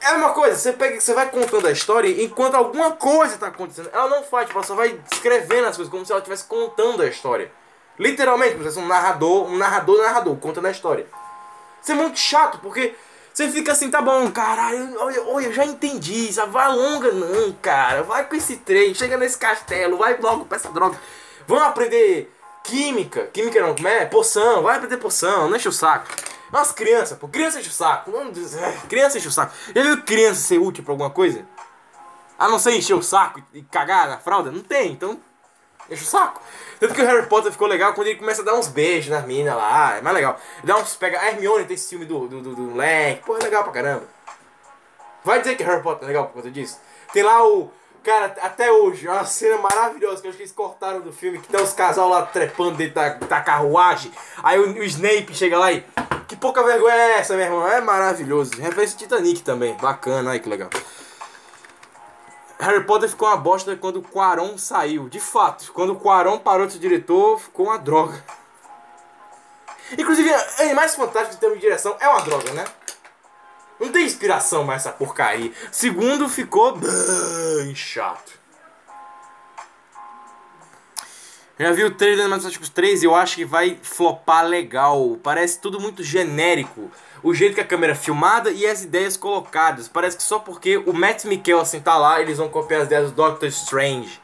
É 0.00 0.12
uma 0.12 0.30
coisa, 0.30 0.56
você 0.56 0.72
pega, 0.72 1.00
você 1.00 1.12
vai 1.12 1.28
contando 1.30 1.66
a 1.66 1.72
história 1.72 2.08
enquanto 2.22 2.54
alguma 2.54 2.92
coisa 2.92 3.36
tá 3.36 3.48
acontecendo. 3.48 3.90
Ela 3.92 4.08
não 4.08 4.22
faz, 4.22 4.46
tipo, 4.46 4.58
ela 4.58 4.66
só 4.66 4.74
vai 4.74 4.98
escrevendo 5.12 5.66
as 5.66 5.76
coisas 5.76 5.90
como 5.90 6.06
se 6.06 6.12
ela 6.12 6.20
estivesse 6.20 6.44
contando 6.44 7.02
a 7.02 7.06
história. 7.06 7.50
Literalmente, 7.98 8.56
se 8.56 8.62
fosse 8.64 8.78
um 8.78 8.86
narrador, 8.86 9.46
um 9.46 9.56
narrador 9.56 9.98
narrador, 10.00 10.36
contando 10.36 10.66
a 10.66 10.70
história. 10.70 11.04
Isso 11.82 11.92
é 11.92 11.94
muito 11.94 12.18
chato, 12.18 12.58
porque 12.58 12.94
Você 13.38 13.48
fica 13.52 13.70
assim, 13.70 13.88
tá 13.88 14.02
bom, 14.02 14.28
caralho, 14.32 15.00
olha, 15.00 15.22
olha, 15.28 15.46
eu 15.46 15.52
já 15.52 15.64
entendi, 15.64 16.32
já 16.32 16.44
vai 16.44 16.66
longa 16.74 17.12
não, 17.12 17.52
cara. 17.52 18.02
Vai 18.02 18.24
com 18.24 18.34
esse 18.34 18.56
trem, 18.56 18.92
chega 18.92 19.16
nesse 19.16 19.38
castelo, 19.38 19.96
vai 19.96 20.18
logo 20.20 20.44
pra 20.44 20.56
essa 20.56 20.70
droga. 20.70 20.98
Vamos 21.46 21.62
aprender 21.62 22.34
química, 22.64 23.28
química 23.32 23.60
não, 23.60 23.76
como 23.76 23.86
é? 23.86 24.04
Poção, 24.06 24.64
vai 24.64 24.74
aprender 24.74 24.96
poção, 24.96 25.48
não 25.48 25.56
enche 25.56 25.68
o 25.68 25.72
saco. 25.72 26.08
Nossa, 26.50 26.72
criança, 26.72 27.16
pô, 27.16 27.28
criança 27.28 27.60
enche 27.60 27.68
o 27.68 27.72
saco. 27.72 28.10
Criança 28.88 29.18
enche 29.18 29.28
o 29.28 29.32
saco. 29.32 29.52
Viu 29.74 30.02
criança 30.02 30.40
ser 30.40 30.58
útil 30.58 30.82
pra 30.82 30.92
alguma 30.92 31.10
coisa? 31.10 31.46
A 32.38 32.48
não 32.48 32.58
ser 32.58 32.72
encher 32.72 32.94
o 32.94 33.02
saco 33.02 33.42
e 33.52 33.62
cagar 33.62 34.08
na 34.08 34.18
fralda? 34.18 34.50
Não 34.50 34.62
tem, 34.62 34.92
então 34.92 35.20
enche 35.90 36.04
o 36.04 36.06
saco. 36.06 36.40
Tanto 36.78 36.94
que 36.94 37.02
o 37.02 37.04
Harry 37.04 37.26
Potter 37.26 37.50
ficou 37.50 37.66
legal 37.66 37.92
quando 37.92 38.06
ele 38.06 38.18
começa 38.18 38.42
a 38.42 38.44
dar 38.44 38.54
uns 38.54 38.68
beijos 38.68 39.10
nas 39.10 39.24
minas 39.26 39.56
lá, 39.56 39.96
é 39.96 40.00
mais 40.00 40.14
legal. 40.14 40.38
Ele 40.58 40.66
dá 40.66 40.78
uns, 40.78 40.94
pega, 40.94 41.20
a 41.20 41.28
Hermione 41.28 41.64
tem 41.64 41.74
esse 41.74 41.88
filme 41.88 42.04
do, 42.04 42.28
do, 42.28 42.40
do, 42.40 42.54
do 42.54 42.62
moleque, 42.62 43.24
pô, 43.24 43.36
é 43.36 43.42
legal 43.42 43.64
pra 43.64 43.72
caramba. 43.72 44.04
Vai 45.24 45.40
dizer 45.40 45.56
que 45.56 45.62
Harry 45.64 45.82
Potter 45.82 46.04
é 46.04 46.06
legal 46.06 46.26
por 46.26 46.34
conta 46.34 46.50
disso? 46.50 46.78
Tem 47.12 47.22
lá 47.22 47.46
o, 47.46 47.70
cara, 48.02 48.34
até 48.40 48.70
hoje, 48.72 49.06
é 49.06 49.10
uma 49.10 49.24
cena 49.24 49.58
maravilhosa 49.58 50.20
que 50.20 50.26
eu 50.26 50.30
acho 50.30 50.36
que 50.36 50.42
eles 50.42 50.52
cortaram 50.52 51.00
do 51.00 51.12
filme, 51.12 51.38
que 51.38 51.48
tem 51.48 51.62
os 51.62 51.72
casal 51.72 52.08
lá 52.08 52.22
trepando 52.22 52.76
dentro 52.76 52.94
da, 52.94 53.08
da 53.10 53.40
carruagem, 53.40 54.12
aí 54.42 54.58
o, 54.58 54.72
o 54.72 54.84
Snape 54.84 55.34
chega 55.34 55.58
lá 55.58 55.72
e, 55.72 55.84
que 56.26 56.36
pouca 56.36 56.62
vergonha 56.62 56.94
é 56.94 57.18
essa, 57.18 57.34
meu 57.34 57.44
irmão? 57.44 57.66
É 57.66 57.80
maravilhoso. 57.80 58.52
Referência 58.60 58.98
Titanic 58.98 59.42
também, 59.42 59.74
bacana, 59.76 60.32
aí 60.32 60.40
que 60.40 60.48
legal. 60.48 60.68
Harry 62.58 62.84
Potter 62.84 63.08
ficou 63.08 63.28
uma 63.28 63.36
bosta 63.36 63.74
quando 63.76 63.98
o 63.98 64.02
Quaron 64.02 64.58
saiu. 64.58 65.08
De 65.08 65.20
fato, 65.20 65.72
quando 65.72 65.92
o 65.92 65.96
Quaron 65.96 66.38
parou 66.38 66.66
de 66.66 66.72
ser 66.72 66.80
diretor, 66.80 67.38
ficou 67.38 67.66
uma 67.66 67.78
droga. 67.78 68.22
Inclusive, 69.96 70.30
Animais 70.58 70.94
Fantásticos 70.94 71.36
em 71.36 71.40
termos 71.40 71.58
de 71.58 71.64
direção 71.64 71.96
é 72.00 72.08
uma 72.08 72.20
droga, 72.20 72.52
né? 72.52 72.64
Não 73.80 73.92
tem 73.92 74.04
inspiração 74.04 74.64
mais 74.64 74.82
essa 74.82 74.92
porcaria. 74.92 75.52
Segundo, 75.70 76.28
ficou 76.28 76.76
bem 76.76 77.74
chato. 77.74 78.38
Já 81.58 81.72
vi 81.72 81.82
o 81.82 81.90
trailer 81.90 82.28
do 82.28 82.34
Fantásticos 82.34 82.68
3 82.68 83.02
e 83.02 83.06
eu 83.06 83.16
acho 83.16 83.34
que 83.34 83.44
vai 83.44 83.78
flopar 83.82 84.46
legal. 84.46 85.18
Parece 85.22 85.60
tudo 85.60 85.80
muito 85.80 86.04
genérico. 86.04 86.90
O 87.20 87.34
jeito 87.34 87.56
que 87.56 87.60
a 87.60 87.66
câmera 87.66 87.94
é 87.94 87.96
filmada 87.96 88.50
e 88.50 88.64
as 88.64 88.84
ideias 88.84 89.16
colocadas. 89.16 89.88
Parece 89.88 90.16
que 90.16 90.22
só 90.22 90.38
porque 90.38 90.76
o 90.76 90.92
Matt 90.92 91.24
Mikkelsen 91.24 91.80
tá 91.80 91.98
lá, 91.98 92.20
eles 92.20 92.38
vão 92.38 92.48
copiar 92.48 92.82
as 92.82 92.86
ideias 92.86 93.10
do 93.10 93.16
Doctor 93.16 93.48
Strange. 93.48 94.20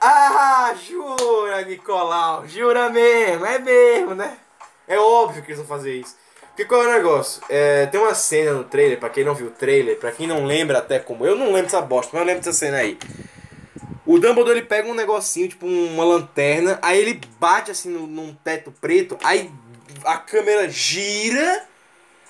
Ah, 0.00 0.74
jura, 0.82 1.62
Nicolau. 1.62 2.46
Jura 2.46 2.88
mesmo. 2.88 3.44
É 3.44 3.58
mesmo, 3.58 4.14
né? 4.14 4.38
É 4.88 4.98
óbvio 4.98 5.42
que 5.42 5.48
eles 5.50 5.58
vão 5.58 5.66
fazer 5.66 5.94
isso. 5.94 6.23
Porque 6.54 6.66
qual 6.66 6.84
é 6.84 6.86
o 6.86 6.92
negócio? 6.92 7.42
É, 7.48 7.86
tem 7.86 8.00
uma 8.00 8.14
cena 8.14 8.52
no 8.52 8.62
trailer, 8.62 9.00
pra 9.00 9.10
quem 9.10 9.24
não 9.24 9.34
viu 9.34 9.48
o 9.48 9.50
trailer, 9.50 9.98
pra 9.98 10.12
quem 10.12 10.24
não 10.24 10.44
lembra 10.44 10.78
até 10.78 11.00
como... 11.00 11.26
Eu 11.26 11.34
não 11.34 11.46
lembro 11.46 11.64
dessa 11.64 11.80
bosta, 11.80 12.10
mas 12.12 12.20
eu 12.20 12.26
lembro 12.26 12.44
dessa 12.44 12.56
cena 12.56 12.76
aí. 12.76 12.96
O 14.06 14.20
Dumbledore 14.20 14.58
ele 14.58 14.66
pega 14.66 14.88
um 14.88 14.94
negocinho, 14.94 15.48
tipo 15.48 15.66
uma 15.66 16.04
lanterna, 16.04 16.78
aí 16.80 17.00
ele 17.00 17.20
bate 17.40 17.72
assim 17.72 17.88
no, 17.88 18.06
num 18.06 18.32
teto 18.34 18.72
preto, 18.80 19.18
aí 19.24 19.50
a 20.04 20.16
câmera 20.16 20.68
gira. 20.68 21.66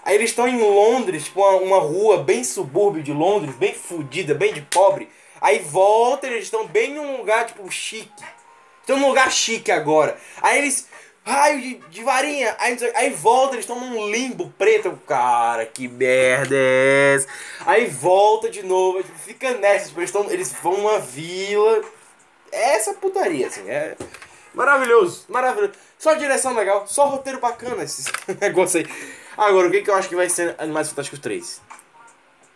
Aí 0.03 0.15
eles 0.15 0.31
estão 0.31 0.49
em 0.49 0.59
Londres, 0.59 1.25
tipo 1.25 1.41
uma, 1.41 1.57
uma 1.57 1.79
rua 1.79 2.23
bem 2.23 2.45
subúrbio 2.45 3.03
de 3.03 3.13
Londres, 3.13 3.55
bem 3.57 3.75
fodida, 3.75 4.35
bem 4.35 4.55
de 4.55 4.63
pobre. 4.63 5.09
Aí 5.39 5.59
volta, 5.59 6.27
eles 6.27 6.45
estão 6.45 6.67
bem 6.67 6.95
num 6.95 7.19
lugar 7.19 7.45
tipo 7.47 7.71
chique. 7.71 8.25
Estão 8.81 8.99
num 8.99 9.09
lugar 9.09 9.31
chique 9.33 9.71
agora. 9.71 10.17
Aí 10.41 10.59
eles. 10.59 10.89
Raio 11.25 11.61
de, 11.61 11.75
de 11.89 12.05
varinha. 12.05 12.55
Aí, 12.59 12.77
aí 12.95 13.11
volta, 13.11 13.55
eles 13.55 13.65
estão 13.65 13.81
num 13.81 14.11
limbo 14.11 14.53
preto. 14.59 14.93
Cara, 15.07 15.65
que 15.65 15.89
merda 15.89 16.55
é 16.55 17.15
essa? 17.15 17.29
Aí 17.65 17.87
volta 17.87 18.51
de 18.51 18.63
novo. 18.63 19.03
Fica 19.25 19.53
nessa. 19.55 19.89
Tipo, 19.89 20.01
eles, 20.01 20.11
tão, 20.11 20.31
eles 20.31 20.53
vão 20.63 20.77
numa 20.77 20.99
vila. 20.99 21.83
Essa 22.53 22.95
putaria, 22.95 23.47
assim. 23.47 23.69
É 23.69 23.97
maravilhoso, 24.55 25.25
maravilhoso. 25.29 25.73
Só 25.99 26.15
direção 26.15 26.55
legal, 26.55 26.87
só 26.87 27.07
roteiro 27.09 27.41
bacana 27.41 27.83
esse 27.83 28.05
negócio 28.41 28.81
aí. 28.81 28.87
Agora, 29.37 29.69
o 29.69 29.71
que, 29.71 29.83
que 29.83 29.91
eu 29.91 29.95
acho 29.95 30.09
que 30.09 30.17
vai 30.17 30.29
ser 30.29 30.55
Animais 30.59 30.89
Fantásticos 30.89 31.19
3? 31.19 31.61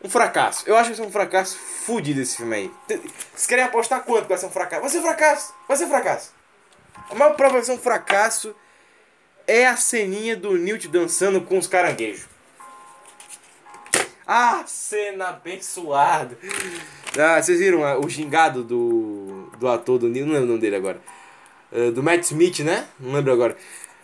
Um 0.05 0.09
fracasso. 0.09 0.62
Eu 0.66 0.77
acho 0.77 0.91
que 0.91 0.97
vai 0.97 1.05
ser 1.05 1.09
um 1.09 1.12
fracasso 1.12 1.59
fudido 1.59 2.21
esse 2.21 2.37
filme 2.37 2.55
aí. 2.55 2.71
Vocês 3.35 3.47
querem 3.47 3.64
apostar 3.64 4.05
quanto 4.05 4.23
que 4.23 4.29
vai 4.29 4.39
ser 4.39 4.47
um 4.47 4.51
fracasso? 4.51 4.83
Vai 4.83 4.91
ser 4.91 4.99
um 4.99 5.03
fracasso! 5.03 5.55
Vai 5.66 5.77
ser 5.77 5.85
um 5.85 5.89
fracasso! 5.89 6.38
A 7.11 7.14
maior 7.14 7.34
prova 7.34 7.54
vai 7.54 7.62
ser 7.64 7.72
um 7.72 7.78
fracasso 7.78 8.54
é 9.46 9.66
a 9.66 9.76
ceninha 9.76 10.36
do 10.36 10.56
Newt 10.59 10.86
dançando 10.88 11.40
com 11.40 11.56
os 11.56 11.66
caranguejos. 11.66 12.26
Ah, 14.26 14.62
cena 14.66 15.28
abençoada! 15.28 16.36
Ah, 17.18 17.40
vocês 17.40 17.59
viram 17.59 17.82
ah, 17.82 17.98
o 17.98 18.06
gingado 18.11 18.62
do, 18.62 19.50
do 19.59 19.66
ator 19.66 19.98
do 19.98 20.09
Newt? 20.09 20.26
Não 20.26 20.34
lembro 20.34 20.44
o 20.44 20.48
nome 20.48 20.61
dele 20.61 20.76
agora. 20.76 21.00
Uh, 21.72 21.90
do 21.90 22.02
Matt 22.02 22.24
Smith, 22.24 22.61
né? 22.61 22.86
Não 23.00 23.14
lembro 23.14 23.32
agora. 23.32 23.56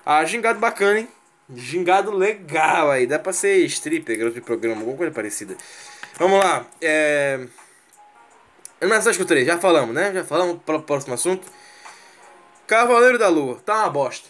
Ah, 0.04 0.24
gingado 0.24 0.58
bacana, 0.58 1.00
hein? 1.00 1.08
Gingado 1.54 2.10
legal 2.10 2.90
aí. 2.90 3.06
Dá 3.06 3.18
pra 3.18 3.34
ser 3.34 3.58
stripper, 3.66 4.16
garoto 4.16 4.36
de 4.36 4.40
programa, 4.40 4.80
alguma 4.80 4.96
coisa 4.96 5.12
parecida. 5.12 5.54
Vamos 6.18 6.38
lá. 6.38 6.66
É... 6.80 7.46
Acho 8.80 9.18
que 9.18 9.24
3, 9.24 9.46
já 9.46 9.58
falamos, 9.58 9.94
né? 9.94 10.12
Já 10.12 10.24
falamos 10.24 10.60
para 10.64 10.76
o 10.76 10.82
próximo 10.82 11.14
assunto. 11.14 11.46
Cavaleiro 12.66 13.18
da 13.18 13.28
Lua, 13.28 13.60
tá 13.64 13.82
uma 13.82 13.90
bosta. 13.90 14.28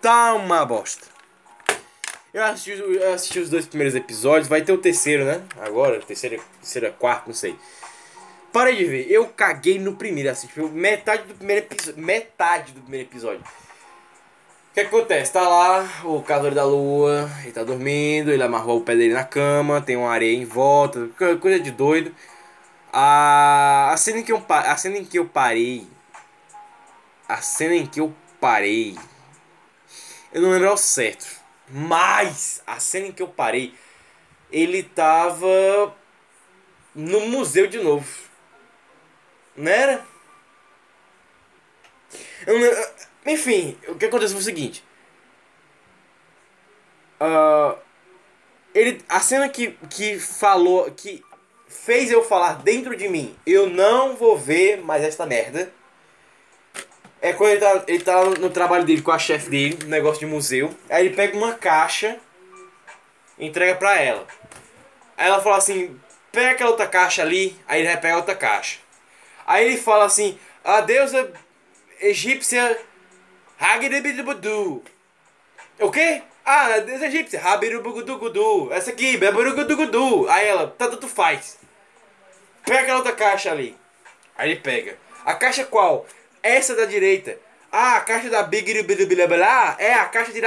Tá 0.00 0.34
uma 0.34 0.66
bosta. 0.66 1.06
Eu 2.34 2.44
assisti, 2.44 2.70
eu 2.70 3.12
assisti 3.12 3.38
os 3.38 3.50
dois 3.50 3.66
primeiros 3.66 3.94
episódios, 3.94 4.48
vai 4.48 4.62
ter 4.62 4.72
o 4.72 4.78
terceiro, 4.78 5.24
né? 5.24 5.42
Agora, 5.60 6.00
terceiro, 6.00 6.42
terceiro, 6.60 6.92
quarto, 6.98 7.28
não 7.28 7.34
sei. 7.34 7.56
Parei 8.52 8.76
de 8.76 8.84
ver, 8.84 9.10
eu 9.10 9.26
caguei 9.28 9.78
no 9.78 9.96
primeiro, 9.96 10.30
assim, 10.30 10.46
tipo, 10.46 10.68
metade 10.68 11.22
do 11.24 11.34
primeiro 11.34 11.64
episódio. 11.64 12.02
Metade 12.02 12.72
do 12.72 12.80
primeiro 12.82 13.08
episódio. 13.08 13.40
O 13.40 14.74
que 14.74 14.80
acontece? 14.80 15.32
Tá 15.32 15.48
lá 15.48 15.88
o 16.04 16.22
Cavaleiro 16.22 16.56
da 16.56 16.64
Lua, 16.64 17.30
ele 17.42 17.52
tá 17.52 17.62
dormindo, 17.62 18.30
ele 18.30 18.42
amarrou 18.42 18.78
o 18.78 18.82
pé 18.82 18.94
dele 18.94 19.14
na 19.14 19.24
cama, 19.24 19.80
tem 19.80 19.96
uma 19.96 20.10
areia 20.10 20.36
em 20.36 20.44
volta, 20.44 21.08
coisa 21.40 21.60
de 21.60 21.70
doido. 21.70 22.14
A, 22.92 23.90
a, 23.92 23.96
cena, 23.96 24.18
em 24.18 24.22
que 24.22 24.32
eu, 24.32 24.42
a 24.48 24.76
cena 24.76 24.98
em 24.98 25.04
que 25.04 25.18
eu 25.18 25.26
parei. 25.26 25.86
A 27.32 27.40
cena 27.40 27.74
em 27.74 27.86
que 27.86 27.98
eu 27.98 28.14
parei. 28.38 28.94
Eu 30.34 30.42
não 30.42 30.50
lembro 30.50 30.68
ao 30.68 30.76
certo. 30.76 31.40
Mas 31.66 32.62
a 32.66 32.78
cena 32.78 33.06
em 33.06 33.12
que 33.12 33.22
eu 33.22 33.28
parei. 33.28 33.74
Ele 34.50 34.82
tava 34.82 35.96
no 36.94 37.20
museu 37.20 37.66
de 37.66 37.78
novo. 37.78 38.06
Não 39.56 39.72
era? 39.72 40.04
Eu 42.46 42.60
não, 42.60 43.32
enfim, 43.32 43.78
o 43.88 43.94
que 43.94 44.04
aconteceu 44.04 44.36
foi 44.36 44.42
o 44.42 44.44
seguinte. 44.44 44.84
Uh, 47.18 47.78
ele, 48.74 49.02
a 49.08 49.20
cena 49.20 49.48
que, 49.48 49.70
que 49.88 50.18
falou. 50.18 50.90
Que 50.90 51.24
fez 51.66 52.10
eu 52.10 52.22
falar 52.22 52.62
dentro 52.62 52.94
de 52.94 53.08
mim, 53.08 53.34
eu 53.46 53.70
não 53.70 54.16
vou 54.16 54.36
ver 54.36 54.82
mais 54.82 55.02
esta 55.02 55.24
merda. 55.24 55.72
É 57.22 57.32
quando 57.32 57.50
ele 57.52 57.60
tá, 57.60 57.84
ele 57.86 58.04
tá 58.04 58.24
no 58.24 58.50
trabalho 58.50 58.84
dele 58.84 59.00
com 59.00 59.12
a 59.12 59.18
chefe 59.18 59.48
dele, 59.48 59.78
no 59.84 59.88
negócio 59.88 60.20
de 60.20 60.26
museu. 60.26 60.74
Aí 60.90 61.06
ele 61.06 61.14
pega 61.14 61.36
uma 61.36 61.54
caixa 61.54 62.18
entrega 63.38 63.76
pra 63.76 64.00
ela. 64.00 64.26
Aí 65.16 65.28
ela 65.28 65.40
fala 65.40 65.56
assim: 65.56 65.98
pega 66.30 66.50
aquela 66.50 66.70
outra 66.70 66.86
caixa 66.86 67.22
ali. 67.22 67.56
Aí 67.66 67.80
ele 67.80 67.88
vai 67.88 68.00
pegar 68.00 68.16
outra 68.16 68.34
caixa. 68.34 68.78
Aí 69.46 69.66
ele 69.66 69.76
fala 69.76 70.04
assim: 70.04 70.38
a 70.64 70.80
deusa 70.80 71.32
egípcia 72.00 72.78
Hagidibidubudu. 73.58 74.82
O 75.78 75.90
quê? 75.90 76.22
Ah, 76.44 76.74
a 76.74 76.78
deusa 76.80 77.06
egípcia. 77.06 77.40
Habirubugudugudu. 77.40 78.72
Essa 78.72 78.90
aqui, 78.90 79.16
Beburugudugudu. 79.16 80.28
Aí 80.28 80.48
ela, 80.48 80.66
tá, 80.66 80.88
tanto 80.88 81.08
faz. 81.08 81.58
Pega 82.64 82.80
aquela 82.80 82.98
outra 82.98 83.12
caixa 83.12 83.52
ali. 83.52 83.76
Aí 84.36 84.50
ele 84.50 84.60
pega. 84.60 84.98
A 85.24 85.34
caixa 85.34 85.64
qual? 85.64 86.06
Essa 86.42 86.74
da 86.74 86.84
direita. 86.84 87.38
Ah, 87.70 87.96
a 87.96 88.00
caixa 88.02 88.28
da 88.28 88.42
Bigiribidubilabala 88.42 89.76
é 89.78 89.94
a 89.94 90.04
caixa 90.04 90.30
de 90.30 90.42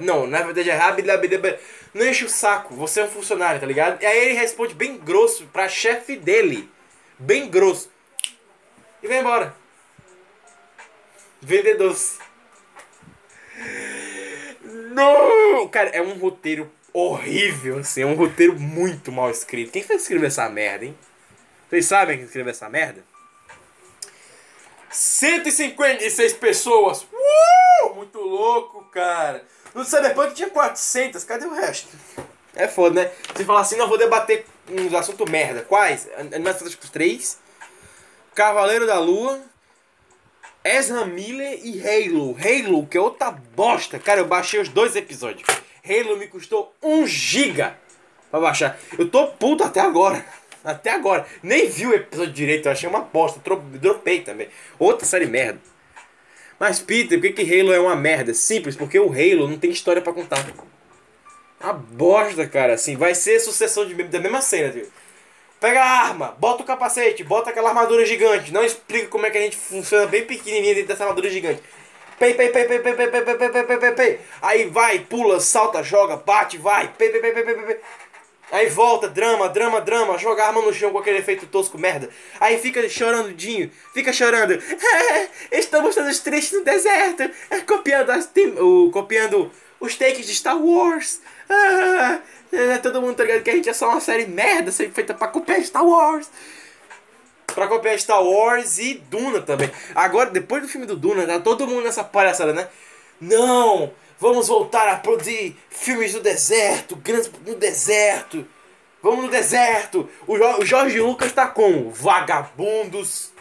Não, 0.00 0.26
na 0.26 0.42
verdade 0.42 0.68
é 0.68 0.74
Rabilabilabala. 0.74 1.58
Não 1.94 2.06
enche 2.06 2.24
o 2.24 2.28
saco, 2.28 2.74
você 2.74 3.00
é 3.00 3.04
um 3.04 3.08
funcionário, 3.08 3.60
tá 3.60 3.66
ligado? 3.66 4.02
E 4.02 4.06
aí 4.06 4.18
ele 4.18 4.34
responde 4.34 4.74
bem 4.74 4.96
grosso 4.96 5.46
pra 5.52 5.68
chefe 5.68 6.16
dele. 6.16 6.68
Bem 7.18 7.48
grosso. 7.48 7.90
E 9.02 9.06
vai 9.06 9.20
embora. 9.20 9.54
Vender 11.40 11.76
doce. 11.76 12.18
Não! 14.62 15.68
Cara, 15.68 15.90
é 15.90 16.02
um 16.02 16.18
roteiro 16.18 16.70
horrível, 16.92 17.78
assim. 17.78 18.02
É 18.02 18.06
um 18.06 18.14
roteiro 18.14 18.58
muito 18.58 19.12
mal 19.12 19.30
escrito. 19.30 19.72
Quem 19.72 19.82
foi 19.82 19.96
escrever 19.96 20.26
essa 20.26 20.48
merda, 20.48 20.84
hein? 20.84 20.98
Vocês 21.68 21.86
sabem 21.86 22.16
quem 22.16 22.26
escreveu 22.26 22.50
essa 22.50 22.68
merda? 22.68 23.04
156 24.90 26.32
pessoas! 26.34 27.02
Uh! 27.02 27.94
Muito 27.94 28.18
louco, 28.18 28.84
cara! 28.90 29.44
No 29.74 29.84
Cyberpunk 29.84 30.34
tinha 30.34 30.50
400, 30.50 31.22
cadê 31.24 31.46
o 31.46 31.54
resto? 31.54 31.88
É 32.54 32.66
foda, 32.66 33.04
né? 33.04 33.12
Você 33.34 33.44
fala 33.44 33.60
assim, 33.60 33.76
não, 33.76 33.88
vou 33.88 33.96
debater 33.96 34.44
uns 34.68 34.92
assuntos 34.92 35.30
merda. 35.30 35.62
Quais? 35.62 36.08
Animais 36.16 36.56
Fantásticos 36.56 36.90
3, 36.90 37.38
Cavaleiro 38.34 38.86
da 38.86 38.98
Lua, 38.98 39.40
Ezra 40.64 41.06
Miller 41.06 41.58
e 41.62 41.80
Halo. 41.80 42.36
Halo, 42.36 42.86
que 42.86 42.98
é 42.98 43.00
outra 43.00 43.30
bosta. 43.30 43.98
Cara, 43.98 44.20
eu 44.20 44.26
baixei 44.26 44.60
os 44.60 44.68
dois 44.68 44.96
episódios. 44.96 45.48
Halo 45.88 46.16
me 46.16 46.26
custou 46.26 46.74
1 46.82 47.06
giga 47.06 47.78
pra 48.30 48.40
baixar. 48.40 48.78
Eu 48.98 49.08
tô 49.08 49.28
puto 49.28 49.64
até 49.64 49.80
agora. 49.80 50.24
Até 50.64 50.90
agora. 50.90 51.26
Nem 51.42 51.68
vi 51.68 51.86
o 51.86 51.94
episódio 51.94 52.32
direito, 52.32 52.66
eu 52.66 52.72
achei 52.72 52.88
uma 52.88 53.00
bosta. 53.00 53.40
Dropei 53.80 54.20
também. 54.20 54.48
Outra 54.78 55.06
série 55.06 55.26
merda. 55.26 55.60
Mas, 56.58 56.78
Peter, 56.78 57.18
por 57.18 57.32
que, 57.32 57.44
que 57.44 57.60
Halo 57.60 57.72
é 57.72 57.80
uma 57.80 57.96
merda? 57.96 58.34
Simples, 58.34 58.76
porque 58.76 58.98
o 58.98 59.10
Halo 59.10 59.48
não 59.48 59.58
tem 59.58 59.70
história 59.70 60.02
pra 60.02 60.12
contar. 60.12 60.44
A 61.58 61.72
bosta, 61.72 62.46
cara, 62.46 62.74
assim. 62.74 62.96
Vai 62.96 63.14
ser 63.14 63.40
sucessão 63.40 63.86
de, 63.86 63.94
da 63.94 64.20
mesma 64.20 64.42
cena, 64.42 64.70
viu? 64.70 64.86
Pega 65.58 65.82
a 65.82 66.06
arma, 66.06 66.34
bota 66.38 66.62
o 66.62 66.66
capacete, 66.66 67.22
bota 67.22 67.50
aquela 67.50 67.68
armadura 67.68 68.04
gigante. 68.06 68.52
Não 68.52 68.64
explica 68.64 69.08
como 69.08 69.26
é 69.26 69.30
que 69.30 69.36
a 69.36 69.42
gente 69.42 69.58
funciona 69.58 70.06
bem 70.06 70.24
pequenininha 70.24 70.74
dentro 70.74 70.88
dessa 70.88 71.04
armadura 71.04 71.28
gigante. 71.28 71.62
Pei, 72.18 72.34
pei, 72.34 72.48
pei, 72.48 72.64
pei, 72.64 72.78
pei, 72.78 72.92
pei, 72.94 73.08
pei, 73.08 73.22
pei, 73.22 73.34
pei, 73.34 73.64
pei, 73.64 73.76
pei, 73.78 73.92
pei. 73.92 74.20
Aí 74.40 74.66
vai, 74.66 74.98
pula, 75.00 75.38
salta, 75.40 75.82
joga, 75.82 76.16
bate, 76.16 76.56
vai. 76.58 76.92
Pei, 76.96 77.10
pei, 77.10 77.20
pei, 77.20 77.32
pei, 77.32 77.42
pei, 77.42 77.54
pei. 77.54 77.80
Aí 78.50 78.68
volta, 78.68 79.08
drama, 79.08 79.48
drama, 79.48 79.80
drama, 79.80 80.18
joga 80.18 80.44
arma 80.44 80.60
no 80.60 80.72
chão 80.72 80.90
com 80.90 80.98
aquele 80.98 81.18
efeito 81.18 81.46
tosco 81.46 81.78
merda. 81.78 82.10
Aí 82.40 82.58
fica 82.58 82.86
chorando, 82.88 83.32
Dinho, 83.32 83.70
fica 83.94 84.12
chorando. 84.12 84.60
Estamos 85.52 85.94
todos 85.94 86.18
tristes 86.18 86.58
no 86.58 86.64
deserto, 86.64 87.30
copiando, 87.66 88.10
as 88.10 88.28
o, 88.58 88.90
copiando 88.90 89.50
os 89.78 89.96
takes 89.96 90.26
de 90.26 90.34
Star 90.34 90.60
Wars. 90.60 91.20
É, 92.52 92.78
todo 92.78 93.00
mundo 93.00 93.14
tá 93.14 93.22
ligado 93.22 93.44
que 93.44 93.50
a 93.50 93.54
gente 93.54 93.68
é 93.68 93.72
só 93.72 93.88
uma 93.90 94.00
série 94.00 94.26
merda, 94.26 94.72
feita 94.72 95.14
pra 95.14 95.28
copiar 95.28 95.62
Star 95.62 95.86
Wars. 95.86 96.28
Pra 97.46 97.68
copiar 97.68 97.96
Star 97.96 98.20
Wars 98.20 98.76
e 98.78 98.94
Duna 98.94 99.40
também. 99.40 99.70
Agora, 99.94 100.30
depois 100.30 100.60
do 100.60 100.68
filme 100.68 100.84
do 100.84 100.96
Duna, 100.96 101.24
tá 101.28 101.38
todo 101.38 101.64
mundo 101.64 101.84
nessa 101.84 102.02
palhaçada, 102.02 102.52
né? 102.52 102.66
Não! 103.20 103.92
Vamos 104.20 104.48
voltar 104.48 104.86
a 104.88 104.96
produzir 104.96 105.56
filmes 105.70 106.14
no 106.14 106.20
deserto, 106.20 106.94
grandes 106.96 107.30
no 107.46 107.54
deserto. 107.54 108.46
Vamos 109.02 109.24
no 109.24 109.30
deserto. 109.30 110.08
O, 110.26 110.36
Jo- 110.36 110.58
o 110.60 110.64
Jorge 110.66 111.00
Lucas 111.00 111.32
tá 111.32 111.46
como? 111.46 111.90
Vagabundos. 111.90 113.32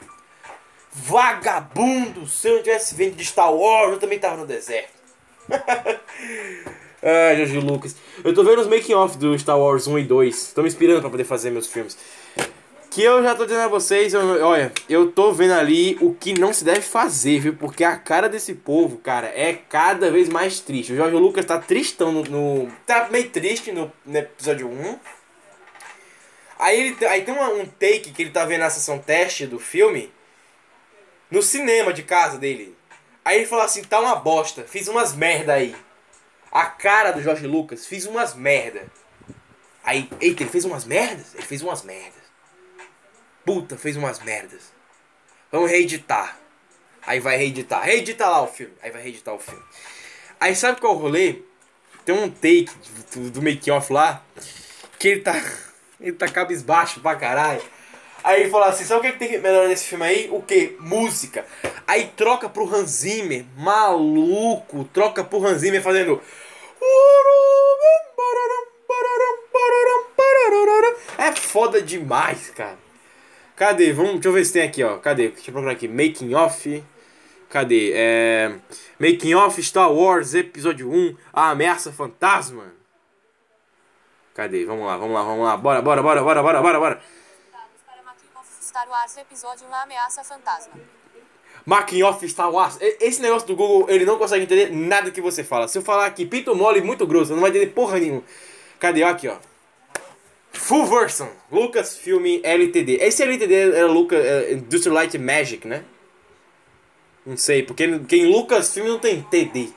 Vagabundos. 0.92 2.32
Se 2.40 2.48
eu 2.48 2.56
não 2.56 2.64
tivesse 2.64 2.96
vindo 2.96 3.16
de 3.16 3.26
Star 3.26 3.54
Wars, 3.54 3.92
eu 3.94 4.00
também 4.00 4.20
tava 4.20 4.38
no 4.38 4.46
deserto. 4.46 4.94
Ah, 7.02 7.34
Jorge 7.34 7.58
Lucas. 7.60 7.96
Eu 8.26 8.34
tô 8.34 8.44
vendo 8.44 8.60
os 8.60 8.68
making 8.68 8.94
off 8.94 9.18
do 9.18 9.38
Star 9.40 9.58
Wars 9.58 9.88
1 9.88 10.00
e 10.00 10.04
2. 10.04 10.52
Tô 10.52 10.62
me 10.62 10.68
inspirando 10.68 11.00
pra 11.00 11.10
poder 11.10 11.24
fazer 11.24 11.50
meus 11.50 11.66
filmes. 11.68 11.98
Que 12.90 13.04
eu 13.04 13.22
já 13.22 13.36
tô 13.36 13.46
dizendo 13.46 13.62
a 13.62 13.68
vocês, 13.68 14.14
eu- 14.16 14.44
olha, 14.44 14.72
eu 14.90 15.12
tô 15.12 15.32
vendo 15.32 15.54
ali 15.54 15.96
o 16.02 16.14
que 16.16 16.34
não 16.40 16.52
se 16.52 16.64
deve 16.64 16.82
fazer, 16.82 17.40
viu? 17.40 17.56
Porque 17.56 17.84
a 17.84 17.96
cara 17.96 18.28
desse 18.28 18.56
povo, 18.56 18.98
cara, 18.98 19.28
é 19.28 19.54
cada 19.54 20.10
vez 20.10 20.28
mais 20.28 20.60
triste. 20.60 20.94
O 20.94 20.96
Jorge 20.96 21.16
Lucas 21.16 21.46
tá 21.46 21.60
tristão 21.60 22.12
no. 22.12 22.24
no- 22.24 22.72
tá 22.88 23.08
meio 23.12 23.30
triste 23.30 23.72
no, 23.72 23.92
no 24.04 24.18
episódio 24.18 24.68
1. 24.68 24.98
Aí, 26.58 26.80
ele, 26.82 27.06
aí 27.06 27.22
tem 27.22 27.34
uma- 27.34 27.50
um 27.50 27.66
take 27.66 28.12
que 28.12 28.24
ele 28.24 28.32
tá 28.32 28.44
vendo 28.44 28.62
na 28.62 28.70
sessão 28.72 28.98
teste 28.98 29.46
do 29.46 29.60
filme 29.60 30.12
no 31.30 31.44
cinema 31.44 31.94
de 31.94 32.02
casa 32.04 32.40
dele. 32.40 32.76
Aí 33.24 33.38
ele 33.38 33.46
falou 33.46 33.64
assim: 33.66 33.84
tá 33.84 34.00
uma 34.00 34.16
bosta, 34.16 34.64
fiz 34.68 34.88
umas 34.88 35.14
merda 35.14 35.54
aí. 35.54 35.76
A 36.52 36.66
cara 36.66 37.12
do 37.12 37.22
Jorge 37.22 37.46
Lucas, 37.46 37.86
fiz 37.86 38.08
umas 38.08 38.34
merda. 38.34 38.88
Aí, 39.84 40.10
eita, 40.20 40.42
ele 40.42 40.50
fez 40.50 40.66
umas 40.66 40.86
merdas? 40.86 41.36
Ele 41.36 41.44
fez 41.44 41.62
umas 41.62 41.84
merdas. 41.84 42.19
Puta, 43.50 43.76
fez 43.76 43.98
umas 43.98 44.20
merdas. 44.20 44.72
Vamos 45.52 45.72
reeditar. 45.72 46.38
Aí 47.02 47.20
vai 47.20 47.36
reeditar. 47.36 47.82
Reedita 47.82 48.30
lá 48.30 48.44
o 48.44 48.48
filme. 48.48 48.76
Aí 48.80 48.92
vai 48.92 49.02
reeditar 49.02 49.34
o 49.34 49.40
filme. 49.40 49.64
Aí 50.40 50.56
sabe 50.56 50.80
qual 50.80 50.94
é 50.94 50.96
o 50.96 51.00
rolê? 51.00 51.42
Tem 52.06 52.14
um 52.14 52.30
take 52.30 52.70
do, 53.12 53.32
do 53.32 53.42
make 53.42 53.72
off 53.72 53.92
lá 53.92 54.24
que 55.00 55.08
ele 55.08 55.22
tá. 55.22 55.34
Ele 56.00 56.14
tá 56.14 56.30
cabisbaixo 56.30 57.02
pra 57.02 57.16
caralho. 57.16 57.62
Aí 58.24 58.42
ele 58.42 58.52
fala 58.52 58.68
assim: 58.68 58.86
sabe 58.86 59.00
o 59.00 59.02
que, 59.02 59.14
que 59.14 59.20
tem 59.20 59.30
que 59.30 59.38
melhorar 59.40 59.68
nesse 59.68 59.86
filme 59.86 60.06
aí? 60.06 60.30
O 60.32 60.44
que? 60.44 60.78
Música. 60.80 61.44
Aí 61.88 62.06
troca 62.16 62.48
pro 62.48 62.72
Hans 62.72 62.90
Zimmer, 63.02 63.46
maluco. 63.58 64.86
Troca 64.94 65.24
pro 65.24 65.44
Hans 65.44 65.62
Zimmer 65.62 65.82
fazendo. 65.82 66.22
É 71.18 71.36
foda 71.36 71.82
demais, 71.82 72.52
cara. 72.52 72.78
Cadê? 73.60 73.92
Vamos, 73.92 74.14
deixa 74.14 74.30
eu 74.30 74.32
ver 74.32 74.46
se 74.46 74.54
tem 74.54 74.62
aqui, 74.62 74.82
ó. 74.82 75.00
Cadê? 75.00 75.28
Deixa 75.28 75.50
eu 75.50 75.52
procurar 75.52 75.74
aqui. 75.74 75.86
Making 75.86 76.34
off. 76.34 76.82
Cadê? 77.50 77.92
É. 77.94 78.56
Making 78.98 79.34
off 79.34 79.62
Star 79.62 79.92
Wars 79.92 80.34
Episódio 80.34 80.90
1 80.90 81.18
A 81.34 81.50
Ameaça 81.50 81.92
Fantasma. 81.92 82.72
Cadê? 84.34 84.64
Vamos 84.64 84.86
lá, 84.86 84.96
vamos 84.96 85.14
lá, 85.14 85.24
vamos 85.24 85.44
lá. 85.44 85.58
Bora, 85.58 85.82
bora, 85.82 86.02
bora, 86.02 86.24
bora, 86.24 86.42
bora, 86.42 86.62
bora, 86.62 86.80
bora. 86.80 87.02
Star 88.62 88.88
Wars 88.88 89.18
Episódio 89.18 89.68
1 89.68 89.74
A 89.74 89.82
Ameaça 89.82 90.24
Fantasma. 90.24 90.74
Making 91.66 92.04
off 92.04 92.30
Star 92.30 92.50
Wars. 92.50 92.78
Esse 92.80 93.22
negócio 93.22 93.46
do 93.46 93.58
Google, 93.58 93.90
ele 93.90 94.06
não 94.06 94.18
consegue 94.18 94.46
entender 94.46 94.72
nada 94.72 95.12
que 95.12 95.20
você 95.20 95.44
fala. 95.44 95.68
Se 95.68 95.78
eu 95.78 95.82
falar 95.82 96.06
aqui 96.06 96.26
pinto 96.26 96.56
mole 96.56 96.80
muito 96.80 97.06
grosso, 97.06 97.34
não 97.34 97.42
vai 97.42 97.50
entender 97.50 97.68
porra 97.68 98.00
nenhuma. 98.00 98.24
Cadê? 98.80 99.04
Aqui, 99.04 99.28
ó. 99.28 99.36
Full 100.52 100.86
version. 100.86 101.28
Lucasfilm 101.52 102.42
LTD. 102.44 102.98
Esse 103.02 103.24
LTD 103.24 103.76
era 103.76 103.88
Lucas 103.88 104.24
é, 104.24 104.54
Industrial 104.54 104.96
Light 104.96 105.18
Magic, 105.18 105.68
né? 105.68 105.84
Não 107.26 107.38
sei, 107.38 107.64
porque 107.64 108.00
quem 108.08 108.26
Lucasfilm 108.26 108.88
não 108.88 109.00
tem 109.00 109.22
TD. 109.22 109.70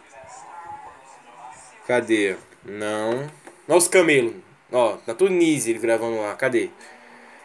Cadê? 1.87 2.37
Não. 2.65 3.31
Olha 3.69 3.79
os 3.79 3.89
camelos. 3.89 4.35
Ó, 4.71 4.97
na 5.07 5.15
Tunísia 5.15 5.73
ele 5.73 5.79
gravando 5.79 6.21
lá. 6.21 6.35
Cadê? 6.35 6.71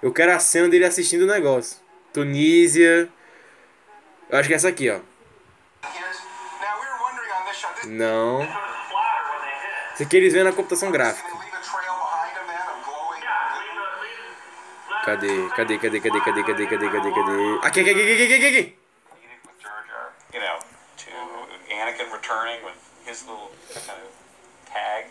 Eu 0.01 0.13
quero 0.13 0.31
a 0.31 0.39
cena 0.39 0.69
dele 0.69 0.85
assistindo 0.85 1.23
o 1.23 1.27
negócio. 1.27 1.77
Tunísia. 2.13 3.09
Eu 4.29 4.37
acho 4.37 4.47
que 4.47 4.53
é 4.53 4.57
essa 4.57 4.69
aqui, 4.69 4.89
ó. 4.89 4.99
Não. 7.85 8.41
Esse 9.93 10.03
aqui 10.03 10.17
eles 10.17 10.33
vêem 10.33 10.45
na 10.45 10.51
computação 10.51 10.91
gráfica. 10.91 11.36
Cadê? 15.07 15.47
Cadê? 15.55 15.75
Cadê? 15.79 15.99
Cadê? 16.01 16.19
Cadê? 16.19 16.43
Cadê? 16.43 16.65
Cadê? 16.67 16.87
Cadê? 16.91 17.11
Cadê? 17.15 17.59
Aqui, 17.63 17.63
ah, 17.63 17.67
aqui, 17.67 17.79
aqui, 17.79 17.91
aqui, 17.91 18.23
aqui, 18.23 18.33
aqui, 18.35 18.47
aqui. 18.51 18.63
meeting 19.15 19.39
with 19.47 19.55
Jar 19.63 19.79
Jar, 19.87 20.11
uh, 20.11 20.35
you 20.35 20.41
know, 20.43 20.59
to 20.99 21.11
Anakin 21.71 22.11
returning 22.11 22.59
with 22.67 22.75
his 23.07 23.23
little 23.23 23.47
kind 23.71 24.03
of 24.03 24.11
tag. 24.67 25.07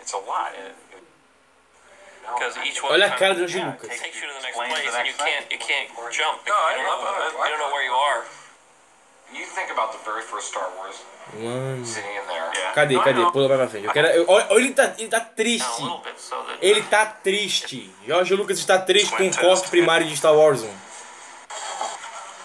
It's 0.00 0.14
a 0.14 0.20
lot. 0.24 0.56
Because 2.32 2.56
each 2.64 2.80
one 2.82 2.92
Olha 2.96 3.06
a 3.06 3.08
kind 3.12 3.18
cara 3.20 3.32
of- 3.32 3.36
do 3.36 3.44
Jorge 3.44 3.58
yeah, 3.60 3.76
takes 3.76 4.00
takes 4.00 4.16
you 4.22 4.28
to 4.28 4.32
the 4.32 4.40
next 4.40 4.56
place 4.56 4.96
and 4.96 5.06
you 5.06 5.12
can't 5.12 5.44
thing. 5.44 5.52
you 5.52 5.60
can't 5.68 5.88
jump. 6.16 6.40
No, 6.48 6.56
I 6.56 6.80
you, 6.80 6.88
love 6.88 7.00
don't, 7.04 7.20
it. 7.20 7.44
you 7.44 7.48
don't 7.52 7.60
know 7.60 7.72
where 7.76 7.84
you 7.84 7.92
are. 7.92 8.24
You 9.32 9.46
think 9.46 9.70
about 9.70 9.92
the 9.92 10.04
very 10.04 10.22
first 10.22 10.48
Star 10.48 10.68
Wars 10.76 10.96
Mano. 11.34 11.84
Cadê? 12.74 12.98
Cadê? 12.98 13.30
Pula 13.30 13.48
pra 13.48 13.68
frente. 13.68 13.86
Eu 13.86 13.92
quero. 13.92 14.08
eu- 14.08 14.58
ele 14.58 14.72
tá, 14.74 14.94
ele 14.98 15.08
tá 15.08 15.20
triste. 15.20 15.82
little 15.82 15.98
bit 15.98 16.20
so 16.20 16.36
that 16.36 16.58
Ele 16.60 16.82
tá 16.82 17.06
triste. 17.06 17.94
Jorge 18.06 18.34
Lucas 18.34 18.58
está 18.58 18.78
triste 18.78 19.14
com 19.16 19.26
o 19.26 19.36
corte 19.36 19.68
primário 19.68 20.06
de 20.06 20.16
Star 20.16 20.34
Wars 20.34 20.62
1. 20.62 20.76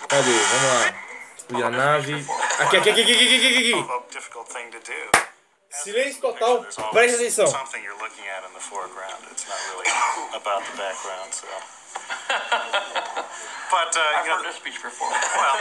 Cadê? 0.08 0.32
Vamos 0.32 0.74
lá. 0.74 0.94
Explodir 1.36 1.66
a 1.66 1.70
nave. 1.72 2.14
Aqui, 2.60 2.78
aqui, 2.78 2.90
aqui, 2.90 3.02
aqui, 3.02 3.12
aqui, 3.14 3.36
aqui, 3.36 3.48
aqui. 3.48 3.74
a 3.74 4.14
difficult 4.14 4.48
thing 4.54 4.70
to 4.70 4.80
do. 4.80 5.26
Silêncio 5.72 6.22
total. 6.22 6.64
Presta 6.92 7.18
atenção. 7.18 7.48
Something 7.48 7.84
you're 7.84 8.02
looking 8.02 8.26
at 8.30 8.44
in 8.50 8.54
the 8.54 8.62
foreground. 8.62 9.18
It's 9.32 9.46
not 9.48 9.60
really 9.72 10.36
about 10.36 10.64
the 10.64 10.78
background. 10.78 11.34
So, 11.34 11.48
but 13.74 13.92
uh, 13.96 14.00
I've 14.00 14.26
you 14.26 14.32
know, 14.32 14.38
heard 14.40 14.48
this 14.48 14.58
speech 14.60 14.80
before. 14.82 15.10
well, 15.10 15.56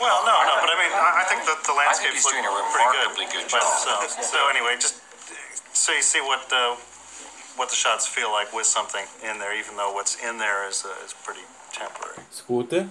well, 0.00 0.18
no, 0.26 0.36
no. 0.44 0.54
But 0.60 0.70
I 0.70 0.76
mean, 0.80 0.92
I, 0.92 1.22
I 1.22 1.24
think 1.28 1.44
that 1.48 1.60
the 1.64 1.74
landscapes 1.74 2.20
he's 2.20 2.24
look 2.24 2.34
doing 2.34 2.46
a 2.46 2.52
pretty 2.72 2.88
good 2.92 3.08
remarkably 3.14 3.26
good 3.32 3.46
by 3.52 3.60
job. 3.60 3.68
themselves. 3.68 4.16
So 4.28 4.38
anyway, 4.48 4.76
just 4.80 5.00
so 5.72 5.92
you 5.92 6.02
see 6.02 6.20
what 6.20 6.44
uh, 6.52 6.76
what 7.56 7.68
the 7.68 7.76
shots 7.76 8.06
feel 8.06 8.30
like 8.30 8.52
with 8.52 8.66
something 8.66 9.04
in 9.24 9.38
there, 9.38 9.56
even 9.56 9.76
though 9.76 9.92
what's 9.92 10.16
in 10.22 10.38
there 10.38 10.68
is 10.68 10.84
uh, 10.84 11.04
is 11.04 11.12
pretty 11.24 11.44
temporary. 11.72 12.20
Escuta. 12.30 12.88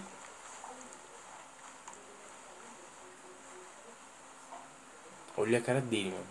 Olha 5.37 5.59
a 5.59 5.61
cara 5.61 5.79
dele, 5.79 6.11
mano. 6.11 6.27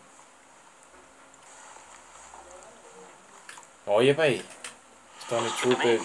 Olha 3.87 4.15
pra 5.29 5.39
aí. 5.39 5.49
Stormtrooper. 5.51 6.01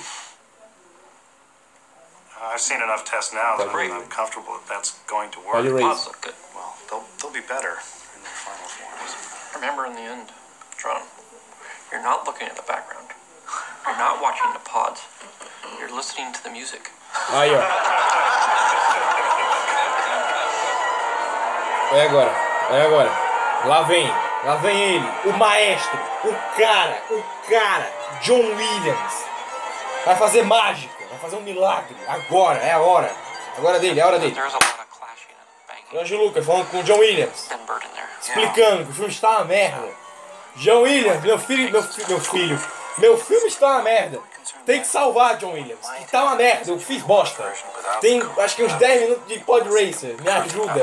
I've 2.54 2.60
seen 2.60 2.82
enough 2.84 3.06
tests 3.06 3.34
now 3.34 3.56
that 3.58 3.72
Great. 3.72 3.90
I'm, 3.90 4.04
I'm 4.04 4.10
comfortable 4.10 4.54
that 4.54 4.68
that's 4.68 5.00
going 5.08 5.32
to 5.32 5.40
work. 5.40 5.64
Qual 5.64 5.74
o 5.74 5.80
Pods 5.80 6.06
look 6.06 6.22
good. 6.22 6.36
Well, 6.54 6.76
they'll 6.90 7.06
they'll 7.18 7.32
be 7.34 7.42
better 7.48 7.80
in 8.14 8.22
their 8.22 8.38
final 8.46 8.68
forms. 8.68 9.16
remember 9.56 9.86
in 9.88 9.94
the 9.96 10.02
end, 10.06 10.28
John, 10.78 11.02
you're 11.92 12.04
not 12.04 12.28
looking 12.28 12.48
at 12.48 12.56
the 12.56 12.68
background. 12.68 13.08
You're 13.88 13.98
not 13.98 14.22
watching 14.22 14.52
the 14.54 14.60
pods. 14.60 15.02
You're 15.80 15.96
listening 15.96 16.34
to 16.34 16.44
the 16.44 16.52
music. 16.52 16.92
Ah, 17.16 17.40
aí, 17.42 17.50
ó. 17.56 17.64
Olha 21.94 22.06
agora, 22.10 22.34
olha 22.72 22.86
agora. 22.86 23.12
Lá 23.66 23.84
vem, 23.84 24.10
lá 24.44 24.56
vem 24.58 24.78
ele, 24.96 25.10
o 25.26 25.34
maestro, 25.34 26.00
o 26.26 26.34
cara, 26.58 27.02
o 27.10 27.24
cara, 27.50 27.92
John 28.22 28.40
Williams. 28.56 29.24
Vai 30.06 30.16
fazer 30.18 30.44
mágica, 30.44 30.94
vai 31.10 31.20
fazer 31.20 31.36
um 31.38 31.42
milagre. 31.42 31.96
Agora, 32.08 32.60
é 32.60 32.72
a 32.74 32.80
hora. 32.80 33.12
Agora 33.58 33.80
dele, 33.80 34.00
é 34.00 34.04
a 34.04 34.08
hora 34.08 34.20
dele. 34.20 34.34
Anjo 36.02 36.18
Lucas 36.18 36.46
falando 36.46 36.70
com 36.72 36.80
o 36.80 36.84
John 36.84 36.98
Williams. 37.00 37.48
Explicando 38.22 38.86
que 38.86 38.92
o 38.92 38.94
filme 38.96 39.12
está 39.12 39.30
uma 39.38 39.46
merda. 39.46 39.90
John 40.56 40.82
Williams, 40.82 41.22
meu 41.24 41.38
filho, 41.40 41.72
meu, 41.72 41.84
fi- 41.84 42.06
meu 42.08 42.20
filho, 42.20 42.60
meu 42.98 43.18
filme 43.18 43.48
está 43.48 43.68
uma 43.68 43.82
merda. 43.84 44.20
Tem 44.66 44.82
que 44.82 44.88
salvar 44.88 45.38
John 45.38 45.54
Williams. 45.54 45.86
E 46.02 46.06
tá 46.06 46.24
uma 46.24 46.36
merda, 46.36 46.70
eu 46.72 46.80
fiz 46.80 47.02
bosta. 47.04 47.44
Tem 48.02 48.22
acho 48.40 48.56
que 48.56 48.64
uns 48.64 48.74
10 48.74 49.02
minutos 49.02 49.28
de 49.28 49.40
pod 49.40 49.68
racer, 49.70 50.16
me 50.22 50.30
ajuda. 50.30 50.74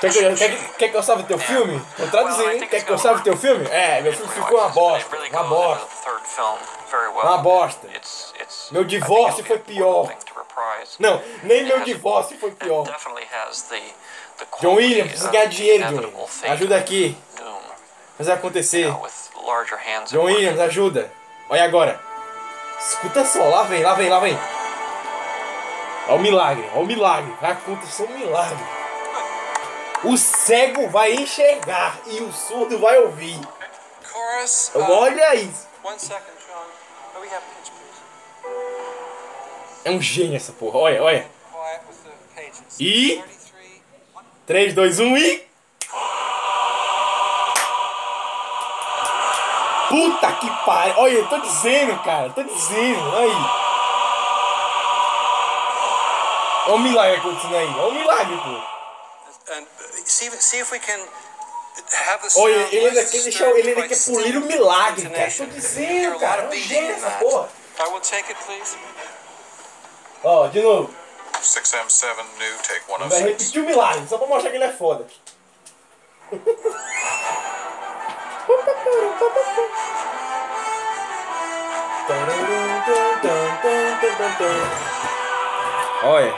Quer 0.00 0.12
que, 0.12 0.18
eu- 0.18 0.36
quer, 0.36 0.56
que- 0.56 0.68
quer 0.74 0.88
que 0.90 0.96
eu 0.96 1.02
salve 1.02 1.22
teu 1.24 1.38
filme? 1.38 1.82
Tô 1.96 2.06
traduzindo, 2.08 2.50
hein? 2.52 2.68
Quer 2.68 2.84
que 2.84 2.90
eu 2.92 2.98
salve 2.98 3.22
teu 3.22 3.36
filme? 3.36 3.66
É, 3.70 4.00
meu 4.02 4.12
filme 4.12 4.32
ficou 4.32 4.58
uma 4.58 4.68
bosta, 4.68 5.08
uma 5.16 5.42
bosta, 5.48 5.86
uma 7.24 7.38
bosta. 7.38 7.88
Meu 8.72 8.84
divórcio 8.84 9.44
foi 9.44 9.58
pior. 9.58 10.08
Não, 11.00 11.22
nem 11.42 11.64
meu 11.64 11.80
divórcio 11.80 12.38
foi 12.38 12.50
pior. 12.52 12.84
John 14.60 14.74
Williams, 14.74 15.08
precisa 15.10 15.30
ganhar 15.30 15.46
dinheiro, 15.46 15.84
John 15.84 15.96
Ajuda 16.52 16.76
aqui, 16.76 17.16
fazer 18.18 18.32
acontecer. 18.32 18.86
John. 20.10 20.24
Williams, 20.24 20.60
ajuda. 20.60 21.12
Olha 21.48 21.64
agora. 21.64 22.00
Escuta 22.78 23.24
só, 23.24 23.48
lá 23.48 23.62
vem, 23.64 23.82
lá 23.82 23.94
vem, 23.94 24.08
lá 24.08 24.20
vem. 24.20 24.38
Olha 26.08 26.16
o 26.16 26.20
milagre, 26.20 26.68
olha 26.72 26.82
o 26.82 26.86
milagre. 26.86 27.32
Vai 27.40 27.52
acontecer 27.52 28.04
um 28.04 28.18
milagre. 28.18 28.64
O 30.04 30.16
cego 30.16 30.88
vai 30.88 31.14
enxergar 31.14 31.98
e 32.06 32.20
o 32.20 32.32
surdo 32.32 32.78
vai 32.78 32.98
ouvir. 32.98 33.40
Chorus. 34.02 34.72
Olha 34.74 35.34
isso. 35.34 35.66
Second, 35.98 36.32
please? 37.12 37.46
É 39.84 39.90
um 39.90 40.00
gênio 40.00 40.36
essa 40.36 40.52
porra. 40.52 40.78
Olha, 40.78 41.02
olha. 41.02 41.26
E 42.78 43.22
33. 44.46 44.74
3, 44.74 44.74
2, 44.74 45.00
1 45.00 45.16
e. 45.16 45.45
Puta 49.88 50.32
que 50.32 50.50
pariu. 50.64 50.94
Olha, 50.98 51.12
eu 51.12 51.28
tô 51.28 51.38
dizendo, 51.38 52.02
cara. 52.02 52.30
Tô 52.30 52.42
dizendo. 52.42 53.16
Aí. 53.16 53.30
Olha 56.66 56.74
o 56.74 56.78
milagre 56.78 57.16
acontecendo 57.16 57.56
aí. 57.56 57.74
Olha 57.78 57.88
o 57.88 57.94
milagre, 57.94 58.36
pô. 58.36 58.76
Olha, 62.36 62.68
ele 62.72 62.88
ainda 62.88 63.04
quer 63.04 63.22
deixar. 63.22 63.50
Ele 63.50 63.70
ainda 63.70 63.88
quer 63.88 64.04
polir 64.04 64.36
o 64.36 64.40
milagre, 64.40 65.08
cara. 65.08 65.30
Tô 65.30 65.46
dizendo, 65.46 66.18
cara. 66.18 66.42
É 66.42 66.48
um 66.48 66.52
gênio 66.52 66.94
essa 66.94 67.10
porra. 67.10 67.48
I 67.78 67.82
will 67.88 68.00
take 68.00 68.32
it, 68.32 68.44
please. 68.44 68.76
Ó, 70.24 70.46
de 70.48 70.62
novo. 70.62 70.94
6M7 71.42 72.16
new, 72.38 72.58
take 72.58 72.80
Vai 72.88 72.98
106. 73.08 73.20
repetir 73.20 73.62
o 73.62 73.66
milagre, 73.66 74.08
só 74.08 74.16
pra 74.18 74.26
mostrar 74.26 74.50
que 74.50 74.56
ele 74.56 74.64
é 74.64 74.72
foda. 74.72 75.06
Olha. 86.04 86.34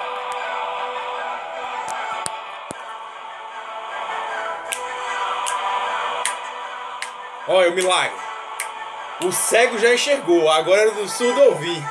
Olha 7.46 7.70
o 7.70 7.74
milagre. 7.74 8.16
O 9.24 9.32
cego 9.32 9.78
já 9.78 9.92
enxergou, 9.92 10.48
agora 10.48 10.82
era 10.82 10.90
do 10.92 11.06
surdo 11.08 11.42
ouvir. 11.42 11.84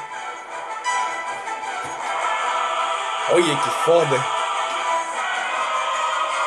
Olha 3.30 3.58
que 3.58 3.70
foda. 3.86 4.26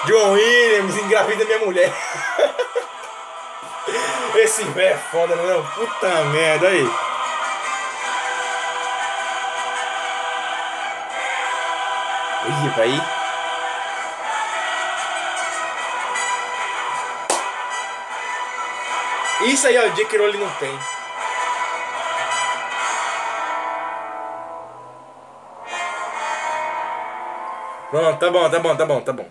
John 0.06 0.32
Williams 0.32 0.96
engravida 0.96 1.44
minha 1.44 1.58
mulher. 1.58 1.92
Esse 4.36 4.64
velho 4.64 4.94
é 4.94 4.96
foda, 4.96 5.36
não? 5.36 5.66
Puta 5.66 6.24
merda 6.26 6.68
aí. 6.68 6.90
Olha, 12.42 12.70
vai. 12.76 13.20
Isso 19.48 19.66
aí, 19.66 19.78
ó, 19.78 19.86
o 19.86 19.90
Jake 19.90 20.16
Rowling 20.16 20.38
não 20.38 20.50
tem. 20.54 20.78
Não, 27.92 28.16
tá 28.16 28.30
bom, 28.30 28.48
tá 28.48 28.58
bom, 28.60 28.76
tá 28.76 28.86
bom, 28.86 29.00
tá 29.00 29.12
bom. 29.12 29.28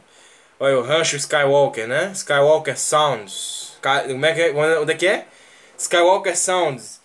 Olha, 0.60 0.80
o 0.80 0.82
Rancho 0.82 1.16
Skywalker, 1.16 1.88
né? 1.88 2.12
Skywalker 2.14 2.78
Sounds. 2.78 3.69
Como 3.82 4.26
é 4.26 4.34
que 4.34 4.42
é? 4.42 4.52
Onde 4.52 4.94
é 4.94 4.96
que 4.96 5.08
é? 5.08 5.26
Skywalker 5.78 6.38
Sounds. 6.38 7.00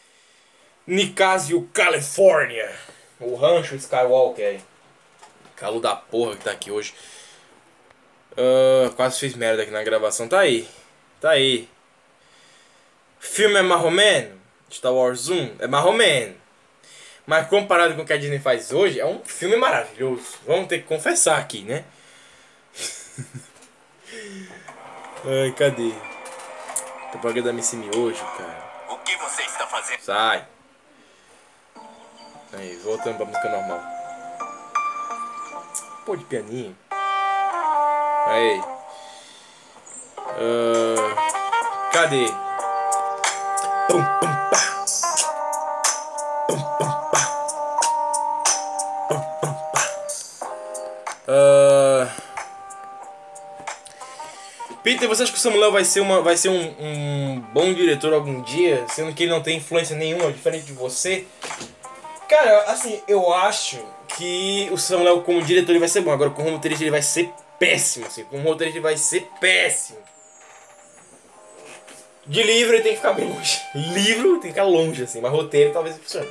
Nicásio, 0.87 1.69
Califórnia. 1.73 2.71
O 3.21 3.35
Rancho 3.35 3.75
Skywalker. 3.77 4.61
Calo 5.57 5.81
da 5.81 5.95
porra 5.95 6.37
que 6.37 6.45
tá 6.45 6.51
aqui 6.51 6.71
hoje. 6.71 6.95
Ah, 8.37 8.91
quase 8.97 9.19
fiz 9.19 9.35
merda 9.35 9.63
aqui 9.63 9.71
na 9.71 9.83
gravação. 9.83 10.29
Tá 10.29 10.41
aí. 10.41 10.69
Tá 11.21 11.31
aí. 11.31 11.69
Filme 13.19 13.57
é 13.57 13.63
marromeno. 13.63 14.41
Star 14.71 14.93
Wars 14.93 15.29
1 15.29 15.57
é 15.61 15.67
marromeno. 15.67 16.35
Mas 17.27 17.49
comparado 17.49 17.95
com 17.95 18.03
o 18.03 18.07
que 18.07 18.13
a 18.13 18.19
Disney 18.19 18.39
faz 18.39 18.71
hoje, 18.73 19.01
é 19.01 19.07
um 19.07 19.21
filme 19.25 19.57
maravilhoso. 19.57 20.35
Vamos 20.47 20.69
ter 20.69 20.81
que 20.81 20.89
confessar 20.89 21.39
aqui, 21.39 21.63
né? 21.63 21.85
Ai, 25.25 25.55
cadê? 25.57 25.93
Propaganda 27.15 27.51
da 27.51 27.53
Missy 27.53 27.77
Miojo, 27.77 28.25
cara. 28.37 28.59
O 28.91 28.99
que 28.99 29.17
você 29.17 29.43
está 29.43 29.69
fazendo? 29.69 30.01
Sai. 30.01 30.45
Aí, 32.53 32.77
voltando 32.83 33.19
pra 33.19 33.27
música 33.27 33.49
normal. 33.51 33.81
Pô, 36.05 36.17
de 36.17 36.25
pianinho. 36.25 36.77
Aí. 36.91 38.61
Ah, 40.19 41.91
cadê? 41.93 42.27
Pum, 43.89 44.05
pum, 44.21 44.35
pá. 44.51 44.74
Peter, 54.85 55.09
você 55.09 55.23
acha 55.23 55.33
que 55.33 55.39
o 55.39 55.41
Samuel 55.41 55.73
vai 55.73 55.83
ser, 55.83 56.01
uma, 56.01 56.21
vai 56.21 56.37
ser 56.37 56.51
um, 56.51 56.75
um 56.79 57.41
bom 57.55 57.73
diretor 57.73 58.13
algum 58.13 58.43
dia, 58.43 58.85
sendo 58.91 59.15
que 59.15 59.23
ele 59.23 59.33
não 59.33 59.43
tem 59.43 59.57
influência 59.57 59.97
nenhuma, 59.97 60.31
diferente 60.31 60.67
de 60.67 60.75
você? 60.75 61.25
Cara, 62.29 62.65
assim, 62.71 63.03
eu 63.09 63.33
acho 63.33 63.83
que 64.19 64.69
o 64.71 64.77
Samuel 64.77 65.23
como 65.23 65.43
diretor 65.43 65.71
ele 65.71 65.79
vai 65.79 65.89
ser 65.89 66.03
bom, 66.03 66.13
agora 66.13 66.29
como 66.29 66.51
roteirista 66.51 66.85
ele 66.85 66.91
vai 66.91 67.01
ser 67.01 67.31
péssimo, 67.59 68.07
assim, 68.07 68.25
como 68.25 68.47
roteirista 68.47 68.77
ele 68.77 68.83
vai 68.83 68.99
ser 68.99 69.27
péssimo. 69.41 69.99
De 72.27 72.43
livro 72.43 72.75
ele 72.75 72.83
tem 72.83 72.93
que 72.93 72.99
ficar 72.99 73.15
bem 73.15 73.27
longe. 73.27 73.63
Livro 73.75 74.33
tem 74.33 74.41
que 74.41 74.49
ficar 74.49 74.65
longe, 74.65 75.03
assim, 75.03 75.21
mas 75.23 75.33
roteiro 75.33 75.73
talvez 75.73 75.97
funcione. 75.97 76.29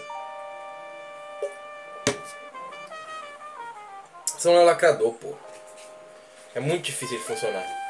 Samuel 4.38 4.62
é 4.62 4.66
lacrador, 4.66 5.12
pô. 5.14 5.34
É 6.54 6.60
muito 6.60 6.84
difícil 6.84 7.16
ele 7.16 7.24
funcionar. 7.26 7.83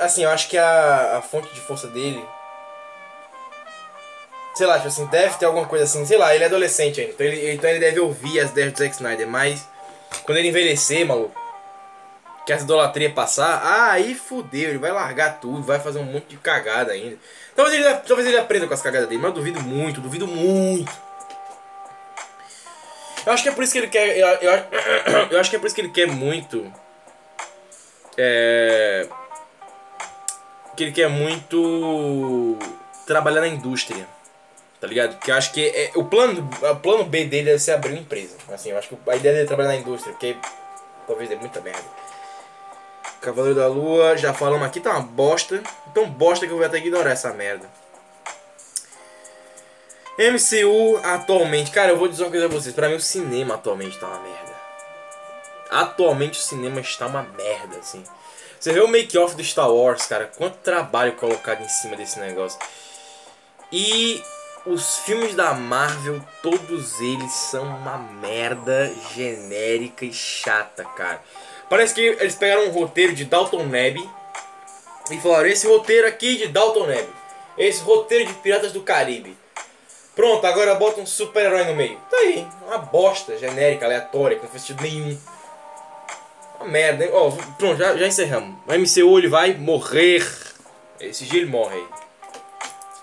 Assim, 0.00 0.24
eu 0.24 0.30
acho 0.30 0.48
que 0.48 0.58
a, 0.58 1.18
a 1.18 1.22
fonte 1.22 1.52
de 1.54 1.60
força 1.60 1.86
dele. 1.88 2.24
Sei 4.54 4.66
lá, 4.66 4.76
tipo 4.76 4.88
assim, 4.88 5.06
deve 5.06 5.36
ter 5.36 5.44
alguma 5.44 5.66
coisa 5.66 5.84
assim, 5.84 6.04
sei 6.06 6.16
lá, 6.16 6.34
ele 6.34 6.44
é 6.44 6.46
adolescente 6.46 7.00
ainda. 7.00 7.12
Então 7.12 7.26
ele, 7.26 7.52
então 7.52 7.68
ele 7.68 7.78
deve 7.78 8.00
ouvir 8.00 8.40
as 8.40 8.50
ideias 8.50 8.72
do 8.72 8.78
Zack 8.78 8.94
Snyder, 8.94 9.28
mas 9.28 9.68
quando 10.24 10.38
ele 10.38 10.48
envelhecer, 10.48 11.06
maluco, 11.06 11.38
que 12.46 12.52
essa 12.52 12.64
idolatria 12.64 13.12
passar, 13.12 13.60
ah, 13.62 13.92
aí 13.92 14.14
fudeu, 14.14 14.70
ele 14.70 14.78
vai 14.78 14.92
largar 14.92 15.40
tudo, 15.40 15.62
vai 15.62 15.78
fazer 15.78 15.98
um 15.98 16.04
monte 16.04 16.28
de 16.28 16.36
cagada 16.38 16.92
ainda. 16.92 17.18
Talvez 17.54 17.74
ele, 17.74 17.94
talvez 17.96 18.26
ele 18.26 18.38
aprenda 18.38 18.66
com 18.66 18.72
as 18.72 18.80
cagadas 18.80 19.08
dele, 19.08 19.20
mas 19.20 19.30
eu 19.30 19.34
duvido 19.34 19.60
muito, 19.60 20.00
duvido 20.00 20.26
muito. 20.26 20.90
Eu 23.26 23.32
acho 23.32 23.42
que 23.42 23.48
é 23.50 23.52
por 23.52 23.62
isso 23.62 23.72
que 23.72 23.78
ele 23.78 23.88
quer. 23.88 24.16
Eu, 24.16 24.26
eu, 24.26 25.28
eu 25.32 25.40
acho 25.40 25.50
que 25.50 25.56
é 25.56 25.58
por 25.58 25.66
isso 25.66 25.74
que 25.74 25.82
ele 25.82 25.90
quer 25.90 26.06
muito. 26.06 26.72
É 28.16 29.06
que 30.76 30.84
ele 30.84 30.92
quer 30.92 31.08
muito 31.08 32.58
trabalhar 33.06 33.40
na 33.40 33.48
indústria. 33.48 34.06
Tá 34.80 34.86
ligado? 34.86 35.18
Que 35.18 35.30
eu 35.30 35.34
acho 35.34 35.52
que 35.52 35.66
é, 35.66 35.90
o, 35.94 36.04
plano, 36.04 36.48
o 36.62 36.76
plano 36.76 37.04
B 37.04 37.24
dele 37.24 37.46
deve 37.46 37.58
ser 37.58 37.72
abrir 37.72 37.92
uma 37.92 38.00
empresa. 38.00 38.36
Assim, 38.52 38.70
eu 38.70 38.78
acho 38.78 38.88
que 38.88 39.10
a 39.10 39.16
ideia 39.16 39.34
dele 39.34 39.44
é 39.44 39.48
trabalhar 39.48 39.70
na 39.70 39.76
indústria, 39.76 40.12
porque 40.12 40.36
talvez 41.06 41.28
dê 41.28 41.36
muita 41.36 41.60
merda. 41.60 41.84
Cavaleiro 43.20 43.58
da 43.58 43.66
Lua, 43.66 44.16
já 44.16 44.34
falamos 44.34 44.66
aqui, 44.66 44.78
tá 44.78 44.90
uma 44.90 45.00
bosta. 45.00 45.62
Tão 45.94 46.08
bosta 46.08 46.46
que 46.46 46.52
eu 46.52 46.58
vou 46.58 46.66
até 46.66 46.76
ignorar 46.76 47.10
essa 47.10 47.32
merda. 47.32 47.68
MCU 50.18 50.98
atualmente, 51.02 51.70
cara, 51.70 51.90
eu 51.90 51.96
vou 51.96 52.08
dizer 52.08 52.24
uma 52.24 52.30
coisa 52.30 52.46
a 52.46 52.48
vocês. 52.48 52.74
Pra 52.74 52.88
mim, 52.88 52.94
o 52.94 53.00
cinema 53.00 53.54
atualmente 53.54 53.98
tá 53.98 54.06
uma 54.06 54.20
merda. 54.20 54.56
Atualmente, 55.70 56.38
o 56.38 56.42
cinema 56.42 56.80
está 56.80 57.06
uma 57.06 57.22
merda, 57.22 57.78
assim. 57.78 58.04
Você 58.58 58.72
vê 58.72 58.80
o 58.80 58.88
make-off 58.88 59.34
do 59.34 59.44
Star 59.44 59.70
Wars, 59.70 60.06
cara, 60.06 60.30
quanto 60.36 60.56
trabalho 60.58 61.12
colocado 61.12 61.62
em 61.62 61.68
cima 61.68 61.96
desse 61.96 62.18
negócio. 62.18 62.58
E 63.70 64.22
os 64.66 64.98
filmes 64.98 65.34
da 65.34 65.54
Marvel, 65.54 66.20
todos 66.42 67.00
eles 67.00 67.32
são 67.32 67.64
uma 67.64 67.98
merda 67.98 68.92
genérica 69.14 70.04
e 70.04 70.12
chata, 70.12 70.84
cara. 70.84 71.22
Parece 71.68 71.94
que 71.94 72.00
eles 72.00 72.34
pegaram 72.34 72.66
um 72.66 72.72
roteiro 72.72 73.14
de 73.14 73.24
Dalton 73.24 73.64
Neb 73.64 73.98
e 75.10 75.20
falaram: 75.20 75.46
esse 75.46 75.66
roteiro 75.66 76.06
aqui 76.06 76.36
de 76.36 76.48
Dalton 76.48 76.86
Neb, 76.86 77.08
esse 77.56 77.82
roteiro 77.82 78.26
de 78.26 78.34
Piratas 78.34 78.72
do 78.72 78.82
Caribe. 78.82 79.36
Pronto, 80.14 80.46
agora 80.46 80.74
bota 80.74 81.00
um 81.00 81.06
super-herói 81.06 81.64
no 81.64 81.74
meio. 81.74 82.00
Tá 82.10 82.16
aí, 82.16 82.48
uma 82.66 82.78
bosta 82.78 83.36
genérica, 83.36 83.84
aleatória, 83.84 84.36
que 84.36 84.44
não 84.44 84.50
faz 84.50 84.62
sentido 84.62 84.82
nenhum. 84.82 85.18
Uma 86.58 86.68
merda, 86.68 87.04
hein? 87.04 87.10
Ó, 87.12 87.30
pronto, 87.58 87.76
já, 87.76 87.96
já 87.96 88.06
encerramos. 88.06 88.56
O 88.66 88.72
MCU 88.72 89.18
ele 89.18 89.28
vai 89.28 89.54
morrer. 89.54 90.26
Esse 91.00 91.24
dia 91.24 91.40
ele 91.40 91.50
morre. 91.50 91.82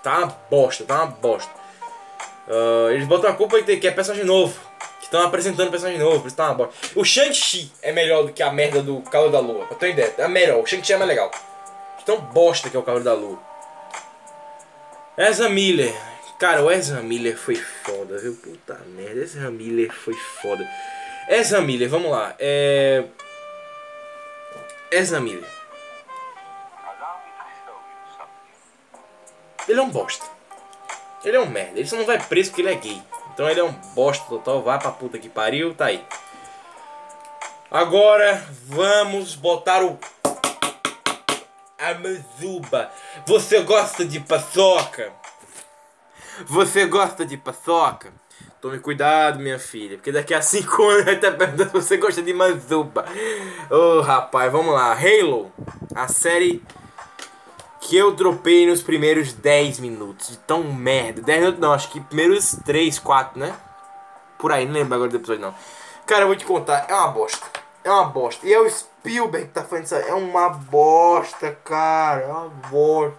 Tá 0.02 0.18
uma 0.18 0.26
bosta, 0.50 0.84
tá 0.84 1.02
uma 1.02 1.06
bosta. 1.06 1.50
Uh, 2.46 2.90
eles 2.90 3.06
botam 3.06 3.30
a 3.30 3.34
culpa 3.34 3.62
que 3.62 3.86
é 3.86 3.90
personagem 3.90 4.26
novo. 4.26 4.58
Que 4.98 5.06
estão 5.06 5.22
apresentando 5.22 5.70
personagem 5.70 6.00
novo, 6.00 6.20
por 6.20 6.26
isso 6.26 6.36
tá 6.36 6.46
uma 6.46 6.54
bosta. 6.54 6.74
O 6.94 7.04
Shang-Chi 7.04 7.72
é 7.82 7.92
melhor 7.92 8.24
do 8.24 8.32
que 8.32 8.42
a 8.42 8.52
merda 8.52 8.82
do 8.82 9.00
Calor 9.02 9.30
da 9.30 9.40
Lua, 9.40 9.66
ter 9.78 9.86
uma 9.86 9.92
ideia. 9.92 10.14
É 10.18 10.28
melhor, 10.28 10.62
o 10.62 10.66
Shang-Chi 10.66 10.92
é 10.92 10.96
mais 10.96 11.08
legal. 11.08 11.30
Tão 12.04 12.20
bosta 12.20 12.68
que 12.68 12.76
é 12.76 12.80
o 12.80 12.82
Calor 12.82 13.02
da 13.02 13.14
Lua. 13.14 13.38
Ezra 15.16 15.48
Miller. 15.48 15.94
Cara, 16.38 16.62
o 16.62 16.70
Ezra 16.70 17.00
Miller 17.00 17.38
foi 17.38 17.54
foda, 17.54 18.18
viu? 18.18 18.34
Puta 18.34 18.78
merda, 18.88 19.20
Ezra 19.20 19.50
Miller 19.50 19.90
foi 19.92 20.14
foda. 20.42 20.68
Ezra 21.28 21.60
Miller, 21.60 21.88
vamos 21.88 22.10
lá. 22.10 22.34
É... 22.38 23.04
You 24.92 25.06
something. 25.06 25.44
Ele 29.66 29.80
é 29.80 29.82
um 29.82 29.90
bosta. 29.90 30.26
Ele 31.24 31.36
é 31.36 31.40
um 31.40 31.46
merda. 31.48 31.78
Ele 31.78 31.88
só 31.88 31.96
não 31.96 32.04
vai 32.04 32.18
preso 32.22 32.50
porque 32.50 32.62
ele 32.62 32.72
é 32.72 32.74
gay. 32.74 33.02
Então 33.32 33.48
ele 33.48 33.60
é 33.60 33.64
um 33.64 33.72
bosta 33.94 34.24
total. 34.26 34.62
Vai 34.62 34.78
pra 34.78 34.90
puta 34.90 35.18
que 35.18 35.28
pariu. 35.28 35.74
Tá 35.74 35.86
aí. 35.86 36.04
Agora 37.70 38.46
vamos 38.64 39.34
botar 39.34 39.82
o. 39.82 39.98
A 41.78 41.94
Mazuba. 41.94 42.90
Você 43.26 43.60
gosta 43.62 44.04
de 44.04 44.20
paçoca? 44.20 45.12
Você 46.46 46.86
gosta 46.86 47.24
de 47.24 47.36
paçoca? 47.36 48.12
Tome 48.64 48.78
cuidado, 48.78 49.40
minha 49.40 49.58
filha, 49.58 49.98
porque 49.98 50.10
daqui 50.10 50.32
a 50.32 50.40
5 50.40 50.82
anos 50.88 51.04
vai 51.04 51.16
estar 51.16 51.32
perguntando 51.32 51.68
se 51.68 51.86
você 51.86 51.96
gosta 51.98 52.22
de 52.22 52.32
Mazuba. 52.32 53.04
Ô 53.70 54.00
rapaz, 54.00 54.50
vamos 54.50 54.72
lá. 54.72 54.90
Halo, 54.92 55.52
a 55.94 56.08
série 56.08 56.64
que 57.78 57.94
eu 57.94 58.12
dropei 58.12 58.66
nos 58.66 58.80
primeiros 58.80 59.34
10 59.34 59.80
minutos. 59.80 60.30
De 60.30 60.38
tão 60.38 60.62
merda. 60.62 61.20
10 61.20 61.40
minutos 61.40 61.60
não, 61.60 61.74
acho 61.74 61.90
que 61.90 62.00
primeiros 62.00 62.56
3, 62.64 62.98
4, 63.00 63.38
né? 63.38 63.54
Por 64.38 64.50
aí, 64.50 64.64
não 64.64 64.72
lembro 64.72 64.94
agora 64.94 65.10
do 65.10 65.16
episódio 65.18 65.42
não. 65.42 65.54
Cara, 66.06 66.22
eu 66.22 66.28
vou 66.28 66.36
te 66.36 66.46
contar, 66.46 66.86
é 66.88 66.94
uma 66.94 67.08
bosta. 67.08 67.46
É 67.84 67.90
uma 67.90 68.04
bosta. 68.04 68.46
E 68.46 68.54
é 68.54 68.58
o 68.58 68.70
Spielberg 68.70 69.46
que 69.48 69.52
tá 69.52 69.62
fazendo 69.62 69.84
isso. 69.84 69.94
É 69.94 70.14
uma 70.14 70.48
bosta, 70.48 71.54
cara. 71.62 72.22
É 72.22 72.28
uma 72.28 72.48
bosta. 72.48 73.18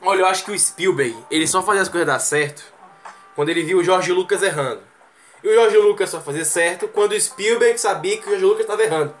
Olha, 0.00 0.20
eu 0.20 0.26
acho 0.26 0.42
que 0.42 0.52
o 0.52 0.58
Spielberg, 0.58 1.14
ele 1.30 1.46
só 1.46 1.62
fazia 1.62 1.82
as 1.82 1.88
coisas 1.90 2.06
dar 2.06 2.18
certo 2.18 2.72
quando 3.34 3.48
ele 3.48 3.62
viu 3.62 3.78
o 3.78 3.84
Jorge 3.84 4.12
Lucas 4.12 4.42
errando. 4.42 4.82
E 5.42 5.48
o 5.48 5.54
Jorge 5.54 5.76
Lucas 5.76 6.10
só 6.10 6.20
fazia 6.20 6.44
certo 6.44 6.88
quando 6.88 7.12
o 7.12 7.20
Spielberg 7.20 7.78
sabia 7.78 8.16
que 8.16 8.26
o 8.26 8.30
Jorge 8.30 8.44
Lucas 8.44 8.60
estava 8.62 8.82
errando. 8.82 9.14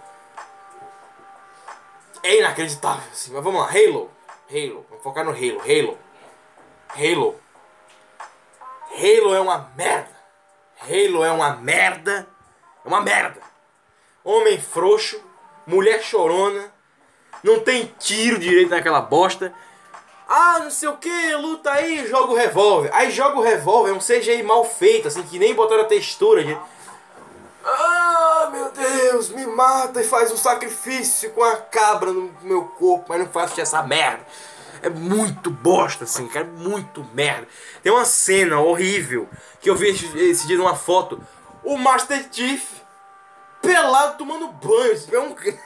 É 2.22 2.38
inacreditável, 2.38 3.04
assim. 3.12 3.32
Mas 3.32 3.44
vamos 3.44 3.60
lá, 3.60 3.68
Halo. 3.68 4.10
Halo. 4.50 4.86
Vamos 4.88 5.04
focar 5.04 5.24
no 5.24 5.32
Halo. 5.32 5.60
Halo. 5.60 5.98
Halo. 6.88 7.40
Halo 8.90 9.34
é 9.34 9.40
uma 9.40 9.70
merda. 9.76 10.16
Halo 10.80 11.24
é 11.24 11.30
uma 11.30 11.56
merda. 11.56 12.26
É 12.82 12.88
uma 12.88 13.02
merda. 13.02 13.40
Homem 14.24 14.58
frouxo. 14.58 15.20
Mulher 15.66 16.02
chorona. 16.02 16.72
Não 17.42 17.60
tem 17.60 17.94
tiro 17.98 18.38
direito 18.38 18.70
naquela 18.70 19.02
bosta. 19.02 19.54
Ah, 20.28 20.60
não 20.60 20.70
sei 20.70 20.88
o 20.88 20.96
que, 20.96 21.34
luta 21.36 21.70
aí, 21.70 22.06
joga 22.08 22.32
o 22.32 22.36
revólver. 22.36 22.90
Aí 22.94 23.10
joga 23.10 23.38
o 23.38 23.42
revólver, 23.42 23.90
é 23.90 23.92
um 23.92 23.98
CGI 23.98 24.42
mal 24.42 24.64
feito, 24.64 25.08
assim, 25.08 25.22
que 25.22 25.38
nem 25.38 25.54
botaram 25.54 25.82
a 25.82 25.86
textura 25.86 26.42
de. 26.42 26.56
Ah, 27.64 28.50
meu 28.52 28.70
Deus, 28.70 29.30
me 29.30 29.46
mata 29.46 30.00
e 30.00 30.04
faz 30.04 30.30
um 30.32 30.36
sacrifício 30.36 31.30
com 31.32 31.42
a 31.42 31.56
cabra 31.56 32.12
no 32.12 32.34
meu 32.42 32.64
corpo, 32.64 33.06
mas 33.08 33.18
não 33.18 33.28
faço 33.28 33.60
essa 33.60 33.82
merda. 33.82 34.24
É 34.82 34.90
muito 34.90 35.50
bosta, 35.50 36.04
assim, 36.04 36.28
cara, 36.28 36.46
é 36.46 36.50
muito 36.50 37.04
merda. 37.14 37.48
Tem 37.82 37.90
uma 37.90 38.04
cena 38.04 38.60
horrível 38.60 39.28
que 39.60 39.70
eu 39.70 39.74
vi 39.74 39.88
esse, 39.88 40.46
dia 40.46 40.58
numa 40.58 40.76
foto. 40.76 41.20
O 41.62 41.78
Master 41.78 42.26
Chief 42.30 42.62
pelado 43.62 44.18
tomando 44.18 44.48
banho. 44.48 45.00
É 45.10 45.18
um. 45.18 45.34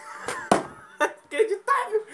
Inacreditável. 1.01 2.07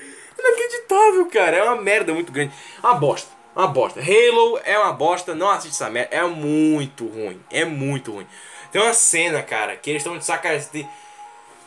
Inacreditável, 0.45 1.27
cara. 1.27 1.57
É 1.57 1.63
uma 1.63 1.81
merda 1.81 2.13
muito 2.13 2.31
grande. 2.31 2.53
Uma 2.83 2.95
bosta. 2.95 3.31
Uma 3.57 3.67
bosta. 3.67 4.01
Halo 4.01 4.61
é 4.65 4.79
uma 4.79 4.93
bosta. 4.93 5.35
Não 5.35 5.49
assiste 5.49 5.75
essa 5.75 5.89
merda. 5.89 6.15
É 6.15 6.23
muito 6.25 7.07
ruim. 7.07 7.41
É 7.51 7.65
muito 7.65 8.13
ruim. 8.13 8.27
Tem 8.71 8.83
uma 8.83 8.93
cena, 8.93 9.43
cara, 9.43 9.77
que 9.77 9.91
eles 9.91 10.03
estão 10.03 10.19
de 10.19 10.25
sacanagem. 10.25 10.89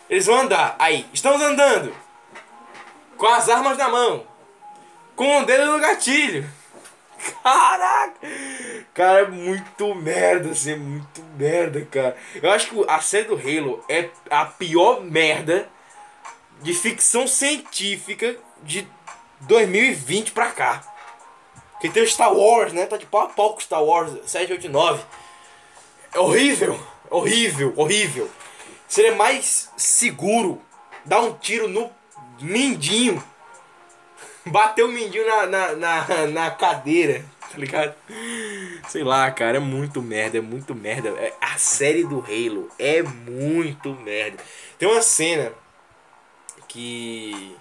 Eles 0.09 0.25
vão 0.25 0.41
andar. 0.41 0.75
Aí, 0.78 1.05
estamos 1.13 1.41
andando. 1.41 1.93
Com 3.17 3.28
as 3.28 3.49
armas 3.49 3.78
na 3.78 3.89
mão. 3.89 4.25
Com 5.15 5.41
o 5.41 5.45
dedo 5.45 5.71
no 5.71 5.80
gatilho. 5.80 6.47
Caraca! 7.41 8.19
Cara, 8.93 9.21
é 9.21 9.28
muito 9.28 9.95
merda, 9.95 10.51
assim, 10.51 10.73
é 10.73 10.75
muito 10.75 11.23
merda, 11.38 11.84
cara. 11.86 12.15
Eu 12.36 12.51
acho 12.51 12.69
que 12.69 12.86
a 12.88 12.99
série 13.01 13.25
do 13.25 13.36
Halo 13.36 13.84
é 13.89 14.09
a 14.30 14.45
pior 14.45 15.01
merda 15.01 15.67
de 16.61 16.73
ficção 16.73 17.28
científica 17.28 18.36
de 18.68 18.88
2020 19.41 20.32
pra 20.32 20.51
cá. 20.51 20.84
Porque 21.72 21.89
tem 21.89 22.03
o 22.03 22.07
Star 22.07 22.34
Wars, 22.34 22.74
né? 22.74 22.86
Tá 22.86 22.97
de 22.97 23.05
pau 23.05 23.22
a 23.24 23.30
pau 23.30 23.53
com 23.53 23.59
Star 23.59 23.84
Wars 23.84 24.11
789. 24.30 25.03
É 26.13 26.20
horrível, 26.20 26.80
horrível, 27.09 27.74
horrível. 27.76 28.30
Seria 28.88 29.15
mais 29.15 29.72
seguro 29.78 30.61
dar 31.05 31.22
um 31.22 31.34
tiro 31.34 31.68
no 31.68 31.91
mindinho. 32.41 33.24
Bater 34.45 34.84
o 34.86 34.88
mindinho 34.88 35.28
na, 35.28 35.45
na, 35.45 35.76
na, 35.76 36.28
na 36.28 36.51
cadeira, 36.51 37.24
tá 37.51 37.57
ligado? 37.57 37.93
Sei 38.88 39.03
lá, 39.03 39.30
cara, 39.30 39.57
é 39.57 39.59
muito 39.59 40.01
merda, 40.01 40.38
é 40.38 40.41
muito 40.41 40.74
merda. 40.74 41.09
É- 41.09 41.34
A 41.41 41.57
série 41.57 42.03
do 42.05 42.20
Halo 42.22 42.70
é 42.80 43.01
muito 43.03 43.89
merda. 43.93 44.41
Tem 44.80 44.89
uma 44.89 45.01
cena 45.01 45.51
que. 46.68 47.55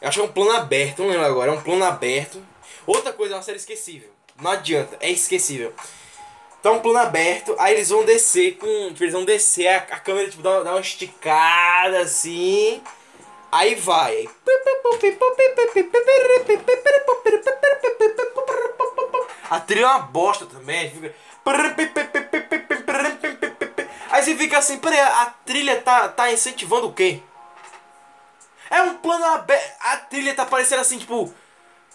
Eu 0.00 0.08
acho 0.08 0.18
que 0.18 0.26
é 0.26 0.28
um 0.28 0.32
plano 0.32 0.52
aberto, 0.52 1.00
não 1.00 1.08
lembro 1.08 1.26
agora, 1.26 1.50
é 1.50 1.54
um 1.54 1.60
plano 1.60 1.84
aberto. 1.84 2.42
Outra 2.86 3.12
coisa, 3.12 3.34
é 3.34 3.36
uma 3.36 3.42
série 3.42 3.58
esquecível. 3.58 4.08
Não 4.40 4.50
adianta, 4.50 4.96
é 5.00 5.10
esquecível. 5.10 5.74
Tá 6.62 6.70
um 6.70 6.80
plano 6.80 6.98
aberto, 6.98 7.54
aí 7.58 7.74
eles 7.74 7.88
vão 7.90 8.04
descer 8.04 8.56
com. 8.56 8.88
Tipo, 8.88 9.04
eles 9.04 9.12
vão 9.12 9.24
descer, 9.24 9.66
a, 9.66 9.76
a 9.76 9.98
câmera 9.98 10.30
tipo, 10.30 10.42
dá, 10.42 10.62
dá 10.62 10.72
uma 10.72 10.80
esticada 10.80 12.00
assim. 12.00 12.82
Aí 13.52 13.74
vai. 13.74 14.28
A 19.50 19.58
trilha 19.60 19.84
é 19.84 19.88
uma 19.88 19.98
bosta 19.98 20.46
também. 20.46 20.90
Fica... 20.90 21.14
Aí 24.10 24.22
você 24.22 24.36
fica 24.36 24.58
assim, 24.58 24.78
peraí, 24.78 25.00
a 25.00 25.34
trilha 25.44 25.80
tá, 25.80 26.08
tá 26.08 26.32
incentivando 26.32 26.88
o 26.88 26.92
quê? 26.92 27.20
É 28.70 28.82
um 28.82 28.94
plano 28.94 29.24
aberto. 29.26 29.76
A 29.80 29.96
trilha 29.96 30.34
tá 30.34 30.46
parecendo 30.46 30.80
assim, 30.80 30.98
tipo. 30.98 31.32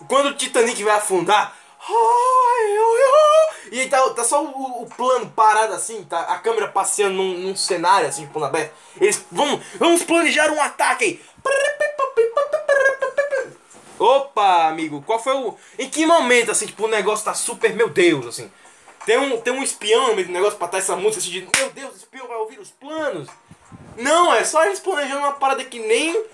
Quando 0.07 0.27
o 0.27 0.33
Titanic 0.35 0.83
vai 0.83 0.95
afundar. 0.95 1.55
E 3.71 3.87
tá, 3.87 4.09
tá 4.09 4.23
só 4.23 4.43
o, 4.43 4.83
o 4.83 4.85
plano 4.87 5.29
parado 5.29 5.73
assim, 5.73 6.03
tá? 6.03 6.21
A 6.21 6.37
câmera 6.39 6.67
passeando 6.67 7.15
num, 7.15 7.37
num 7.37 7.55
cenário 7.55 8.07
assim, 8.07 8.25
de 8.25 8.31
plano 8.31 8.47
aberto. 8.47 8.73
Eles 8.99 9.23
vamos, 9.31 9.63
vamos 9.75 10.03
planejar 10.03 10.51
um 10.51 10.61
ataque 10.61 11.05
aí. 11.05 11.21
Opa, 13.97 14.67
amigo, 14.67 15.01
qual 15.03 15.19
foi 15.19 15.33
o. 15.33 15.55
Em 15.79 15.89
que 15.89 16.05
momento, 16.05 16.51
assim, 16.51 16.65
tipo, 16.65 16.85
o 16.85 16.89
negócio 16.89 17.25
tá 17.25 17.33
super. 17.33 17.73
Meu 17.73 17.89
Deus, 17.89 18.27
assim. 18.27 18.51
Tem 19.05 19.17
um, 19.17 19.39
tem 19.39 19.53
um 19.53 19.63
espião 19.63 20.09
no 20.09 20.15
meio 20.15 20.27
do 20.27 20.33
negócio 20.33 20.57
pra 20.57 20.65
estar 20.65 20.77
essa 20.79 20.95
música 20.95 21.19
assim 21.19 21.29
de. 21.29 21.47
Meu 21.57 21.69
Deus, 21.71 21.93
o 21.93 21.97
espião 21.97 22.27
vai 22.27 22.37
ouvir 22.37 22.59
os 22.59 22.71
planos. 22.71 23.29
Não, 23.95 24.33
é 24.33 24.43
só 24.43 24.65
eles 24.65 24.79
planejando 24.79 25.19
uma 25.19 25.33
parada 25.33 25.63
que 25.63 25.79
nem. 25.79 26.25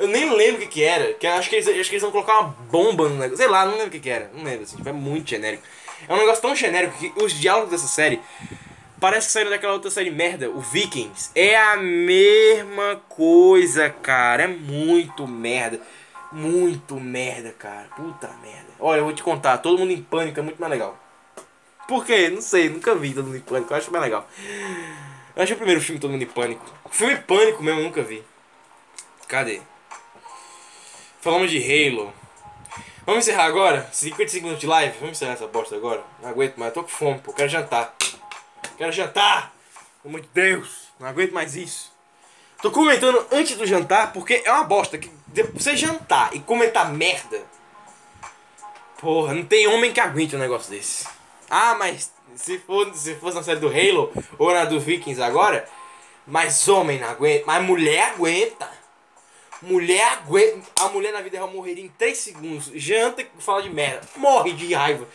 Eu 0.00 0.08
nem 0.08 0.34
lembro 0.34 0.56
o 0.56 0.60
que, 0.60 0.66
que 0.66 0.82
era. 0.82 1.12
Que 1.12 1.26
acho 1.26 1.50
que, 1.50 1.56
eles, 1.56 1.68
acho 1.68 1.90
que 1.90 1.96
eles 1.96 2.02
vão 2.02 2.10
colocar 2.10 2.40
uma 2.40 2.48
bomba 2.70 3.06
no 3.06 3.16
negócio. 3.16 3.36
Sei 3.36 3.46
lá, 3.46 3.66
não 3.66 3.72
lembro 3.72 3.88
o 3.88 3.90
que, 3.90 4.00
que 4.00 4.08
era. 4.08 4.30
Não 4.34 4.42
lembro, 4.42 4.62
assim, 4.62 4.76
tipo, 4.76 4.88
é 4.88 4.92
muito 4.92 5.28
genérico. 5.28 5.62
É 6.08 6.14
um 6.14 6.16
negócio 6.16 6.40
tão 6.40 6.56
genérico 6.56 6.96
que 6.98 7.12
os 7.22 7.34
diálogos 7.34 7.70
dessa 7.70 7.86
série. 7.86 8.18
Parece 8.98 9.26
que 9.26 9.32
saíram 9.34 9.50
daquela 9.50 9.74
outra 9.74 9.90
série 9.90 10.10
merda, 10.10 10.48
o 10.48 10.58
Vikings. 10.58 11.30
É 11.34 11.54
a 11.54 11.76
mesma 11.76 12.96
coisa, 13.10 13.90
cara. 13.90 14.44
É 14.44 14.46
muito 14.46 15.28
merda. 15.28 15.78
Muito 16.32 16.94
merda, 16.94 17.54
cara. 17.58 17.88
Puta 17.94 18.28
merda. 18.42 18.70
Olha, 18.78 19.00
eu 19.00 19.04
vou 19.04 19.12
te 19.12 19.22
contar. 19.22 19.58
Todo 19.58 19.78
mundo 19.78 19.92
em 19.92 20.02
pânico 20.02 20.40
é 20.40 20.42
muito 20.42 20.58
mais 20.58 20.70
legal. 20.70 20.98
Por 21.86 22.06
quê? 22.06 22.30
Não 22.30 22.40
sei. 22.40 22.70
Nunca 22.70 22.94
vi 22.94 23.12
Todo 23.12 23.26
Mundo 23.26 23.36
em 23.36 23.40
Pânico. 23.40 23.70
Eu 23.70 23.76
acho 23.76 23.90
mais 23.90 24.04
legal. 24.04 24.26
Eu 25.36 25.42
acho 25.42 25.52
o 25.52 25.56
primeiro 25.56 25.80
filme 25.82 26.00
Todo 26.00 26.12
Mundo 26.12 26.22
em 26.22 26.26
Pânico. 26.26 26.64
Filme 26.90 27.16
Pânico 27.16 27.62
mesmo 27.62 27.80
eu 27.80 27.84
nunca 27.84 28.00
vi. 28.00 28.22
Cadê? 29.28 29.60
Falamos 31.20 31.50
de 31.50 31.58
Halo. 31.58 32.10
Vamos 33.04 33.26
encerrar 33.26 33.44
agora? 33.44 33.86
55 33.92 34.42
minutos 34.42 34.60
de 34.62 34.66
live? 34.66 34.94
Vamos 35.00 35.18
encerrar 35.18 35.34
essa 35.34 35.46
bosta 35.46 35.76
agora? 35.76 36.02
Não 36.22 36.30
aguento 36.30 36.56
mais. 36.56 36.72
Tô 36.72 36.82
com 36.82 36.88
fome, 36.88 37.18
pô. 37.18 37.30
Quero 37.34 37.50
jantar. 37.50 37.94
Quero 38.78 38.90
jantar! 38.90 39.52
Pelo 40.02 40.14
amor 40.14 40.22
de 40.22 40.28
Deus! 40.32 40.88
Não 40.98 41.06
aguento 41.06 41.32
mais 41.32 41.54
isso. 41.54 41.92
Tô 42.62 42.70
comentando 42.70 43.26
antes 43.30 43.54
do 43.54 43.66
jantar 43.66 44.14
porque 44.14 44.42
é 44.46 44.50
uma 44.50 44.64
bosta. 44.64 44.96
Que 44.96 45.10
você 45.52 45.76
jantar 45.76 46.34
e 46.34 46.40
comentar 46.40 46.90
merda. 46.90 47.42
Porra, 48.98 49.34
não 49.34 49.44
tem 49.44 49.68
homem 49.68 49.92
que 49.92 50.00
aguente 50.00 50.34
um 50.34 50.38
negócio 50.38 50.70
desse. 50.70 51.06
Ah, 51.50 51.74
mas 51.74 52.10
se, 52.34 52.58
for, 52.60 52.94
se 52.94 53.14
fosse 53.16 53.36
na 53.36 53.42
série 53.42 53.60
do 53.60 53.68
Halo 53.68 54.10
ou 54.38 54.54
na 54.54 54.64
do 54.64 54.80
Vikings 54.80 55.20
agora, 55.20 55.68
mas 56.26 56.66
homem 56.66 56.98
não 56.98 57.10
aguenta. 57.10 57.44
Mas 57.46 57.62
mulher 57.62 58.14
aguenta. 58.14 58.79
Mulher 59.62 60.12
aguenta. 60.12 60.66
A 60.80 60.88
mulher 60.88 61.12
na 61.12 61.20
vida 61.20 61.36
real 61.36 61.50
morreria 61.50 61.84
em 61.84 61.88
3 61.88 62.16
segundos. 62.16 62.70
Janta 62.74 63.22
e 63.22 63.28
fala 63.38 63.62
de 63.62 63.70
merda. 63.70 64.06
Morre 64.16 64.52
de 64.52 64.72
raiva. 64.72 65.06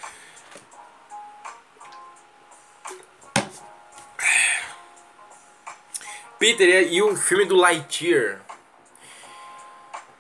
Peter 6.38 6.92
e 6.92 7.02
o 7.02 7.16
filme 7.16 7.46
do 7.46 7.56
Lightyear. 7.56 8.42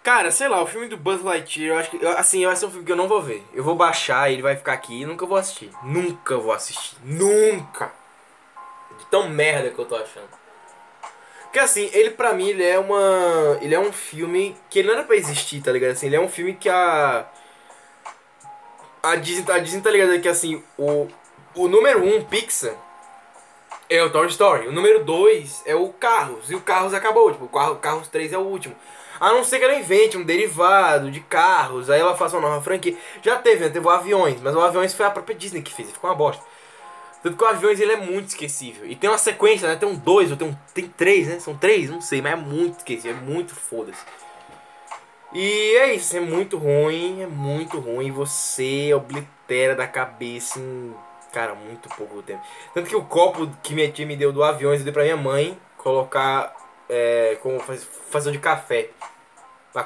Cara, 0.01 0.30
sei 0.30 0.47
lá, 0.47 0.61
o 0.61 0.67
filme 0.67 0.88
do 0.88 0.97
Buzz 0.97 1.23
Lightyear, 1.23 1.76
eu 1.76 1.80
acho 1.80 1.89
que, 1.89 2.05
assim, 2.05 2.45
vai 2.45 2.55
ser 2.55 2.67
um 2.67 2.69
filme 2.69 2.86
que 2.86 2.91
eu 2.91 2.95
não 2.95 3.07
vou 3.07 3.21
ver. 3.21 3.43
Eu 3.53 3.63
vou 3.63 3.76
baixar, 3.76 4.32
ele 4.32 4.41
vai 4.41 4.55
ficar 4.55 4.73
aqui 4.73 5.01
e 5.01 5.05
nunca 5.05 5.26
vou 5.26 5.36
assistir. 5.36 5.71
Nunca 5.82 6.38
vou 6.38 6.53
assistir. 6.53 6.95
Nunca! 7.03 7.91
De 8.99 9.05
tão 9.07 9.28
merda 9.28 9.71
que 9.71 9.80
eu 9.80 9.86
tô 9.86 9.95
achando. 9.95 10.30
Porque 11.56 11.64
assim, 11.64 11.89
ele 11.93 12.10
pra 12.10 12.34
mim, 12.34 12.49
ele 12.49 12.66
é 12.66 12.78
uma. 12.78 13.58
Ele 13.62 13.74
é 13.74 13.80
um 13.80 13.93
filme 13.93 14.58
que 14.70 14.80
ele 14.80 14.89
não 14.89 14.95
era 14.95 15.06
pra 15.06 15.16
existir, 15.16 15.62
tá 15.62 15.72
ligado? 15.72 15.91
Assim, 15.91 16.08
ele 16.08 16.18
é 16.18 16.20
um 16.20 16.28
filme 16.28 16.53
que 16.53 16.68
a. 16.68 17.26
A 19.01 19.16
Disney, 19.16 19.49
a 19.49 19.60
Disney 19.60 19.82
tá 19.82 19.89
ligado 19.89 20.20
que 20.20 20.28
assim, 20.28 20.62
o. 20.78 21.08
O 21.56 21.70
número 21.70 22.03
1, 22.03 22.18
um, 22.18 22.26
Pixar, 22.26 22.74
é 23.89 24.03
o 24.03 24.10
Toy 24.10 24.28
Story. 24.28 24.68
O 24.68 24.74
número 24.74 25.06
2 25.06 25.64
é 25.66 25.74
o 25.74 25.93
Carros. 25.93 26.51
E 26.51 26.56
o 26.56 26.60
Carros 26.60 26.93
acabou. 26.93 27.32
Tipo, 27.32 27.45
o 27.45 27.47
Carro- 27.47 27.78
Carros 27.78 28.10
3 28.10 28.34
é 28.34 28.38
o 28.38 28.41
último. 28.41 28.76
A 29.18 29.32
não 29.32 29.41
ser 29.45 29.60
que 29.60 29.64
ela 29.64 29.76
invente 29.76 30.18
um 30.18 30.24
derivado 30.24 31.10
de 31.10 31.22
carros. 31.22 31.89
Aí 31.89 32.01
ela 32.01 32.18
faça 32.18 32.36
uma 32.36 32.49
nova 32.49 32.62
franquia. 32.62 32.97
Já 33.24 33.38
teve, 33.38 33.64
né? 33.64 33.70
Teve 33.70 33.88
o 33.88 33.89
Aviões. 33.89 34.41
Mas 34.41 34.53
o 34.53 34.60
Aviões 34.60 34.93
foi 34.93 35.06
a 35.06 35.10
própria 35.10 35.34
Disney 35.38 35.62
que 35.62 35.74
fez. 35.74 35.89
Ficou 35.89 36.10
uma 36.10 36.16
bosta. 36.18 36.43
Tanto 37.26 37.38
que 37.38 37.43
o 37.43 37.47
Aviões 37.47 37.80
ele 37.80 37.91
é 37.91 37.97
muito 37.97 38.28
esquecível. 38.28 38.86
E 38.86 38.95
tem 38.95 39.09
uma 39.09 39.17
sequência, 39.17 39.67
né? 39.67 39.76
Tem 39.76 39.89
um 39.89 39.95
dois, 39.95 40.30
ou 40.30 40.38
tem 40.38 40.47
um. 40.47 40.55
Tem 40.76 40.88
três, 40.88 41.28
né? 41.28 41.39
São 41.39 41.57
três, 41.57 41.89
não 41.89 41.99
sei, 41.99 42.21
mas 42.21 42.34
é 42.34 42.36
muito 42.36 42.78
esquecível. 42.78 43.17
É 43.17 43.19
muito 43.19 43.55
foda-se. 43.55 44.05
E 45.34 45.76
é 45.76 45.95
isso, 45.95 46.15
é 46.15 46.19
muito 46.19 46.55
ruim, 46.55 47.23
é 47.23 47.26
muito 47.26 47.80
ruim. 47.80 48.11
Você 48.11 48.93
oblitera 48.93 49.73
da 49.73 49.88
cabeça 49.88 50.59
em, 50.59 50.93
cara, 51.34 51.55
muito 51.55 51.89
pouco 51.97 52.21
tempo. 52.21 52.43
Tanto 52.76 52.88
que 52.88 52.95
o 52.95 53.03
copo 53.03 53.49
que 53.63 53.73
minha 53.73 53.91
tia 53.91 54.05
me 54.05 54.15
deu 54.15 54.32
do 54.32 54.43
aviões 54.43 54.82
eu 54.82 54.84
dei 54.84 54.93
pra 54.93 55.01
minha 55.01 55.17
mãe 55.17 55.59
colocar 55.78 56.55
é, 56.88 57.39
como 57.41 57.59
faz, 57.59 57.84
fazer 58.11 58.34
de 58.34 58.38
café. 58.38 58.91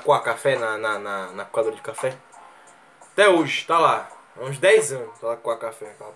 Coar 0.04 0.22
café 0.24 0.58
na, 0.58 0.78
na, 0.78 1.00
na, 1.00 1.32
na 1.32 1.46
coadora 1.46 1.74
de 1.74 1.82
café. 1.82 2.18
Até 3.14 3.30
hoje, 3.30 3.64
tá 3.66 3.80
lá. 3.80 4.10
Há 4.38 4.44
uns 4.44 4.58
10 4.58 4.92
anos 4.92 5.20
tá 5.20 5.28
lá 5.28 5.38
coar 5.38 5.58
café. 5.58 5.86
aquela. 5.92 6.14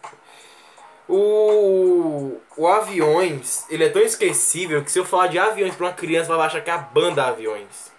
O, 1.07 2.39
o 2.55 2.67
Aviões, 2.67 3.65
ele 3.69 3.85
é 3.85 3.89
tão 3.89 4.01
esquecível 4.01 4.83
que 4.83 4.91
se 4.91 4.99
eu 4.99 5.05
falar 5.05 5.27
de 5.27 5.37
Aviões 5.37 5.75
pra 5.75 5.87
uma 5.87 5.93
criança, 5.93 6.29
ela 6.29 6.37
vai 6.37 6.47
achar 6.47 6.61
que 6.61 6.69
é 6.69 6.73
a 6.73 6.77
banda 6.77 7.25
Aviões. 7.25 7.91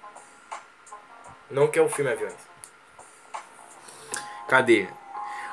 Não 1.51 1.69
que 1.69 1.79
é 1.79 1.83
o 1.83 1.89
filme 1.89 2.11
Aviões. 2.11 2.35
Cadê? 4.49 4.89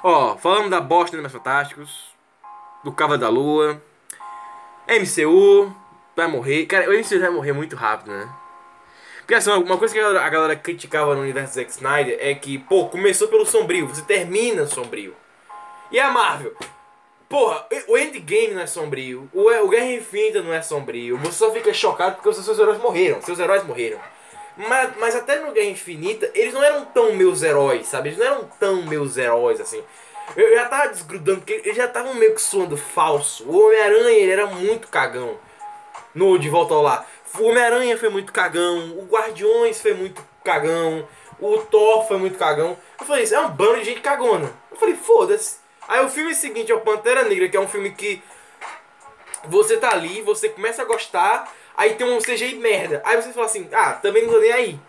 Ó, 0.04 0.38
falamos 0.38 0.70
da 0.70 0.82
bosta 0.82 1.22
dos 1.22 1.32
Fantásticos, 1.32 2.10
do 2.84 2.92
Cava 2.92 3.18
da 3.18 3.30
Lua, 3.30 3.82
MCU, 4.88 5.76
vai 6.16 6.28
morrer. 6.28 6.66
Cara, 6.66 6.90
o 6.90 6.94
MCU 6.94 7.20
vai 7.20 7.30
morrer 7.30 7.54
muito 7.54 7.76
rápido, 7.76 8.12
né? 8.12 8.30
Porque 9.20 9.36
assim, 9.36 9.52
uma 9.52 9.78
coisa 9.78 9.94
que 9.94 10.00
a 10.00 10.04
galera, 10.04 10.26
a 10.26 10.30
galera 10.30 10.56
criticava 10.56 11.16
no 11.16 11.22
universo 11.22 11.54
Zack 11.54 11.72
Snyder 11.72 12.18
é 12.20 12.34
que, 12.34 12.58
pô, 12.58 12.90
começou 12.90 13.28
pelo 13.28 13.46
sombrio, 13.46 13.88
você 13.88 14.02
termina 14.02 14.66
sombrio. 14.66 15.16
E 15.92 16.00
a 16.00 16.10
Marvel? 16.10 16.56
Porra, 17.32 17.66
o 17.88 17.98
Endgame 17.98 18.54
não 18.54 18.62
é 18.62 18.68
sombrio, 18.68 19.30
o, 19.34 19.70
Guerra 19.70 19.86
Infinita 19.86 20.42
não 20.42 20.54
é 20.54 20.62
sombrio, 20.62 21.18
você 21.18 21.32
só 21.32 21.50
fica 21.52 21.74
chocado 21.74 22.16
porque 22.16 22.28
os 22.28 22.36
seus 22.36 22.60
heróis 22.60 22.78
morreram, 22.78 23.22
seus 23.22 23.40
heróis 23.40 23.64
morreram. 23.64 23.98
Mas, 24.58 24.98
mas 24.98 25.16
até 25.16 25.40
no 25.40 25.54
Guerra 25.54 25.70
Infinita, 25.70 26.30
eles 26.36 26.54
não 26.54 26.62
eram 26.62 26.84
tão 26.84 27.14
meus 27.14 27.42
heróis, 27.42 27.88
sabe? 27.88 28.10
Eles 28.10 28.20
não 28.20 28.26
eram 28.26 28.50
tão 28.60 28.84
meus 28.84 29.16
heróis 29.16 29.62
assim. 29.62 29.82
Eu, 30.36 30.50
eu 30.50 30.58
já 30.58 30.66
tava 30.66 30.90
desgrudando, 30.90 31.40
porque 31.40 31.62
eles 31.64 31.78
já 31.78 31.86
estavam 31.86 32.14
meio 32.16 32.36
que 32.36 32.42
soando 32.42 32.76
falso. 32.76 33.46
O 33.48 33.66
Homem-Aranha, 33.66 34.18
ele 34.18 34.32
era 34.32 34.48
muito 34.48 34.90
cagão. 34.90 35.38
No 36.14 36.38
De 36.38 36.50
Volta 36.50 36.74
ao 36.74 36.82
Lar. 36.82 37.08
O 37.40 37.46
Homem-Aranha 37.46 37.98
foi 37.98 38.10
muito 38.10 38.34
cagão. 38.34 38.98
O 38.98 39.08
Guardiões 39.10 39.82
foi 39.82 39.94
muito 39.94 40.22
cagão. 40.44 41.08
O 41.40 41.60
Thor 41.60 42.06
foi 42.06 42.18
muito 42.18 42.38
cagão. 42.38 42.78
Eu 43.00 43.06
falei, 43.06 43.24
isso 43.24 43.34
é 43.34 43.40
um 43.40 43.50
bando 43.50 43.80
de 43.80 43.86
gente 43.86 44.02
cagona. 44.02 44.52
Eu 44.70 44.78
falei, 44.78 44.96
foda-se. 44.96 45.61
Aí 45.92 46.06
o 46.06 46.08
filme 46.08 46.34
seguinte 46.34 46.72
é 46.72 46.76
o 46.76 46.80
Pantera 46.80 47.26
Negra, 47.26 47.50
que 47.50 47.58
é 47.58 47.60
um 47.60 47.68
filme 47.68 47.92
que 47.92 48.24
você 49.44 49.76
tá 49.76 49.92
ali, 49.92 50.22
você 50.22 50.48
começa 50.48 50.82
a 50.82 50.86
gostar, 50.86 51.54
aí 51.76 51.96
tem 51.96 52.08
um 52.08 52.18
CGI 52.18 52.56
merda. 52.56 53.02
Aí 53.04 53.22
você 53.22 53.34
fala 53.34 53.46
assim, 53.46 53.68
ah, 53.74 53.92
também 53.92 54.24
não 54.24 54.32
tô 54.32 54.40
nem 54.40 54.54
aí. 54.54 54.80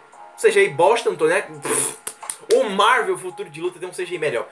CGI 0.41 0.69
bosta, 0.69 1.11
não 1.11 1.17
tô 1.17 1.27
nem 1.27 1.39
aí. 1.39 1.45
O 2.55 2.71
Marvel 2.71 3.19
Futuro 3.19 3.51
de 3.51 3.61
Luta 3.61 3.81
tem 3.81 3.89
um 3.89 3.93
CGI 3.93 4.17
melhor. 4.17 4.47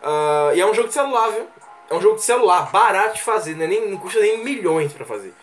Ah, 0.00 0.52
e 0.54 0.60
é 0.60 0.66
um 0.66 0.72
jogo 0.72 0.86
de 0.86 0.94
celular, 0.94 1.32
viu? 1.32 1.48
É 1.90 1.94
um 1.94 2.00
jogo 2.00 2.14
de 2.14 2.22
celular, 2.22 2.70
barato 2.70 3.16
de 3.16 3.22
fazer, 3.22 3.56
né? 3.56 3.66
nem, 3.66 3.90
não 3.90 3.98
custa 3.98 4.20
nem 4.20 4.38
milhões 4.38 4.92
pra 4.92 5.04
fazer. 5.04 5.34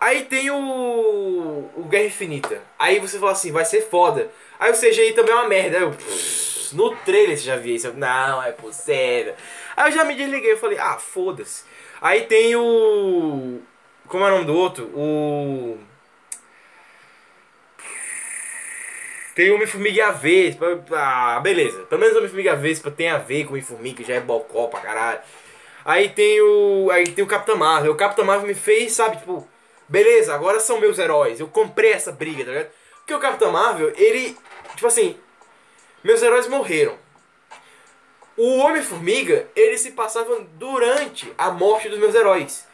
Aí 0.00 0.24
tem 0.24 0.50
o, 0.50 1.70
o 1.76 1.86
Guerra 1.88 2.06
Infinita. 2.06 2.60
Aí 2.76 2.98
você 2.98 3.20
fala 3.20 3.30
assim, 3.30 3.52
vai 3.52 3.64
ser 3.64 3.82
foda. 3.88 4.32
Aí 4.58 4.72
o 4.72 4.74
CGI 4.74 5.12
também 5.12 5.30
é 5.30 5.36
uma 5.36 5.48
merda. 5.48 5.76
Aí 5.76 5.82
eu, 5.84 5.94
pff, 6.70 6.76
no 6.76 6.94
trailer 6.96 7.36
você 7.36 7.44
já 7.44 7.56
viu 7.56 7.74
isso. 7.74 7.88
Eu, 7.88 7.94
não, 7.94 8.42
é 8.42 8.52
possível. 8.52 9.34
Aí 9.76 9.90
eu 9.90 9.96
já 9.96 10.04
me 10.04 10.14
desliguei, 10.14 10.52
eu 10.52 10.58
falei, 10.58 10.78
ah, 10.78 10.98
foda-se. 10.98 11.64
Aí 12.00 12.22
tem 12.22 12.56
o. 12.56 13.60
Como 14.06 14.24
é 14.24 14.28
o 14.28 14.30
nome 14.30 14.44
do 14.44 14.54
outro? 14.54 14.84
O. 14.94 15.78
Tem 19.34 19.50
o 19.50 19.54
Homem-Formiga 19.54 19.96
e 19.96 20.00
a 20.00 20.10
Vespa. 20.10 20.84
Ah, 20.92 21.40
beleza. 21.40 21.82
Pelo 21.82 22.00
menos 22.00 22.16
Homem-Formiga 22.16 22.50
e 22.50 22.52
a 22.52 22.56
Vespa 22.56 22.90
tem 22.90 23.08
a 23.08 23.18
ver 23.18 23.44
com 23.44 23.50
o 23.50 23.52
Homem-Formiga, 23.52 24.04
já 24.04 24.14
é 24.14 24.20
bocó 24.20 24.66
pra 24.66 24.80
caralho. 24.80 25.20
Aí 25.84 26.08
tem 26.10 26.40
o. 26.40 26.88
Aí 26.90 27.04
tem 27.04 27.24
o 27.24 27.28
Capitão 27.28 27.56
Marvel. 27.56 27.92
O 27.92 27.96
Capitão 27.96 28.24
Marvel 28.24 28.48
me 28.48 28.54
fez, 28.54 28.92
sabe, 28.92 29.18
tipo. 29.18 29.46
Beleza, 29.88 30.34
agora 30.34 30.60
são 30.60 30.80
meus 30.80 30.98
heróis. 30.98 31.40
Eu 31.40 31.48
comprei 31.48 31.92
essa 31.92 32.12
briga, 32.12 32.44
tá 32.44 32.50
ligado? 32.50 32.70
Porque 32.98 33.14
o 33.14 33.18
Capitão 33.18 33.52
Marvel, 33.52 33.92
ele. 33.96 34.36
Tipo 34.74 34.86
assim. 34.86 35.16
Meus 36.02 36.22
heróis 36.22 36.48
morreram. 36.48 36.96
O 38.36 38.56
Homem-Formiga, 38.58 39.48
ele 39.54 39.76
se 39.76 39.92
passava 39.92 40.40
durante 40.54 41.32
a 41.36 41.50
morte 41.50 41.88
dos 41.88 41.98
meus 41.98 42.14
heróis. 42.14 42.66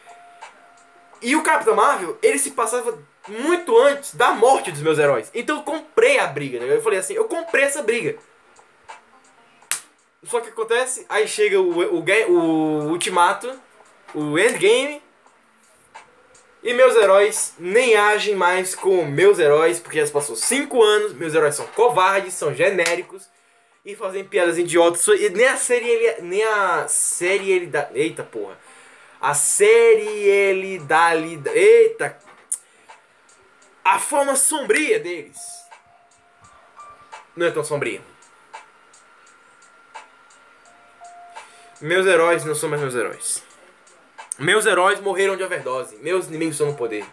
E 1.20 1.34
o 1.34 1.42
Capitão 1.42 1.74
Marvel, 1.74 2.18
ele 2.22 2.38
se 2.38 2.52
passava 2.52 2.96
muito 3.26 3.76
antes 3.76 4.14
da 4.14 4.32
morte 4.32 4.70
dos 4.70 4.80
meus 4.80 4.98
heróis. 4.98 5.30
Então 5.34 5.56
eu 5.56 5.62
comprei 5.62 6.18
a 6.18 6.26
briga, 6.26 6.60
né? 6.60 6.72
Eu 6.72 6.82
falei 6.82 6.98
assim, 6.98 7.14
eu 7.14 7.24
comprei 7.24 7.64
essa 7.64 7.82
briga. 7.82 8.16
Só 10.22 10.40
que 10.40 10.48
acontece, 10.48 11.06
aí 11.08 11.26
chega 11.26 11.60
o, 11.60 11.98
o, 11.98 12.04
o 12.28 12.90
Ultimato, 12.90 13.52
o 14.14 14.38
Endgame, 14.38 15.02
E 16.66 16.74
meus 16.74 16.96
heróis 16.96 17.54
nem 17.60 17.94
agem 17.94 18.34
mais 18.34 18.74
como 18.74 19.06
meus 19.06 19.38
heróis, 19.38 19.78
porque 19.78 20.04
já 20.04 20.12
passou 20.12 20.34
5 20.34 20.82
anos, 20.82 21.12
meus 21.12 21.32
heróis 21.32 21.54
são 21.54 21.64
covardes, 21.68 22.34
são 22.34 22.52
genéricos 22.52 23.30
e 23.84 23.94
fazem 23.94 24.24
piadas 24.24 24.58
idiotas. 24.58 25.06
E 25.06 25.30
nem 25.30 25.46
a 25.46 25.56
série. 25.56 26.20
Nem 26.22 26.42
a 26.42 26.88
dá. 27.70 27.88
Eita 27.94 28.24
porra. 28.24 28.58
A 29.20 29.32
ali. 31.06 31.40
Eita! 31.54 32.18
A 33.84 34.00
forma 34.00 34.34
sombria 34.34 34.98
deles. 34.98 35.38
Não 37.36 37.46
é 37.46 37.52
tão 37.52 37.62
sombria. 37.62 38.02
Meus 41.80 42.04
heróis 42.08 42.44
não 42.44 42.56
são 42.56 42.68
mais 42.68 42.82
meus 42.82 42.96
heróis. 42.96 43.45
Meus 44.38 44.66
heróis 44.66 45.00
morreram 45.00 45.36
de 45.36 45.42
overdose. 45.42 45.96
Meus 45.96 46.26
inimigos 46.28 46.54
estão 46.54 46.68
no 46.68 46.74
poder. 46.76 47.04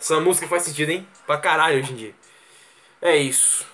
Essa 0.00 0.20
música 0.20 0.46
faz 0.46 0.62
sentido, 0.64 0.90
hein? 0.90 1.06
Pra 1.26 1.38
caralho 1.38 1.78
hoje 1.78 1.92
em 1.92 1.96
dia. 1.96 2.14
É 3.00 3.16
isso. 3.16 3.66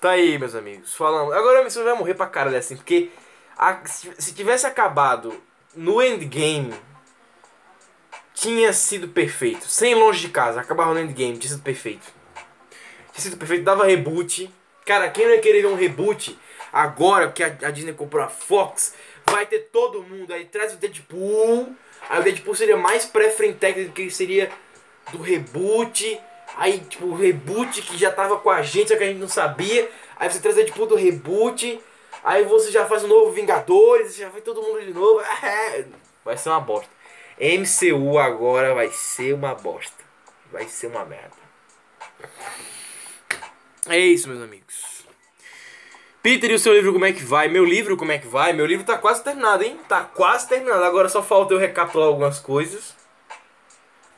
Tá 0.00 0.10
aí, 0.10 0.38
meus 0.38 0.54
amigos. 0.54 0.94
Falando. 0.94 1.32
Agora 1.32 1.62
você 1.68 1.82
vai 1.82 1.94
morrer 1.94 2.14
pra 2.14 2.26
caralho 2.26 2.56
assim. 2.56 2.76
Porque 2.76 3.10
a- 3.56 3.80
se 3.86 4.10
se 4.18 4.34
tivesse 4.34 4.66
acabado 4.66 5.38
no 5.74 6.02
endgame, 6.02 6.74
tinha 8.34 8.72
sido 8.72 9.08
perfeito. 9.08 9.66
Sem 9.66 9.94
longe 9.94 10.20
de 10.20 10.28
casa. 10.28 10.60
Acabava 10.60 10.92
no 10.94 11.00
endgame, 11.00 11.38
tinha 11.38 11.50
sido 11.52 11.62
perfeito. 11.62 12.06
Tinha 13.12 13.22
sido 13.22 13.36
perfeito. 13.36 13.64
Dava 13.64 13.84
reboot. 13.86 14.50
Cara, 14.84 15.08
quem 15.10 15.24
não 15.26 15.32
ia 15.34 15.40
querer 15.40 15.62
ver 15.62 15.68
um 15.68 15.74
reboot 15.74 16.38
agora 16.72 17.30
que 17.32 17.42
a, 17.42 17.46
a 17.46 17.70
Disney 17.70 17.92
comprou 17.94 18.22
a 18.22 18.28
Fox? 18.28 18.94
Vai 19.30 19.46
ter 19.46 19.68
todo 19.72 20.02
mundo. 20.02 20.32
Aí 20.32 20.44
traz 20.44 20.74
o 20.74 20.76
Deadpool. 20.76 21.74
Aí 22.08 22.20
o 22.20 22.22
Deadpool 22.22 22.54
seria 22.54 22.76
mais 22.76 23.04
pré-frente 23.04 23.54
do 23.54 23.92
que 23.92 24.02
ele 24.02 24.10
seria 24.10 24.50
do 25.12 25.20
reboot. 25.20 26.20
Aí, 26.56 26.78
tipo, 26.80 27.06
o 27.06 27.16
reboot 27.16 27.82
que 27.82 27.98
já 27.98 28.10
tava 28.10 28.38
com 28.38 28.50
a 28.50 28.62
gente, 28.62 28.88
só 28.88 28.96
que 28.96 29.04
a 29.04 29.06
gente 29.06 29.18
não 29.18 29.28
sabia. 29.28 29.90
Aí 30.16 30.30
você 30.30 30.38
traz 30.40 30.56
o 30.56 30.58
Deadpool 30.60 30.86
do 30.86 30.94
reboot. 30.94 31.80
Aí 32.24 32.44
você 32.44 32.70
já 32.70 32.86
faz 32.86 33.04
um 33.04 33.08
novo 33.08 33.32
Vingadores, 33.32 34.16
já 34.16 34.28
vai 34.28 34.40
todo 34.40 34.62
mundo 34.62 34.80
de 34.84 34.92
novo. 34.92 35.20
É, 35.42 35.84
Vai 36.26 36.36
ser 36.36 36.48
uma 36.48 36.60
bosta. 36.60 36.90
MCU 37.38 38.18
agora 38.18 38.74
vai 38.74 38.90
ser 38.90 39.32
uma 39.32 39.54
bosta. 39.54 40.04
Vai 40.50 40.66
ser 40.66 40.88
uma 40.88 41.04
merda. 41.04 41.36
É 43.88 43.96
isso, 43.96 44.28
meus 44.28 44.42
amigos. 44.42 44.95
Peter, 46.26 46.50
e 46.50 46.54
o 46.54 46.58
seu 46.58 46.72
livro 46.72 46.92
como 46.92 47.04
é 47.04 47.12
que 47.12 47.22
vai? 47.22 47.46
Meu 47.46 47.64
livro 47.64 47.96
como 47.96 48.10
é 48.10 48.18
que 48.18 48.26
vai? 48.26 48.52
Meu 48.52 48.66
livro 48.66 48.84
tá 48.84 48.98
quase 48.98 49.22
terminado, 49.22 49.62
hein? 49.62 49.78
Tá 49.88 50.02
quase 50.02 50.48
terminado. 50.48 50.82
Agora 50.82 51.08
só 51.08 51.22
falta 51.22 51.54
eu 51.54 51.58
recapitular 51.58 52.08
algumas 52.08 52.40
coisas. 52.40 52.96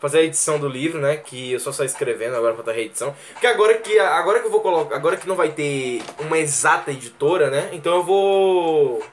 Fazer 0.00 0.20
a 0.20 0.22
edição 0.22 0.58
do 0.58 0.66
livro, 0.66 1.02
né? 1.02 1.18
Que 1.18 1.52
eu 1.52 1.60
só 1.60 1.70
saio 1.70 1.84
escrevendo, 1.84 2.34
agora 2.34 2.54
falta 2.54 2.70
a 2.70 2.74
reedição. 2.74 3.14
Porque 3.34 3.46
agora 3.46 3.74
que, 3.74 3.98
agora 3.98 4.40
que 4.40 4.46
eu 4.46 4.50
vou 4.50 4.62
colocar. 4.62 4.96
Agora 4.96 5.18
que 5.18 5.28
não 5.28 5.36
vai 5.36 5.50
ter 5.50 6.00
uma 6.18 6.38
exata 6.38 6.90
editora, 6.90 7.50
né? 7.50 7.68
Então 7.74 7.96
eu 7.96 8.02
vou. 8.02 9.04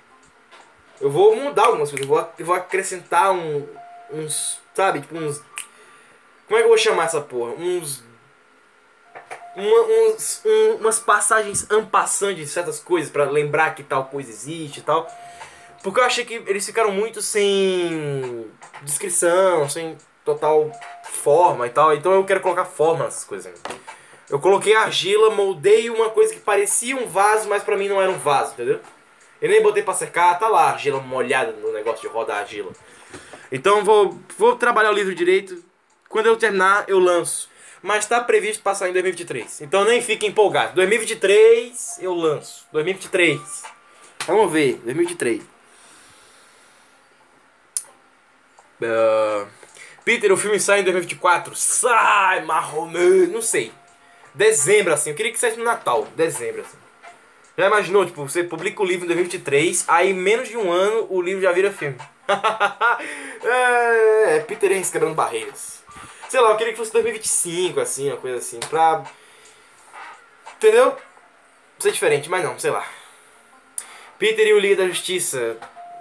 Eu 1.01 1.11
vou 1.11 1.35
mudar 1.35 1.65
algumas 1.65 1.89
coisas. 1.89 2.07
Eu 2.07 2.15
vou, 2.15 2.29
eu 2.39 2.45
vou 2.45 2.55
acrescentar 2.55 3.33
um, 3.33 3.67
uns. 4.13 4.57
Sabe? 4.73 5.01
Tipo 5.01 5.17
uns. 5.17 5.43
Como 6.47 6.57
é 6.57 6.59
que 6.59 6.63
eu 6.63 6.69
vou 6.69 6.77
chamar 6.77 7.07
essa 7.07 7.19
porra? 7.19 7.55
Uns 7.55 8.04
uma- 9.55 9.81
uns, 10.13 10.41
um- 10.45 10.75
umas 10.75 10.99
passagens 10.99 11.69
ampassantes 11.71 12.37
de 12.45 12.47
certas 12.47 12.79
coisas 12.79 13.09
pra 13.09 13.25
lembrar 13.25 13.73
que 13.75 13.83
tal 13.83 14.05
coisa 14.05 14.29
existe 14.29 14.79
e 14.79 14.83
tal. 14.83 15.07
Porque 15.83 15.99
eu 15.99 16.03
achei 16.03 16.25
que 16.25 16.33
eles 16.47 16.65
ficaram 16.65 16.91
muito 16.91 17.21
sem 17.21 18.47
descrição, 18.81 19.69
sem 19.69 19.97
total 20.23 20.71
forma 21.03 21.67
e 21.67 21.69
tal. 21.69 21.93
Então 21.93 22.11
eu 22.13 22.23
quero 22.23 22.41
colocar 22.41 22.65
forma 22.65 23.05
nessas 23.05 23.23
coisas. 23.23 23.53
Eu 24.29 24.39
coloquei 24.39 24.75
argila, 24.75 25.29
moldei 25.29 25.89
uma 25.89 26.09
coisa 26.09 26.33
que 26.33 26.39
parecia 26.39 26.95
um 26.97 27.05
vaso, 27.07 27.47
mas 27.47 27.63
pra 27.63 27.77
mim 27.77 27.87
não 27.87 28.01
era 28.01 28.09
um 28.09 28.17
vaso, 28.17 28.53
entendeu? 28.53 28.79
Eu 29.39 29.49
nem 29.49 29.61
botei 29.61 29.83
pra 29.83 29.93
secar, 29.93 30.39
tá 30.39 30.47
lá 30.47 30.69
argila 30.71 30.99
molhada 30.99 31.51
no 31.51 31.71
negócio 31.71 32.01
de 32.01 32.07
rodar 32.07 32.39
argila. 32.39 32.71
Então 33.51 33.83
vou, 33.83 34.17
vou 34.37 34.55
trabalhar 34.55 34.89
o 34.89 34.93
livro 34.95 35.13
direito. 35.13 35.63
Quando 36.09 36.25
eu 36.25 36.35
terminar, 36.35 36.85
eu 36.87 36.97
lanço. 36.97 37.47
Mas 37.85 38.07
tá 38.07 38.19
previsto 38.19 38.63
passar 38.63 38.89
em 38.89 38.93
2023. 38.93 39.61
Então 39.61 39.85
nem 39.85 40.01
fique 40.01 40.25
empolgado. 40.25 40.73
2023 40.73 41.99
eu 42.01 42.15
lanço. 42.15 42.65
2023. 42.71 43.39
Vamos 44.25 44.51
ver. 44.51 44.77
2023. 44.77 45.43
Ah, 48.81 49.45
Peter, 50.03 50.31
o 50.31 50.37
filme 50.37 50.59
sai 50.59 50.79
em 50.79 50.83
2024. 50.83 51.55
Sai, 51.55 52.43
marromê. 52.43 53.27
Não 53.27 53.43
sei. 53.43 53.71
Dezembro, 54.33 54.91
assim. 54.91 55.11
Eu 55.11 55.15
queria 55.15 55.31
que 55.31 55.37
saísse 55.37 55.59
no 55.59 55.63
Natal. 55.63 56.07
Dezembro, 56.15 56.61
assim. 56.61 56.77
Já 57.55 57.67
imaginou, 57.67 58.03
tipo, 58.03 58.27
você 58.27 58.43
publica 58.43 58.81
o 58.81 58.85
livro 58.85 59.05
em 59.05 59.09
2023, 59.09 59.85
aí 59.87 60.09
em 60.09 60.13
menos 60.15 60.49
de 60.49 60.57
um 60.57 60.71
ano 60.71 61.05
o 61.07 61.21
livro 61.21 61.43
já 61.43 61.51
vira 61.51 61.71
filme. 61.71 61.97
é, 63.45 64.39
Peter 64.39 64.71
Henry 64.71 64.89
quebrando 64.89 65.13
barreiras. 65.13 65.84
Sei 66.29 66.39
lá, 66.39 66.49
eu 66.49 66.57
queria 66.57 66.73
que 66.73 66.79
fosse 66.79 66.91
2025, 66.91 67.79
assim, 67.79 68.09
uma 68.09 68.17
coisa 68.17 68.37
assim, 68.37 68.59
pra. 68.59 69.03
Entendeu? 70.57 70.97
Ser 71.79 71.91
diferente, 71.91 72.29
mas 72.29 72.43
não, 72.43 72.57
sei 72.57 72.71
lá. 72.71 72.85
Peter 74.17 74.47
e 74.47 74.53
o 74.53 74.59
Liga 74.59 74.83
da 74.83 74.87
Justiça. 74.87 75.57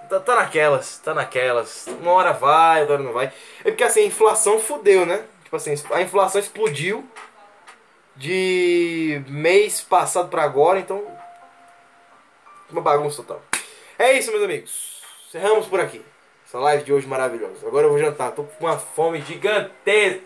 Tá, 0.09 0.19
tá 0.19 0.35
naquelas, 0.35 0.97
tá 0.99 1.13
naquelas. 1.13 1.87
Uma 1.87 2.11
hora 2.11 2.31
vai, 2.31 2.81
outra 2.81 2.95
hora 2.95 3.03
não 3.03 3.13
vai. 3.13 3.31
É 3.63 3.71
porque 3.71 3.83
assim, 3.83 4.01
a 4.01 4.05
inflação 4.05 4.59
fudeu, 4.59 5.05
né? 5.05 5.25
Tipo 5.43 5.55
assim, 5.55 5.73
a 5.91 6.01
inflação 6.01 6.39
explodiu 6.39 7.07
de 8.15 9.21
mês 9.27 9.81
passado 9.81 10.29
pra 10.29 10.43
agora, 10.43 10.79
então. 10.79 11.05
Uma 12.69 12.81
bagunça 12.81 13.17
total. 13.17 13.41
É 13.97 14.13
isso, 14.13 14.31
meus 14.31 14.43
amigos. 14.43 15.01
Cerramos 15.31 15.67
por 15.67 15.79
aqui. 15.79 16.03
Essa 16.55 16.63
live 16.63 16.83
de 16.85 16.93
hoje 16.93 17.05
maravilhosa. 17.05 17.67
Agora 17.67 17.85
eu 17.85 17.89
vou 17.89 17.99
jantar. 17.99 18.31
Tô 18.31 18.45
com 18.45 18.65
uma 18.65 18.79
fome 18.79 19.21
gigantesca. 19.21 20.23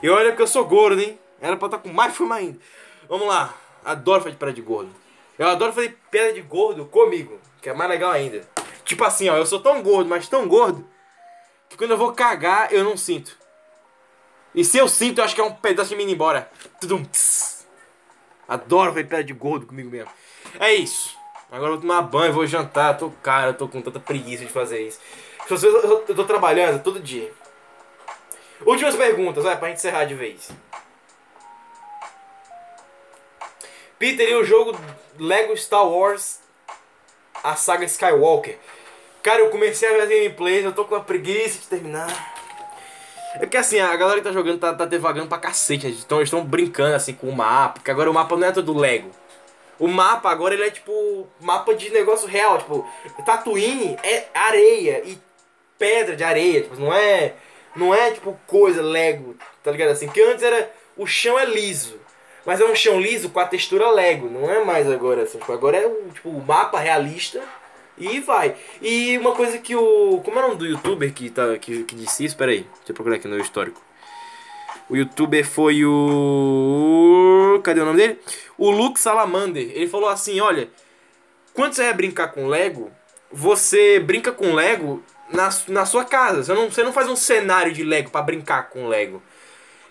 E 0.00 0.08
olha 0.08 0.30
que 0.30 0.40
eu 0.40 0.46
sou 0.46 0.64
gordo, 0.64 1.00
hein? 1.00 1.18
Era 1.40 1.56
pra 1.56 1.66
estar 1.66 1.78
com 1.78 1.88
mais 1.88 2.16
fome 2.16 2.32
ainda. 2.32 2.60
Vamos 3.08 3.26
lá. 3.26 3.52
Adoro 3.84 4.22
fazer 4.22 4.36
piada 4.36 4.54
de 4.54 4.62
gordo. 4.62 4.94
Eu 5.36 5.48
adoro 5.48 5.72
fazer 5.72 5.98
piada 6.12 6.32
de 6.32 6.42
gordo 6.42 6.84
comigo. 6.84 7.40
Que 7.60 7.70
é 7.70 7.74
mais 7.74 7.90
legal 7.90 8.12
ainda. 8.12 8.48
Tipo 8.84 9.02
assim, 9.02 9.28
ó. 9.28 9.36
Eu 9.36 9.44
sou 9.46 9.58
tão 9.58 9.82
gordo, 9.82 10.08
mas 10.08 10.28
tão 10.28 10.46
gordo. 10.46 10.86
Que 11.68 11.76
quando 11.76 11.90
eu 11.90 11.98
vou 11.98 12.12
cagar, 12.12 12.72
eu 12.72 12.84
não 12.84 12.96
sinto. 12.96 13.36
E 14.54 14.64
se 14.64 14.78
eu 14.78 14.86
sinto, 14.86 15.18
eu 15.18 15.24
acho 15.24 15.34
que 15.34 15.40
é 15.40 15.44
um 15.44 15.54
pedaço 15.54 15.90
de 15.90 15.96
mim 15.96 16.04
indo 16.04 16.12
embora. 16.12 16.48
Tudum. 16.80 17.04
Adoro 18.46 18.92
fazer 18.92 19.08
piada 19.08 19.24
de 19.24 19.32
gordo 19.32 19.66
comigo 19.66 19.90
mesmo. 19.90 20.10
É 20.60 20.72
isso. 20.72 21.18
Agora 21.50 21.72
eu 21.72 21.72
vou 21.72 21.80
tomar 21.80 22.02
banho, 22.02 22.32
vou 22.32 22.46
jantar. 22.46 22.96
Tô, 22.96 23.10
cara, 23.10 23.52
tô 23.52 23.66
com 23.66 23.82
tanta 23.82 23.98
preguiça 23.98 24.44
de 24.44 24.52
fazer 24.52 24.86
isso. 24.86 25.00
Você- 25.48 25.66
Eu, 25.66 25.76
eu, 25.82 26.04
eu 26.08 26.14
tô 26.14 26.24
trabalhando 26.24 26.82
todo 26.82 27.00
dia. 27.00 27.32
Últimas 28.66 28.96
perguntas, 28.96 29.44
vai, 29.44 29.56
pra 29.56 29.68
gente 29.68 29.78
encerrar 29.78 30.04
de 30.04 30.14
vez. 30.14 30.50
Peter, 33.98 34.28
e 34.28 34.34
o 34.34 34.44
jogo 34.44 34.78
Lego 35.18 35.56
Star 35.56 35.86
Wars, 35.86 36.40
a 37.42 37.56
saga 37.56 37.84
Skywalker? 37.84 38.58
Cara, 39.22 39.40
eu 39.40 39.50
comecei 39.50 39.88
a 39.88 39.92
ver 39.92 40.02
as 40.02 40.08
gameplays, 40.08 40.64
eu 40.64 40.72
tô 40.72 40.84
com 40.84 40.94
uma 40.94 41.02
preguiça 41.04 41.58
de 41.58 41.66
terminar. 41.66 42.08
É 43.34 43.40
porque 43.40 43.56
assim, 43.56 43.78
a 43.80 43.94
galera 43.96 44.20
que 44.20 44.26
tá 44.26 44.32
jogando 44.32 44.58
tá, 44.58 44.72
tá 44.74 44.84
devagando 44.84 45.28
pra 45.28 45.38
cacete, 45.38 45.86
né? 45.88 45.96
Então 46.04 46.18
eles 46.18 46.28
estão 46.28 46.44
brincando 46.44 46.94
assim 46.94 47.12
com 47.12 47.28
o 47.28 47.34
mapa, 47.36 47.74
porque 47.74 47.90
agora 47.90 48.10
o 48.10 48.14
mapa 48.14 48.36
não 48.36 48.46
é 48.46 48.52
todo 48.52 48.76
Lego. 48.76 49.10
O 49.78 49.86
mapa 49.86 50.30
agora 50.30 50.54
ele 50.54 50.64
é 50.64 50.70
tipo 50.70 51.26
mapa 51.40 51.74
de 51.74 51.90
negócio 51.90 52.26
real, 52.26 52.58
tipo, 52.58 52.88
Tatooine 53.24 53.96
é 54.02 54.26
areia 54.34 55.02
e 55.04 55.18
pedra 55.78 56.16
de 56.16 56.24
areia, 56.24 56.62
tipo, 56.62 56.76
não 56.76 56.92
é 56.92 57.34
não 57.76 57.94
é 57.94 58.10
tipo 58.10 58.38
coisa 58.46 58.82
Lego, 58.82 59.36
tá 59.62 59.70
ligado 59.70 59.90
assim? 59.90 60.06
Porque 60.06 60.22
antes 60.22 60.42
era 60.42 60.70
o 60.96 61.06
chão 61.06 61.38
é 61.38 61.44
liso. 61.44 61.98
Mas 62.44 62.60
é 62.60 62.64
um 62.64 62.74
chão 62.74 63.00
liso 63.00 63.28
com 63.28 63.40
a 63.40 63.46
textura 63.46 63.90
Lego, 63.90 64.28
não 64.28 64.50
é 64.50 64.64
mais 64.64 64.90
agora 64.90 65.22
assim, 65.22 65.38
tipo, 65.38 65.52
agora 65.52 65.76
é 65.76 65.86
o 65.86 66.10
tipo 66.12 66.30
o 66.30 66.44
mapa 66.44 66.78
realista 66.78 67.42
e 67.96 68.20
vai. 68.20 68.56
E 68.80 69.16
uma 69.18 69.32
coisa 69.32 69.58
que 69.58 69.76
o 69.76 70.20
como 70.24 70.38
é 70.38 70.44
o 70.44 70.48
nome 70.48 70.58
do 70.58 70.66
youtuber 70.66 71.12
que 71.12 71.30
tá 71.30 71.56
que, 71.58 71.84
que 71.84 71.94
disse 71.94 72.24
isso? 72.24 72.36
Pera 72.36 72.52
aí, 72.52 72.60
deixa 72.60 72.90
eu 72.90 72.94
procurar 72.94 73.16
aqui 73.16 73.28
no 73.28 73.38
histórico. 73.38 73.80
O 74.88 74.96
youtuber 74.96 75.46
foi 75.46 75.84
o. 75.84 77.60
Cadê 77.62 77.80
o 77.80 77.84
nome 77.84 77.98
dele? 77.98 78.18
O 78.56 78.70
Luke 78.70 78.98
Salamander. 78.98 79.70
Ele 79.74 79.86
falou 79.86 80.08
assim: 80.08 80.40
olha, 80.40 80.70
quando 81.52 81.74
você 81.74 81.82
vai 81.84 81.92
brincar 81.92 82.28
com 82.28 82.46
Lego, 82.46 82.90
você 83.30 84.00
brinca 84.00 84.32
com 84.32 84.54
Lego 84.54 85.02
na, 85.32 85.48
na 85.68 85.86
sua 85.86 86.04
casa. 86.04 86.42
Você 86.42 86.54
não, 86.54 86.70
você 86.70 86.82
não 86.82 86.92
faz 86.92 87.08
um 87.08 87.16
cenário 87.16 87.72
de 87.72 87.82
Lego 87.84 88.10
pra 88.10 88.22
brincar 88.22 88.70
com 88.70 88.88
Lego. 88.88 89.22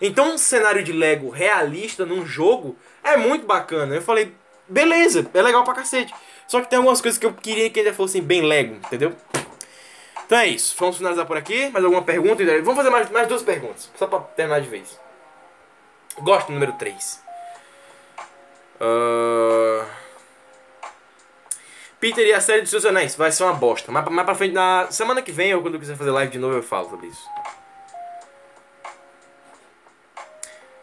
Então, 0.00 0.34
um 0.34 0.38
cenário 0.38 0.82
de 0.82 0.92
Lego 0.92 1.28
realista 1.28 2.06
num 2.06 2.24
jogo 2.24 2.76
é 3.02 3.16
muito 3.16 3.46
bacana. 3.46 3.94
Eu 3.94 4.02
falei, 4.02 4.32
beleza, 4.68 5.28
é 5.34 5.42
legal 5.42 5.64
pra 5.64 5.74
cacete. 5.74 6.14
Só 6.46 6.60
que 6.60 6.70
tem 6.70 6.76
algumas 6.76 7.00
coisas 7.00 7.18
que 7.18 7.26
eu 7.26 7.32
queria 7.32 7.68
que 7.68 7.80
ainda 7.80 7.92
fossem 7.92 8.22
bem 8.22 8.42
Lego, 8.42 8.74
entendeu? 8.74 9.14
Então 10.24 10.38
é 10.38 10.46
isso. 10.46 10.76
Vamos 10.78 10.98
finalizar 10.98 11.26
por 11.26 11.36
aqui. 11.36 11.70
Mais 11.70 11.84
alguma 11.84 12.02
pergunta? 12.02 12.44
Vamos 12.44 12.76
fazer 12.76 12.90
mais, 12.90 13.10
mais 13.10 13.26
duas 13.26 13.42
perguntas. 13.42 13.90
Só 13.96 14.06
pra 14.06 14.20
terminar 14.20 14.60
de 14.60 14.68
vez. 14.68 14.98
Gosto 16.18 16.48
do 16.48 16.52
número 16.52 16.72
3. 16.72 17.22
Uh... 18.80 19.97
Peter 22.00 22.26
e 22.26 22.32
a 22.32 22.40
série 22.40 22.62
dos 22.62 22.70
seus 22.70 22.84
anéis. 22.84 23.14
Vai 23.16 23.32
ser 23.32 23.44
uma 23.44 23.52
bosta. 23.52 23.90
Mais, 23.90 24.06
mais 24.06 24.24
pra 24.24 24.34
frente, 24.34 24.54
na 24.54 24.90
semana 24.90 25.20
que 25.20 25.32
vem, 25.32 25.54
ou 25.54 25.62
quando 25.62 25.74
eu 25.74 25.80
quiser 25.80 25.96
fazer 25.96 26.10
live 26.10 26.32
de 26.32 26.38
novo, 26.38 26.56
eu 26.56 26.62
falo 26.62 26.88
sobre 26.90 27.08
isso. 27.08 27.28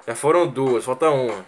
Já 0.08 0.16
foram 0.16 0.48
duas, 0.48 0.86
falta 0.86 1.10
uma. 1.10 1.46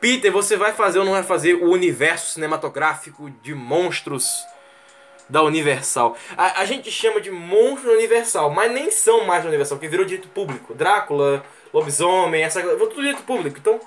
Peter, 0.00 0.32
você 0.32 0.56
vai 0.56 0.72
fazer 0.72 0.98
ou 0.98 1.04
não 1.04 1.12
vai 1.12 1.22
fazer 1.22 1.54
o 1.54 1.70
universo 1.70 2.34
cinematográfico 2.34 3.30
de 3.42 3.54
monstros 3.54 4.44
da 5.28 5.42
Universal? 5.42 6.16
A, 6.36 6.60
a 6.60 6.64
gente 6.64 6.90
chama 6.90 7.20
de 7.20 7.30
monstro 7.30 7.92
Universal, 7.92 8.50
mas 8.50 8.70
nem 8.72 8.90
são 8.90 9.24
mais 9.24 9.44
da 9.44 9.48
Universal, 9.48 9.78
porque 9.78 9.88
virou 9.88 10.04
direito 10.04 10.28
público. 10.28 10.74
Drácula, 10.74 11.44
lobisomem, 11.72 12.42
essa 12.42 12.60
coisa. 12.60 12.76
Tudo 12.76 12.96
direito 12.96 13.22
público, 13.22 13.58
então. 13.58 13.80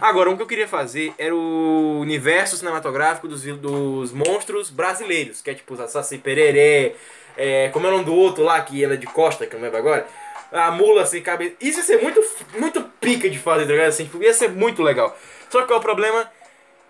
Agora, 0.00 0.30
o 0.30 0.36
que 0.36 0.42
eu 0.42 0.46
queria 0.46 0.68
fazer 0.68 1.12
era 1.18 1.34
o 1.34 1.98
universo 2.00 2.56
cinematográfico 2.56 3.28
dos, 3.28 3.42
dos 3.42 4.12
monstros 4.12 4.70
brasileiros, 4.70 5.42
que 5.42 5.50
é 5.50 5.54
tipo 5.54 5.76
Saci 5.88 6.18
Pererê, 6.18 6.94
é, 7.36 7.68
como 7.68 7.86
é 7.86 7.90
o 7.90 7.92
nome 7.92 8.04
do 8.04 8.14
outro 8.14 8.42
lá 8.42 8.60
que 8.60 8.84
anda 8.84 8.96
de 8.96 9.06
costa, 9.06 9.46
que 9.46 9.54
eu 9.54 9.58
não 9.58 9.64
lembro 9.64 9.78
agora. 9.78 10.06
A 10.50 10.70
mula 10.70 11.04
sem 11.04 11.22
cabeça. 11.22 11.54
Isso 11.60 11.78
ia 11.78 11.84
ser 11.84 12.02
muito, 12.02 12.20
muito 12.58 12.82
pica 13.00 13.28
de 13.28 13.38
fazer, 13.38 13.66
tá 13.66 13.72
ligado? 13.72 13.88
Assim, 13.88 14.04
tipo, 14.04 14.22
ia 14.22 14.32
ser 14.32 14.48
muito 14.48 14.82
legal. 14.82 15.16
Só 15.50 15.60
que 15.60 15.66
qual 15.66 15.78
é 15.78 15.80
o 15.80 15.82
problema? 15.82 16.30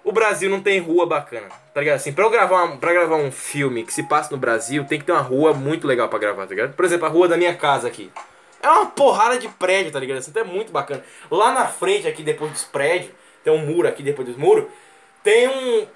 O 0.04 0.12
Brasil 0.12 0.48
não 0.48 0.60
tem 0.60 0.78
rua 0.78 1.04
bacana, 1.04 1.48
tá 1.74 1.80
ligado? 1.80 1.96
Assim, 1.96 2.12
pra, 2.12 2.24
eu 2.24 2.30
gravar 2.30 2.64
uma, 2.64 2.76
pra 2.76 2.92
gravar 2.92 3.16
um 3.16 3.32
filme 3.32 3.84
que 3.84 3.92
se 3.92 4.04
passa 4.04 4.30
no 4.30 4.38
Brasil, 4.38 4.84
tem 4.84 4.98
que 4.98 5.04
ter 5.04 5.12
uma 5.12 5.20
rua 5.20 5.52
muito 5.52 5.86
legal 5.86 6.08
pra 6.08 6.18
gravar, 6.18 6.44
tá 6.44 6.50
ligado? 6.50 6.74
Por 6.74 6.84
exemplo, 6.84 7.06
a 7.06 7.10
rua 7.10 7.28
da 7.28 7.36
minha 7.36 7.54
casa 7.54 7.88
aqui. 7.88 8.10
É 8.62 8.68
uma 8.68 8.86
porrada 8.86 9.38
de 9.38 9.48
prédio, 9.48 9.92
tá 9.92 10.00
ligado? 10.00 10.24
Então 10.26 10.42
é 10.42 10.44
muito 10.44 10.72
bacana. 10.72 11.04
Lá 11.30 11.52
na 11.52 11.66
frente, 11.66 12.09
aqui 12.09 12.22
depois 12.22 12.50
dos 12.50 12.64
prédios, 12.64 13.12
tem 13.44 13.52
um 13.52 13.64
muro 13.64 13.86
aqui 13.86 14.02
depois 14.02 14.26
dos 14.26 14.36
muros, 14.36 14.66
tem 15.22 15.48
um. 15.48 15.86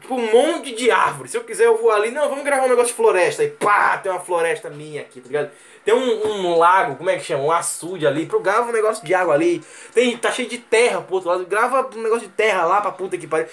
Tipo, 0.00 0.16
um 0.16 0.32
monte 0.32 0.74
de 0.74 0.90
árvore. 0.90 1.28
Se 1.28 1.36
eu 1.36 1.44
quiser, 1.44 1.66
eu 1.66 1.78
vou 1.78 1.92
ali. 1.92 2.10
Não, 2.10 2.28
vamos 2.28 2.44
gravar 2.44 2.64
um 2.64 2.68
negócio 2.68 2.88
de 2.88 2.94
floresta. 2.94 3.44
E 3.44 3.50
pá, 3.50 3.96
tem 3.98 4.10
uma 4.10 4.20
floresta 4.20 4.68
minha 4.68 5.02
aqui, 5.02 5.20
tá 5.20 5.28
ligado? 5.28 5.50
Tem 5.84 5.94
um, 5.94 6.26
um 6.26 6.58
lago, 6.58 6.96
como 6.96 7.08
é 7.08 7.16
que 7.16 7.24
chama? 7.24 7.44
Um 7.44 7.52
açude 7.52 8.04
ali. 8.04 8.26
Pro 8.26 8.40
grava 8.40 8.68
um 8.68 8.72
negócio 8.72 9.04
de 9.04 9.14
água 9.14 9.34
ali. 9.34 9.62
Tem, 9.94 10.16
tá 10.16 10.32
cheio 10.32 10.48
de 10.48 10.58
terra 10.58 11.00
pro 11.00 11.14
outro 11.14 11.30
lado. 11.30 11.46
Grava 11.46 11.88
um 11.94 12.02
negócio 12.02 12.26
de 12.26 12.34
terra 12.34 12.64
lá 12.64 12.80
pra 12.80 12.90
puta 12.90 13.16
que 13.16 13.28
pariu. 13.28 13.46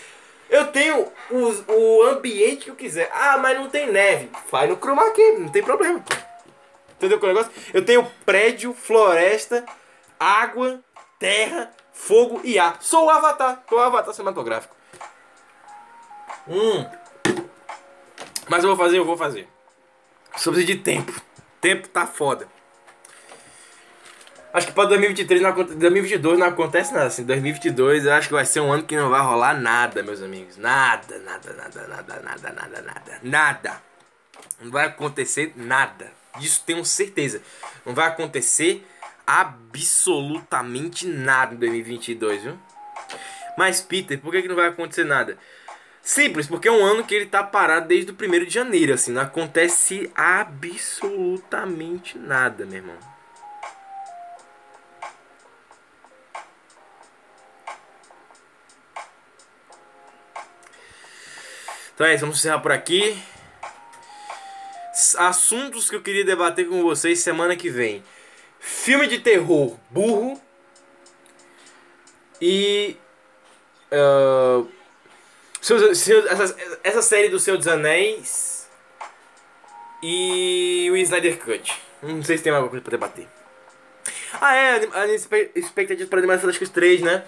Eu 0.50 0.66
tenho 0.68 1.08
o, 1.30 1.72
o 1.72 2.04
ambiente 2.04 2.66
que 2.66 2.72
eu 2.72 2.76
quiser. 2.76 3.12
Ah, 3.14 3.38
mas 3.38 3.56
não 3.56 3.70
tem 3.70 3.92
neve. 3.92 4.32
Faz 4.48 4.68
no 4.68 4.78
chroma 4.78 5.04
não 5.38 5.50
tem 5.50 5.62
problema. 5.62 6.04
Entendeu 7.00 7.18
é 7.18 7.24
o 7.24 7.28
negócio? 7.28 7.52
Eu 7.74 7.86
tenho 7.86 8.06
prédio, 8.26 8.74
floresta, 8.74 9.66
água, 10.20 10.82
terra, 11.18 11.72
fogo 11.94 12.42
e 12.44 12.60
ar. 12.60 12.78
Sou 12.82 13.06
o 13.06 13.10
Avatar. 13.10 13.64
Sou 13.70 13.78
o 13.78 13.82
Avatar 13.82 14.14
cinematográfico. 14.14 14.76
Hum. 16.46 16.86
Mas 18.50 18.64
eu 18.64 18.76
vou 18.76 18.78
fazer, 18.78 18.98
eu 18.98 19.06
vou 19.06 19.16
fazer. 19.16 19.48
Preciso 20.32 20.66
de 20.66 20.76
tempo. 20.76 21.14
Tempo 21.62 21.88
tá 21.88 22.06
foda. 22.06 22.50
Acho 24.52 24.68
que 24.68 24.74
para 24.74 24.90
2023 24.90 25.42
não, 25.42 25.54
2022 25.54 26.38
não 26.38 26.48
acontece 26.48 26.92
nada. 26.92 27.06
Assim, 27.06 27.24
2022 27.24 28.08
eu 28.08 28.14
acho 28.14 28.28
que 28.28 28.34
vai 28.34 28.46
ser 28.46 28.60
um 28.60 28.74
ano 28.74 28.84
que 28.84 28.98
não 28.98 29.10
vai 29.10 29.22
rolar 29.22 29.54
nada, 29.54 30.04
meus 30.04 30.22
amigos. 30.22 30.58
Nada, 30.58 31.18
nada, 31.20 31.54
nada, 31.54 31.88
nada, 31.88 32.22
nada, 32.22 32.52
nada, 32.52 32.82
nada. 32.82 33.20
Nada. 33.24 33.82
Não 34.60 34.70
vai 34.70 34.88
acontecer 34.88 35.54
nada. 35.56 36.19
Disso 36.40 36.64
tenho 36.66 36.86
certeza. 36.86 37.42
Não 37.86 37.94
vai 37.94 38.08
acontecer 38.08 38.88
absolutamente 39.28 41.06
nada 41.06 41.54
em 41.54 41.58
2022, 41.58 42.44
viu? 42.44 42.58
Mas, 43.58 43.82
Peter, 43.82 44.18
por 44.20 44.32
que, 44.32 44.42
que 44.42 44.48
não 44.48 44.56
vai 44.56 44.68
acontecer 44.68 45.04
nada? 45.04 45.38
Simples, 46.02 46.48
porque 46.48 46.68
é 46.68 46.72
um 46.72 46.84
ano 46.84 47.04
que 47.04 47.14
ele 47.14 47.28
tá 47.28 47.44
parado 47.44 47.88
desde 47.88 48.12
o 48.12 48.16
1 48.16 48.18
de 48.46 48.50
janeiro, 48.50 48.94
assim, 48.94 49.12
não 49.12 49.22
acontece 49.22 50.12
absolutamente 50.16 52.18
nada, 52.18 52.66
meu 52.66 52.78
irmão. 52.78 52.98
Então 61.94 62.08
é 62.08 62.16
isso, 62.16 62.22
vamos 62.22 62.40
encerrar 62.40 62.60
por 62.60 62.72
aqui. 62.72 63.22
Assuntos 65.18 65.90
que 65.90 65.96
eu 65.96 66.02
queria 66.02 66.26
debater 66.26 66.68
com 66.68 66.82
vocês 66.82 67.20
semana 67.20 67.56
que 67.56 67.70
vem. 67.70 68.04
Filme 68.60 69.08
de 69.08 69.20
terror 69.20 69.78
burro. 69.90 70.42
E. 72.42 72.98
Uh, 73.92 74.68
essa, 75.62 76.56
essa 76.84 77.02
série 77.02 77.30
do 77.30 77.40
Senhor 77.40 77.58
dos 77.58 77.68
Anéis. 77.68 78.68
E 80.02 80.90
o 80.92 80.98
Snyder 80.98 81.40
Cut. 81.40 81.76
Não 82.02 82.24
sei 82.24 82.38
se 82.38 82.44
tem 82.44 82.52
alguma 82.52 82.70
coisa 82.70 82.84
pra 82.84 82.92
debater. 82.92 83.28
Ah, 84.40 84.56
é, 84.56 84.88
a 84.94 85.08
expectativa 85.56 86.08
para 86.10 86.20
Animais 86.20 86.40
Fantásticos 86.40 86.70
3, 86.70 87.02
né? 87.02 87.24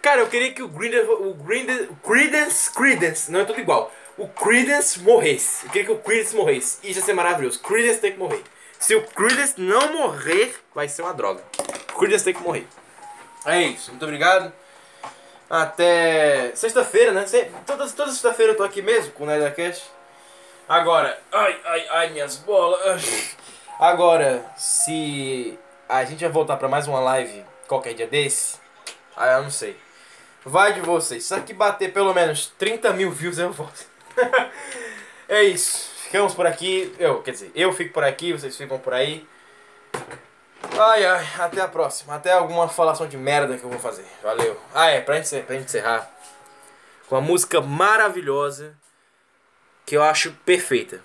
Cara, 0.00 0.22
eu 0.22 0.28
queria 0.28 0.52
que 0.52 0.62
o 0.62 0.68
Grinders, 0.68 1.06
o 1.08 1.34
Grinders, 1.34 1.88
Credence, 2.02 2.72
Credence, 2.72 3.30
não 3.30 3.40
é 3.40 3.44
tudo 3.44 3.60
igual. 3.60 3.92
O 4.20 4.28
Credence 4.28 5.00
morresse. 5.00 5.64
Eu 5.64 5.70
queria 5.70 5.86
que 5.86 5.92
o 5.92 5.98
Credence 5.98 6.36
morresse. 6.36 6.78
Isso 6.82 7.00
ia 7.00 7.04
ser 7.06 7.14
maravilhoso. 7.14 7.58
Credence 7.60 8.00
tem 8.00 8.12
que 8.12 8.18
morrer. 8.18 8.44
Se 8.78 8.94
o 8.94 9.02
Credence 9.02 9.54
não 9.56 9.94
morrer, 9.94 10.54
vai 10.74 10.90
ser 10.90 11.00
uma 11.00 11.14
droga. 11.14 11.42
O 11.94 11.98
Credence 11.98 12.24
tem 12.24 12.34
que 12.34 12.42
morrer. 12.42 12.66
É 13.46 13.62
isso. 13.62 13.90
Muito 13.90 14.02
obrigado. 14.02 14.52
Até 15.48 16.52
sexta-feira, 16.54 17.12
né? 17.12 17.24
Toda, 17.64 17.88
toda 17.88 18.10
sexta-feira 18.10 18.52
eu 18.52 18.56
tô 18.58 18.62
aqui 18.62 18.82
mesmo 18.82 19.10
com 19.12 19.24
o 19.24 19.26
Nerdcast. 19.26 19.90
Agora, 20.68 21.18
ai, 21.32 21.58
ai, 21.64 21.86
ai, 21.88 22.10
minhas 22.10 22.36
bolas. 22.36 23.34
Agora, 23.80 24.44
se 24.54 25.58
a 25.88 26.04
gente 26.04 26.20
vai 26.20 26.30
voltar 26.30 26.58
pra 26.58 26.68
mais 26.68 26.86
uma 26.86 27.00
live 27.00 27.42
qualquer 27.66 27.94
dia 27.94 28.06
desse, 28.06 28.58
ah, 29.16 29.38
eu 29.38 29.44
não 29.44 29.50
sei. 29.50 29.80
Vai 30.44 30.74
de 30.74 30.82
vocês. 30.82 31.24
Se 31.24 31.32
aqui 31.32 31.54
bater 31.54 31.90
pelo 31.90 32.12
menos 32.12 32.52
30 32.58 32.92
mil 32.92 33.10
views, 33.10 33.38
eu 33.38 33.50
volto. 33.50 33.89
É 35.28 35.42
isso. 35.42 35.90
Ficamos 36.04 36.34
por 36.34 36.46
aqui. 36.46 36.94
Eu, 36.98 37.22
quer 37.22 37.32
dizer, 37.32 37.52
eu 37.54 37.72
fico 37.72 37.92
por 37.92 38.04
aqui, 38.04 38.32
vocês 38.32 38.56
ficam 38.56 38.78
por 38.78 38.92
aí. 38.92 39.26
Ai, 40.78 41.04
ai, 41.04 41.26
até 41.38 41.60
a 41.60 41.68
próxima. 41.68 42.14
Até 42.14 42.32
alguma 42.32 42.68
falação 42.68 43.06
de 43.06 43.16
merda 43.16 43.56
que 43.56 43.64
eu 43.64 43.70
vou 43.70 43.78
fazer. 43.78 44.04
Valeu. 44.22 44.60
Ah, 44.74 44.88
é, 44.88 45.00
pra 45.00 45.20
gente, 45.20 45.44
pra 45.44 45.54
gente 45.54 45.66
encerrar. 45.66 46.10
Com 47.08 47.14
uma 47.14 47.20
música 47.20 47.60
maravilhosa. 47.60 48.76
Que 49.86 49.96
eu 49.96 50.02
acho 50.02 50.32
perfeita. 50.44 51.00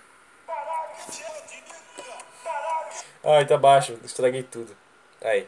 Ai, 3.23 3.45
tá 3.45 3.57
baixo. 3.57 3.99
Estraguei 4.03 4.43
tudo. 4.43 4.75
Aí. 5.21 5.47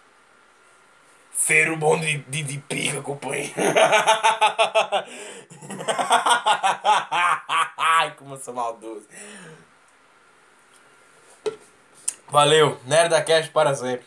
Feiro 1.43 1.75
bom 1.75 1.99
de, 1.99 2.19
de, 2.19 2.43
de 2.43 2.59
pica, 2.59 3.01
companheiro. 3.01 3.51
Ai, 7.75 8.13
como 8.15 8.35
eu 8.35 8.39
sou 8.39 8.53
maldoso. 8.53 9.07
Valeu, 12.29 12.79
Nerd 12.85 13.09
da 13.09 13.23
Cash 13.23 13.49
para 13.49 13.73
sempre. 13.73 14.05